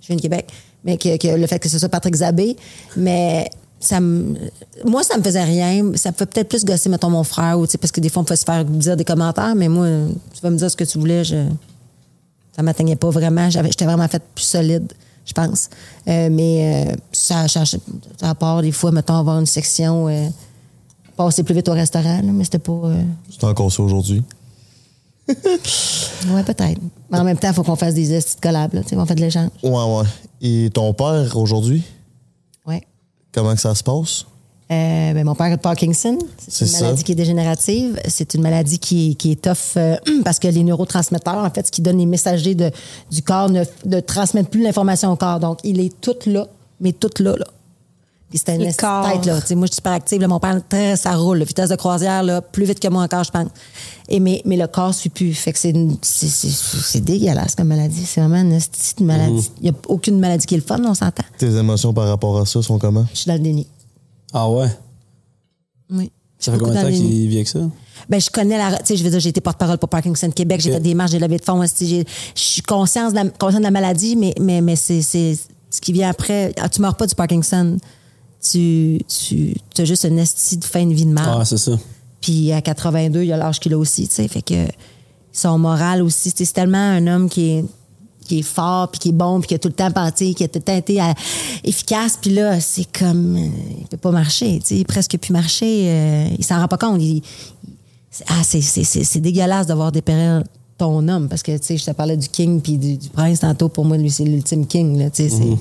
[0.00, 0.48] je viens de Québec.
[0.84, 2.56] Mais que, que le fait que ce soit Patrick Zabé,
[2.96, 3.48] mais
[3.78, 4.34] ça me,
[4.84, 5.92] moi, ça me faisait rien.
[5.94, 8.08] Ça me fait peut-être plus gosser, mettons, mon frère, ou, tu sais, parce que des
[8.08, 9.86] fois, on fait se faire dire des commentaires, mais moi,
[10.34, 11.36] tu vas me dire ce que tu voulais, je,
[12.56, 13.50] ça m'atteignait pas vraiment.
[13.50, 14.90] J'étais vraiment faite plus solide,
[15.26, 15.68] je pense.
[16.08, 17.44] Euh, mais euh, ça,
[18.22, 20.28] à part des fois, mettons, avoir une section, euh,
[21.16, 22.92] passer plus vite au restaurant, là, mais c'était pas.
[23.30, 24.22] C'est encore ça aujourd'hui?
[25.28, 26.80] ouais, peut-être.
[27.10, 29.04] Mais en même temps, il faut qu'on fasse des petites collabs, là, tu sais, on
[29.04, 29.50] fait de l'échange.
[29.62, 30.04] Ouais, ouais.
[30.40, 31.82] Et ton père, aujourd'hui,
[32.66, 32.82] Ouais.
[33.32, 34.24] comment que ça se passe?
[34.70, 36.18] Euh, ben, mon père a de Parkinson.
[36.38, 36.80] C'est C'est une ça.
[36.84, 38.00] maladie qui est dégénérative.
[38.08, 41.66] C'est une maladie qui, est- qui est tough euh, parce que les neurotransmetteurs, en fait,
[41.66, 42.70] ce qui donne les messagers de,
[43.12, 45.38] du corps ne, ne transmettent plus l'information au corps.
[45.38, 46.46] Donc, il est tout là,
[46.80, 47.46] mais tout là, là.
[48.28, 49.40] Puis c'était une tête, là.
[49.40, 50.20] Tu sais, moi, je suis super active.
[50.20, 50.26] là.
[50.26, 51.38] mon père, très, ça roule.
[51.38, 51.44] là.
[51.44, 53.46] Vitesse de croisière, là, plus vite que moi encore, je pense.
[54.08, 55.32] Et mais, mais le corps ne suit plus.
[55.32, 58.04] Fait que c'est, une- c'est, c'est, c'est dégueulasse comme maladie.
[58.04, 59.48] C'est vraiment une esti de maladie.
[59.60, 61.22] Il n'y a aucune maladie qui est le fun, on s'entend.
[61.38, 63.06] Tes émotions par rapport à ça sont comment?
[63.14, 63.68] Je suis dans le déni.
[64.32, 64.68] Ah ouais?
[65.90, 66.10] Oui.
[66.38, 67.60] Ça fait combien de temps qu'il vit avec ça?
[68.08, 68.76] Ben, je connais la.
[68.78, 71.12] Tu sais, je veux dire, j'ai été porte-parole pour Parkinson Québec, j'ai fait des marches,
[71.12, 71.62] j'ai levé de fonds.
[71.80, 72.04] j'ai-
[72.34, 75.92] Je suis consciente de la, consciente de la maladie, mais, mais, mais c'est, ce qui
[75.92, 76.52] vient après.
[76.60, 77.78] Ah, tu meurs pas du Parkinson.
[78.48, 81.38] Tu, tu as juste une esti de fin de vie de mort.
[81.40, 81.72] Ah, c'est ça.
[82.20, 84.28] Puis à 82, il a l'âge qu'il a aussi, tu sais.
[84.28, 84.66] Fait que
[85.32, 87.64] son moral aussi, c'est tellement un homme qui est
[88.26, 90.44] qui est fort, puis qui est bon, puis qui a tout le temps pensé, qui
[90.44, 91.12] a tout le temps été euh,
[91.64, 92.18] efficace.
[92.20, 93.36] Puis là, c'est comme...
[93.36, 93.48] euh,
[93.80, 95.88] il peut pas marcher, tu sais, presque plus marcher.
[95.88, 97.00] euh, il s'en rend pas compte.
[97.02, 97.22] Il- il-
[98.28, 100.42] ah, c'est, c'est, c'est, c'est dégueulasse d'avoir dépérir
[100.78, 103.40] ton homme, parce que, tu sais, je te parlais du king puis du, du prince
[103.40, 103.68] tantôt.
[103.68, 105.28] Pour moi, lui, c'est l'ultime king, là, tu sais.
[105.28, 105.58] c'est-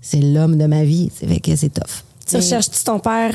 [0.00, 2.04] C'est, l'homme de ma vie, tu sais, fait que c'est tough.
[2.24, 3.32] Tu recherches-tu ton père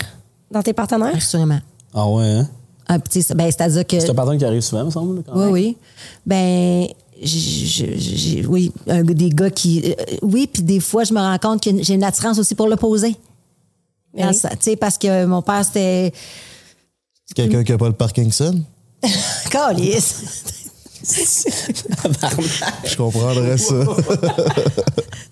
[0.50, 1.14] dans tes partenaires?
[1.16, 1.60] Assurément.
[1.94, 2.50] Ah ouais, hein?
[2.88, 4.00] Ah, ben, c'est-à-dire que...
[4.00, 5.24] C'est un patron qui arrive souvent, me semble.
[5.24, 5.52] quand Oui, même.
[5.54, 5.78] oui.
[6.26, 6.88] Ben,
[7.24, 7.68] j-
[8.00, 9.82] j- j- oui, un- des gars qui.
[9.86, 12.68] euh, oui, puis des fois, je me rends compte que j'ai une attirance aussi pour
[12.68, 13.16] l'opposé.
[14.16, 14.22] Oui.
[14.80, 16.14] Parce que mon père, c'était.
[17.36, 18.62] Quelqu'un qui a pas le Parkinson?
[19.50, 20.63] Calice!
[22.86, 23.76] Je comprendrais ça.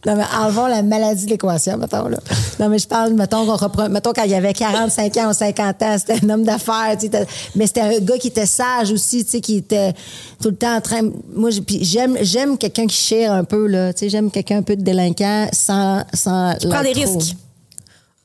[0.03, 2.18] Non, mais enlevons la maladie de l'équation, mettons, là.
[2.60, 5.81] Non, mais je parle, mettons, qu'on reprend, mettons, quand il avait 45 ans ou 50
[5.84, 7.26] ans, c'était un homme d'affaires, tu sais, t'as-
[7.56, 9.93] mais c'était un gars qui était sage aussi, tu sais, qui était
[10.41, 11.02] tout le temps en train.
[11.35, 13.93] Moi, j'aime, j'aime quelqu'un qui chire un peu, là.
[13.93, 16.02] Tu sais, j'aime quelqu'un un peu de délinquant sans.
[16.15, 17.18] sans prend des trop.
[17.19, 17.35] risques.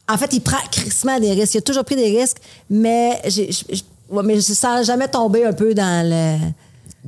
[0.09, 1.57] En fait, il prend crissement des risques.
[1.57, 2.39] Il a toujours pris des risques,
[2.71, 3.51] mais j'ai,
[4.09, 6.39] ouais, mais je sens jamais tomber un peu dans le.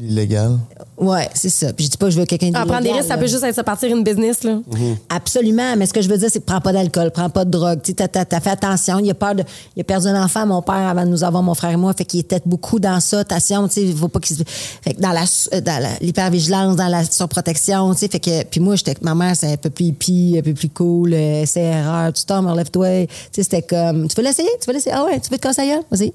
[0.01, 0.59] Illégal.
[0.97, 1.73] Ouais, c'est ça.
[1.73, 3.27] Puis je dis pas que je veux quelqu'un Ah, prendre des d'illégal, risques, ça peut
[3.27, 4.59] juste être se partir une business, là.
[5.09, 7.51] Absolument, mais ce que je veux dire, c'est que prends pas d'alcool, prends pas de
[7.51, 7.81] drogue.
[7.83, 8.99] Tu sais, t'as, t'as- t'as fait attention.
[8.99, 9.45] Il a peur de.
[9.77, 11.93] Il a perdu un enfant, mon père, avant de nous avoir, mon frère et moi.
[11.95, 13.21] Fait qu'il était beaucoup dans ça.
[13.21, 14.43] Attention, tu sais, il faut pas qu'il se.
[14.83, 18.09] Fait que dans la, euh, dans la- l'hypervigilance, dans la surprotection, tu sais.
[18.09, 18.45] Fait que.
[18.45, 18.95] Puis moi, j'étais.
[19.03, 22.25] Ma mère, c'est un peu plus hippie, un peu plus cool, euh, c'est erreur, tu
[22.25, 23.07] tombes, relève-toi.
[23.07, 24.09] Tu sais, c'était comme.
[24.09, 24.49] Tu veux l'essayer?
[24.61, 24.95] Tu veux l'essayer?
[24.95, 25.83] Ah ouais, tu veux te gueule?
[25.91, 26.13] Vas-y.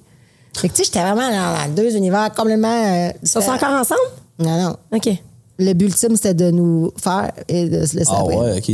[0.55, 2.67] Fait que, tu sais, j'étais vraiment dans, dans deux univers complètement.
[3.07, 3.99] euh, Ils sont encore ensemble?
[4.39, 4.77] Non, non.
[4.95, 5.09] OK.
[5.59, 8.35] Le but ultime, c'était de nous faire et de se laisser Ah après.
[8.37, 8.71] ouais, OK.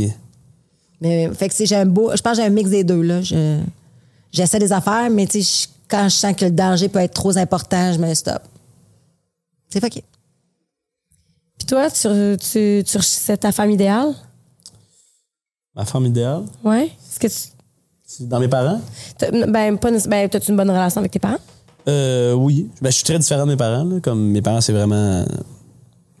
[1.00, 3.00] Mais fait que c'est j'ai un beau, je pense que j'ai un mix des deux
[3.02, 3.22] là.
[3.22, 3.60] Je,
[4.32, 7.14] j'essaie des affaires, mais tu sais, je- quand je sens que le danger peut être
[7.14, 8.42] trop important, je me stop.
[9.70, 10.04] C'est fucké.
[11.58, 12.08] Puis toi, tu,
[12.38, 14.14] tu, tu recherchais ta femme idéale?
[15.74, 16.86] Ma femme idéale, Ouais.
[16.86, 17.52] Est-ce que tu.
[18.06, 18.80] c'est dans mes parents?
[19.18, 21.38] t'as- Ben, pas ben, t'as-tu une bonne relation avec tes parents?
[21.90, 22.68] Euh, oui.
[22.80, 23.84] Ben, je suis très différent de mes parents.
[23.84, 24.00] là.
[24.00, 25.24] Comme mes parents, c'est vraiment.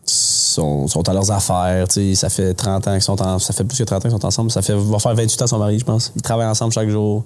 [0.04, 1.86] sont, sont à leurs affaires.
[2.14, 4.26] Ça fait 30 ans qu'ils sont en, Ça fait plus que 30 ans qu'ils sont
[4.26, 4.50] ensemble.
[4.50, 6.12] Ça fait, va faire 28 ans qu'ils sont mariés, je pense.
[6.16, 7.24] Ils travaillent ensemble chaque jour.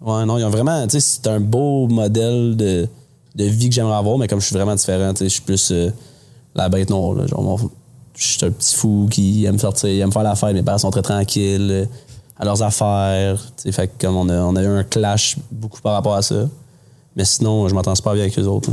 [0.00, 0.86] Ouais, non, ils ont vraiment.
[0.88, 2.88] C'est un beau modèle de,
[3.34, 5.90] de vie que j'aimerais avoir, mais comme je suis vraiment différent, je suis plus euh,
[6.54, 7.14] la bête noire.
[7.14, 7.26] là.
[7.26, 7.70] Genre, mon-
[8.16, 10.54] je suis un petit fou qui aime sortir, il aime faire la fête.
[10.54, 11.84] Mes parents sont très tranquilles euh,
[12.38, 13.38] à leurs affaires.
[13.70, 16.48] Fait que comme on a, on a eu un clash beaucoup par rapport à ça.
[17.16, 18.70] Mais sinon, je m'entends super bien avec eux autres.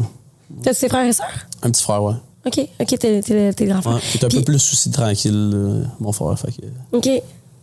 [0.61, 1.27] T'as tes frères et sœurs?
[1.63, 2.13] Un petit frère, ouais.
[2.45, 2.59] OK.
[2.81, 3.95] OK, t'es t'es- t'es le grand frère.
[3.95, 6.37] ouais est un Puis- peu plus aussi tranquille, euh, mon frère.
[6.37, 6.65] Fait que...
[6.97, 7.09] OK.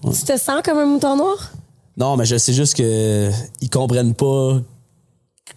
[0.03, 1.53] Tu te sens comme un mouton noir?
[1.99, 3.31] Non, mais je sais juste que
[3.61, 4.59] ils comprennent pas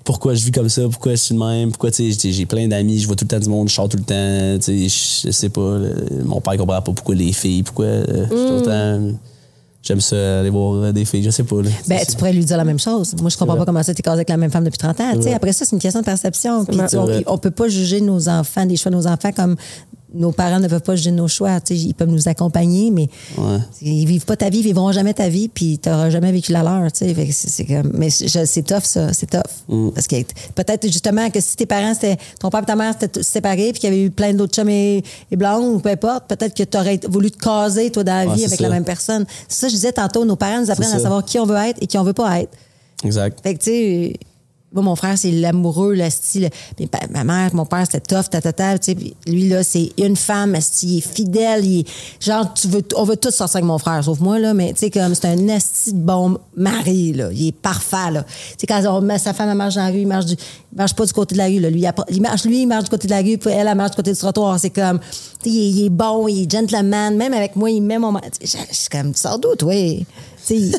[0.03, 3.07] pourquoi je vis comme ça, pourquoi je suis de même, pourquoi j'ai- plein d'amis, je
[3.07, 5.77] vois tout le temps du monde, je sors tout le temps, je sais pas.
[5.77, 8.61] le- mon père comprend pas pourquoi les filles, pourquoi euh, je suis tout le
[9.13, 9.17] temps.
[9.83, 11.61] J'aime ça aller voir euh, des filles, je sais pas.
[11.61, 11.69] Là.
[11.87, 13.13] Ben, tu pourrais lui dire la même chose.
[13.19, 15.11] Moi, je comprends pas comment ça, t'es casé avec la même femme depuis 30 ans.
[15.11, 15.33] Tu sais, vrai.
[15.33, 16.63] après ça, c'est une question de perception.
[16.63, 19.57] Puis, on, on peut pas juger nos enfants, des choix de nos enfants comme
[20.13, 21.59] nos parents ne peuvent pas juger nos choix.
[21.61, 23.57] Tu sais, ils peuvent nous accompagner, mais Ouais.
[23.81, 26.51] ils vivent pas ta vie, ils vivront jamais ta vie, puis tu n'auras jamais vécu
[26.51, 26.91] la leur.
[26.91, 29.11] Tu sais, Fait que c'est c'est comme, mais je- c'est tough, ça.
[29.13, 29.41] C'est tough.
[29.69, 29.89] Mm.
[29.91, 30.15] Parce que
[30.55, 33.79] peut-être justement que si tes parents, c'était, ton père et ta mère s'étaient séparés, puis
[33.81, 36.63] qu'il y avait eu plein d'autres chums et, et blondes, ou peu importe, peut-être que
[36.63, 38.63] tu aurais voulu te caser, toi, dans la Ouais, vie avec ça.
[38.63, 39.25] la même personne.
[39.47, 41.77] C'est ça, je disais tantôt, nos parents nous apprennent à savoir qui on veut être
[41.81, 42.51] et qui on veut pas être.
[43.03, 43.39] Exact.
[43.43, 44.13] Fait que, tu sais,
[44.73, 46.49] moi, mon frère, c'est l'amoureux, le style.
[46.79, 48.97] Mais ma mère, mon père, c'était tough, tatata, tu sais.
[49.27, 51.63] Lui, là, c'est une femme, il est fidèle,
[52.19, 54.79] genre, tu veux, on veut tous sortir avec mon frère, sauf moi, là, mais tu
[54.79, 57.29] sais, comme, c'est un esti de bon mari, là.
[57.31, 58.23] Il est parfait, là.
[58.23, 58.29] Tu
[58.59, 60.77] sais, quand on met sa femme, elle marche dans la rue, il marche, du, il
[60.77, 61.69] marche pas du côté de la rue, là.
[61.69, 63.91] Lui, il, marche, lui, il marche du côté de la rue, puis elle, elle marche
[63.91, 64.59] du côté du trottoir.
[64.59, 64.99] C'est comme,
[65.45, 68.13] il, est- bon, il est gentleman, même avec moi, il met mon.
[68.41, 69.37] Je suis comme, toi?
[69.57, 70.05] Tu
[70.43, 70.71] sais,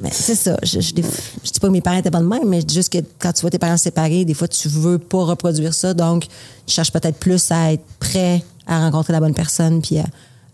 [0.00, 0.56] mais c'est ça.
[0.62, 2.74] Je, je, je dis pas que mes parents étaient pas de même, mais je dis
[2.74, 5.94] juste que quand tu vois tes parents séparés, des fois, tu veux pas reproduire ça.
[5.94, 6.26] Donc,
[6.66, 10.04] tu cherches peut-être plus à être prêt à rencontrer la bonne personne, puis à,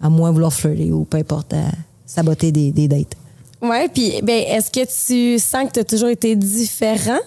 [0.02, 1.64] à moins vouloir flirter ou peu importe, à
[2.06, 3.14] saboter des, des dates.
[3.62, 7.20] Ouais, puis ben, est-ce que tu sens que tu as toujours été différent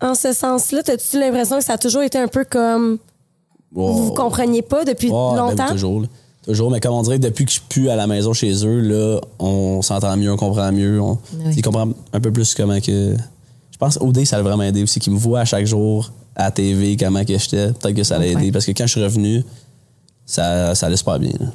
[0.00, 0.80] en ce sens-là?
[0.86, 2.98] As-tu l'impression que ça a toujours été un peu comme
[3.72, 5.70] vous vous compreniez pas depuis ben oui, longtemps?
[5.70, 6.04] toujours.
[6.44, 8.80] Toujours, mais comme on dirait depuis que je suis plus à la maison chez eux,
[8.80, 11.00] là, on s'entend mieux, on comprend mieux.
[11.00, 11.54] On, Oui.
[11.56, 13.14] Ils comprennent un peu plus comment que.
[13.70, 16.44] Je pense OD, ça l'a vraiment aidé aussi, qu'ils me voient à chaque jour à
[16.44, 17.72] la TV, comment que j'étais.
[17.72, 18.50] Peut-être que ça l'a aidé.
[18.52, 19.42] Parce que quand je suis revenu,
[20.26, 21.32] ça, ça allait super bien.
[21.38, 21.46] là.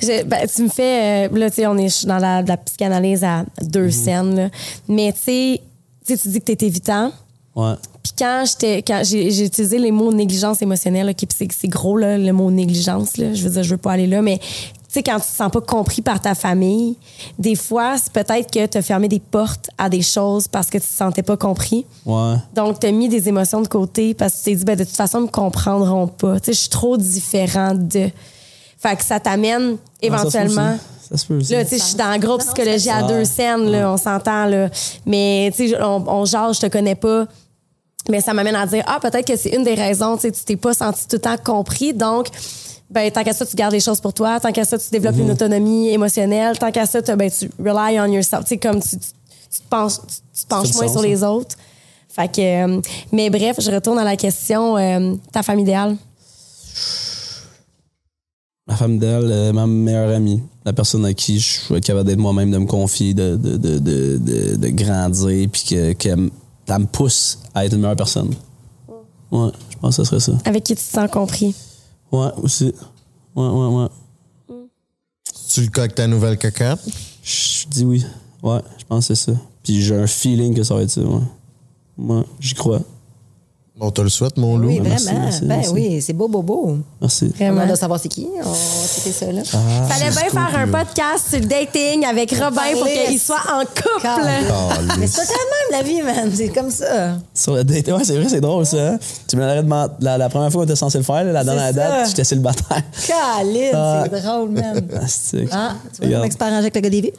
[0.00, 1.28] Je- ben, tu me fais.
[1.28, 3.90] euh, là, tu sais, on est dans la, la psychanalyse à deux Mhm.
[3.90, 4.36] scènes.
[4.36, 4.48] là.
[4.88, 5.60] Mais tu sais,
[6.06, 7.12] tu sais, tu dis que tu es évitant.
[7.58, 7.74] Ouais.
[8.04, 11.96] Puis quand j'étais quand j'ai j'ai utilisé les mots négligence émotionnelle, qui c'est c'est gros
[11.96, 14.94] là, le mot négligence là, je veux dire je veux pas aller là mais tu
[14.94, 16.96] sais quand tu te sens pas compris par ta famille,
[17.36, 20.78] des fois c'est peut-être que tu as fermé des portes à des choses parce que
[20.78, 21.84] tu te sentais pas compris.
[22.06, 22.36] Ouais.
[22.54, 24.84] Donc, tu as mis des émotions de côté parce que tu t'es dit, ben, de
[24.84, 26.40] toute façon, ils me comprendront pas.
[26.40, 28.08] Tu sais, je suis trop différent de.
[28.78, 30.78] Fait que ça t'amène éventuellement.
[31.10, 31.52] Ça se peut aussi.
[31.52, 34.46] Là, tu sais, je suis dans le groupe psychologie à deux scènes, là, on s'entend,
[34.46, 34.70] là.
[35.04, 37.26] Mais, tu sais, on, on jase, je te connais pas.
[38.10, 40.42] Mais ça m'amène à dire, ah, peut-être que c'est une des raisons, tu sais, tu
[40.44, 41.92] t'es pas senti tout le temps compris.
[41.92, 42.28] Donc,
[42.90, 44.40] ben, tant qu'à ça, tu gardes les choses pour toi.
[44.40, 45.22] Tant qu'à ça, tu développes Mhm.
[45.22, 46.56] une autonomie émotionnelle.
[46.58, 48.44] Tant qu'à ça, tu, ben, tu rely on yourself.
[48.44, 49.94] Tu sais, comme tu, tu, tu te penches,
[50.34, 51.06] tu, te penches moins sens, sur ça.
[51.06, 51.56] les autres.
[52.08, 52.40] Fait que,
[52.76, 52.80] euh,
[53.12, 55.96] mais bref, je retourne à la question, euh, ta femme idéale.
[58.66, 60.42] Ma femme idéale, euh, ma meilleure amie.
[60.64, 64.56] La personne à qui je suis capable d'être moi-même, de me confier, de, de, de,
[64.56, 66.28] de, grandir, puis que, qu'elle
[66.68, 68.34] elle me pousse à être une meilleure personne.
[69.30, 70.32] Ouais, je pense que ce serait ça.
[70.44, 71.54] Avec qui tu te sens compris.
[72.10, 72.72] Ouais, aussi.
[73.36, 73.88] Ouais, ouais, ouais.
[75.52, 76.80] Tu le cas avec ta nouvelle cocotte?
[77.22, 78.04] Je dis oui.
[78.42, 79.38] Ouais, je pense que c'est ça.
[79.62, 81.20] Puis j'ai un feeling que ça va être ça, ouais.
[81.98, 82.80] Ouais, j'y crois.
[83.80, 84.66] On te le souhaite, mon loup.
[84.68, 85.20] Oui, vraiment.
[85.20, 85.70] merci, ben merci.
[85.72, 86.78] oui, c'est beau, beau, beau.
[87.00, 87.28] Merci.
[87.28, 87.62] Vraiment.
[87.62, 88.26] On doit savoir c'est qui.
[88.34, 88.56] On va
[88.92, 89.42] checker ça, là.
[89.44, 94.04] Fallait bien faire un podcast sur le dating avec Robin pour qu'il soit en couple.
[94.04, 96.28] Ah, Mais c'est pas quand même la vie, man.
[96.34, 97.18] C'est comme ça.
[97.32, 98.94] Sur le date, ouais, c'est vrai, c'est drôle ça.
[98.94, 98.98] hein?
[99.28, 101.44] Tu me l'aurais demandé la, la première fois qu'on était censé le faire, là, la
[101.44, 102.82] dernière date, j'étais célibataire.
[103.06, 104.04] Calice, Ah.
[104.10, 104.88] c'est drôle, man.
[105.00, 106.12] Ah, c'est- Ah, tu vois, Regarde.
[106.14, 107.14] comment expert avec le gars des?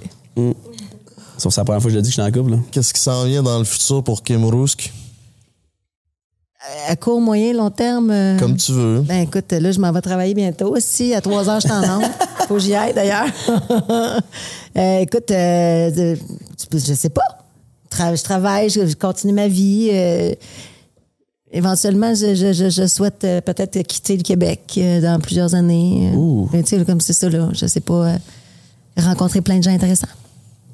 [1.38, 2.52] Sauf que c'est la première fois que je l'ai dit que je suis en couple.
[2.52, 2.57] là.
[2.72, 4.91] Qu'est-ce qui s'en vient dans le futur pour Kim Rusk?
[6.90, 8.10] À court, moyen, long terme.
[8.10, 9.02] euh, Comme tu veux.
[9.02, 11.14] Ben écoute, là, je m'en vais travailler bientôt aussi.
[11.14, 12.02] À 3 heures, je t'en rends.
[12.48, 13.28] Faut que j'y aille d'ailleurs.
[14.78, 16.16] Euh, écoute, euh,
[16.72, 17.24] je sais pas.
[17.91, 19.90] Tra- je travaille, je, continue ma vie.
[21.52, 26.11] éventuellement, je, je- je- je souhaite peut-être quitter le Québec dans plusieurs années.
[26.16, 26.48] Ouh.
[26.52, 27.49] ben, tu sais, comme c'est ça, là.
[27.53, 28.16] Je sais pas.
[28.98, 30.07] rencontrer plein de gens intéressants.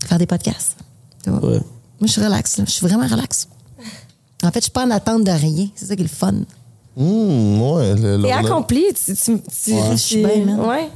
[0.06, 0.76] Faire des podcasts.
[1.24, 1.40] Tu vois.
[1.50, 1.58] Ouais.
[2.00, 2.66] Moi, je suis relax, là.
[2.68, 3.48] Je suis vraiment relax.
[4.46, 5.68] En fait, je suis pas en attente de rien.
[5.76, 6.34] C'est ça qui est le fun.
[6.98, 7.96] Hum, ouais.
[7.96, 8.84] le- T'es accompli.
[8.94, 10.60] Tu, tu, tu, Je suis bien, man.
[10.62, 10.90] Ouais.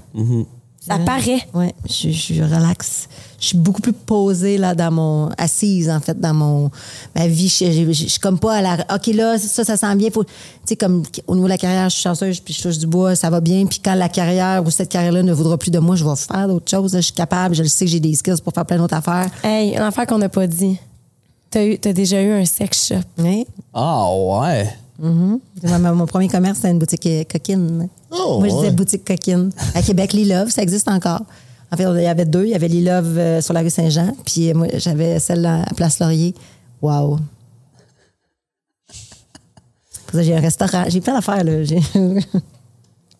[0.82, 1.42] Ça paraît.
[1.54, 3.10] Oui, je, je relaxe.
[3.40, 6.72] Je suis beaucoup plus posée là dans mon assise en fait dans mon
[7.16, 7.48] ma vie.
[7.50, 8.78] Je, je- je- je suis comme pas à la.
[8.96, 10.10] Ok là ça ça sent bien.
[10.10, 10.30] Faut, tu
[10.66, 13.16] sais comme au niveau de la carrière, je suis chanceuse puis je touche du bois,
[13.16, 13.66] ça va bien.
[13.66, 16.16] Puis quand la carrière ou cette carrière là ne voudra plus de moi, je vais
[16.16, 16.94] faire d'autres choses.
[16.94, 17.02] là.
[17.02, 19.30] Je suis capable, je le sais que j'ai des skills pour faire plein d'autres affaires.
[19.44, 20.78] Hey, une affaire qu'on n'a pas dit.
[21.52, 22.96] T'as eu- t'as déjà eu un sex shop.
[23.18, 23.46] Oui.
[23.74, 24.70] Ah, ouais.
[25.00, 25.40] Mhm.
[25.64, 27.88] Mon, mon premier commerce c'était une boutique euh, coquine.
[28.12, 28.72] Oh, Moi je disais ouais.
[28.74, 31.22] boutique coquine à Québec, Lee Love, ça existe encore.
[31.72, 32.44] En fait, il y avait deux.
[32.46, 35.46] Il y avait Lee Love euh, sur la rue Saint-Jean, puis euh, moi j'avais celle
[35.46, 36.34] à Place Laurier.
[40.12, 40.86] Ça, j'ai un restaurant.
[40.88, 41.64] J'ai plein d'affaires, là.
[41.64, 41.82] J'ai-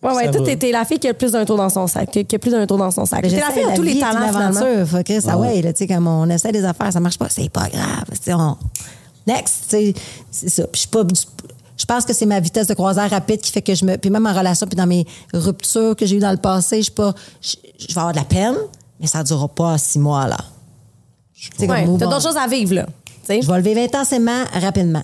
[0.02, 2.10] Ouais, ouais, toi, t'es la fille qui a plus d'un tour dans son sac.
[2.10, 3.22] Qui a plus d'un tour dans son sac.
[3.22, 4.86] T'es la fille à tous vie les talents, finalement.
[4.86, 7.28] Faut que ça, ouais, là, tu sais, comme on essaie des affaires, ça marche pas,
[7.28, 8.04] c'est pas grave.
[8.28, 8.56] On...
[9.26, 9.94] Next, tu sais,
[10.30, 10.62] c'est ça.
[10.64, 11.02] Puis je suis pas.
[11.76, 13.96] Je pense que c'est ma vitesse de croisière rapide qui fait que je me.
[13.96, 16.82] Puis même en relation, puis dans mes ruptures que j'ai eues dans le passé, je
[16.84, 17.14] suis pas.
[17.40, 18.56] Je, je vais avoir de la peine,
[18.98, 20.38] mais ça durera pas six mois, là.
[21.34, 22.86] Tu sais, Ouais, bon, d'autres choses à vivre, là.
[22.86, 23.42] Tu sais.
[23.42, 25.02] Je vais le vivre intensément, rapidement.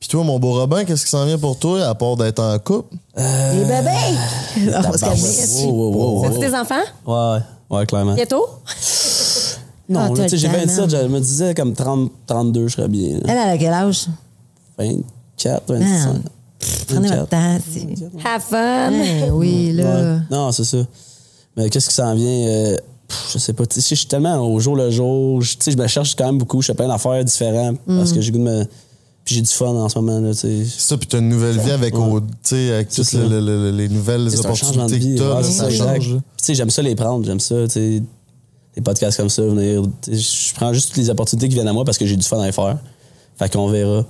[0.00, 2.58] Puis toi, mon beau Robin, qu'est-ce qui s'en vient pour toi, à part d'être en
[2.58, 2.96] couple?
[3.18, 4.70] Les bébés!
[4.78, 6.38] On va se calmer As-tu wow.
[6.38, 6.74] des enfants?
[7.06, 8.14] Ouais, ouais, clairement.
[8.14, 8.46] Bientôt?
[9.90, 12.76] Non, Ah, tu sais, j'ai le temps, 27, je me disais comme 30, 32, je
[12.76, 13.16] serais bien.
[13.18, 13.20] là.
[13.24, 14.06] Elle, elle a quel âge?
[14.78, 16.12] 24, 25.
[16.14, 16.22] Man,
[16.88, 17.18] Prenez 24.
[17.18, 17.58] votre temps.
[17.70, 19.32] c'est- Have fun.
[19.34, 19.84] Oui, là.
[19.84, 20.18] Ouais.
[20.30, 20.78] Non, c'est ça.
[21.58, 22.48] Mais qu'est-ce qui s'en vient?
[22.48, 22.76] euh,
[23.34, 23.66] je sais pas.
[23.66, 25.42] Tu sais, je suis tellement au jour le jour.
[25.42, 26.62] Je, tu sais, je me cherche quand même beaucoup.
[26.62, 28.64] Je fais plein d'affaires différentes parce que j'ai goût de me.
[29.24, 30.18] Puis j'ai du fun en ce moment.
[30.20, 30.64] Là, tu sais.
[30.64, 33.22] C'est ça, puis t'as une nouvelle vie avec, au- tu sais, avec toutes C'est le-
[33.24, 33.28] ça.
[33.28, 35.14] le- le- les nouvelles opportunités vie.
[35.14, 36.16] que t'as, ouais, ça ça, change.
[36.48, 37.24] j'aime ça les prendre.
[37.24, 38.02] J'aime ça, tu sais,
[38.74, 39.82] des podcasts comme ça, venir.
[40.10, 42.40] Je prends juste toutes les opportunités qui viennent à moi parce que j'ai du fun
[42.40, 42.78] à les faire.
[43.38, 44.04] Fait qu'on verra.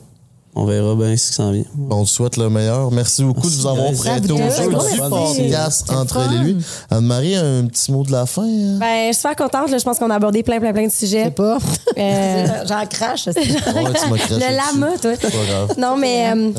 [0.57, 1.63] On verra bien ce qui s'en vient.
[1.91, 2.91] On te souhaite le meilleur.
[2.91, 6.57] Merci beaucoup Merci, de vous avoir prêté au jeu du podcast C'est entre et lui.
[6.91, 8.43] Anne-Marie, un petit mot de la fin?
[8.43, 8.79] hein?
[8.81, 9.71] Ben, je suis super contente.
[9.71, 9.79] là.
[9.79, 11.25] Je pense qu'on a abordé plein, plein, plein de Je sujets.
[11.25, 11.59] sais pas.
[11.97, 13.25] Euh, J'en crache.
[13.25, 14.41] c'est- Ouais, tu Le dessus.
[14.41, 15.13] lama, toi.
[15.21, 15.75] C'est pas grave.
[15.79, 16.51] Non, mais euh,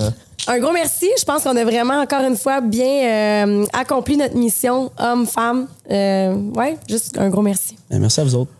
[0.47, 1.09] un gros merci.
[1.19, 5.67] Je pense qu'on a vraiment, encore une fois, bien euh, accompli notre mission, homme, femme.
[5.91, 7.75] Euh, ouais, juste un gros merci.
[7.89, 8.51] Ben, merci à vous autres.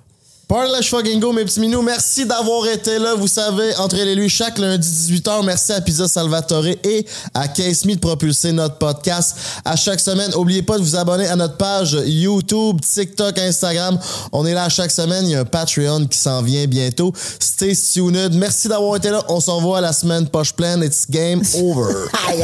[0.52, 1.82] Parlage fucking mes petits minous.
[1.82, 3.15] Merci d'avoir été là.
[3.15, 5.45] Vous savez, entre et lui, chaque lundi 18h.
[5.45, 10.30] Merci à Pizza Salvatore et à Case Me de propulser notre podcast à chaque semaine.
[10.32, 13.98] N'oubliez pas de vous abonner à notre page YouTube, TikTok, Instagram.
[14.34, 15.26] On est là à chaque semaine.
[15.26, 17.14] Il y a un Patreon qui s'en vient bientôt.
[17.40, 18.34] Stay tuned.
[18.34, 19.23] Merci d'avoir été là.
[19.30, 20.84] On s'en voit la semaine poche pleine.
[20.84, 22.07] It's game over.
[22.28, 22.44] Aïe.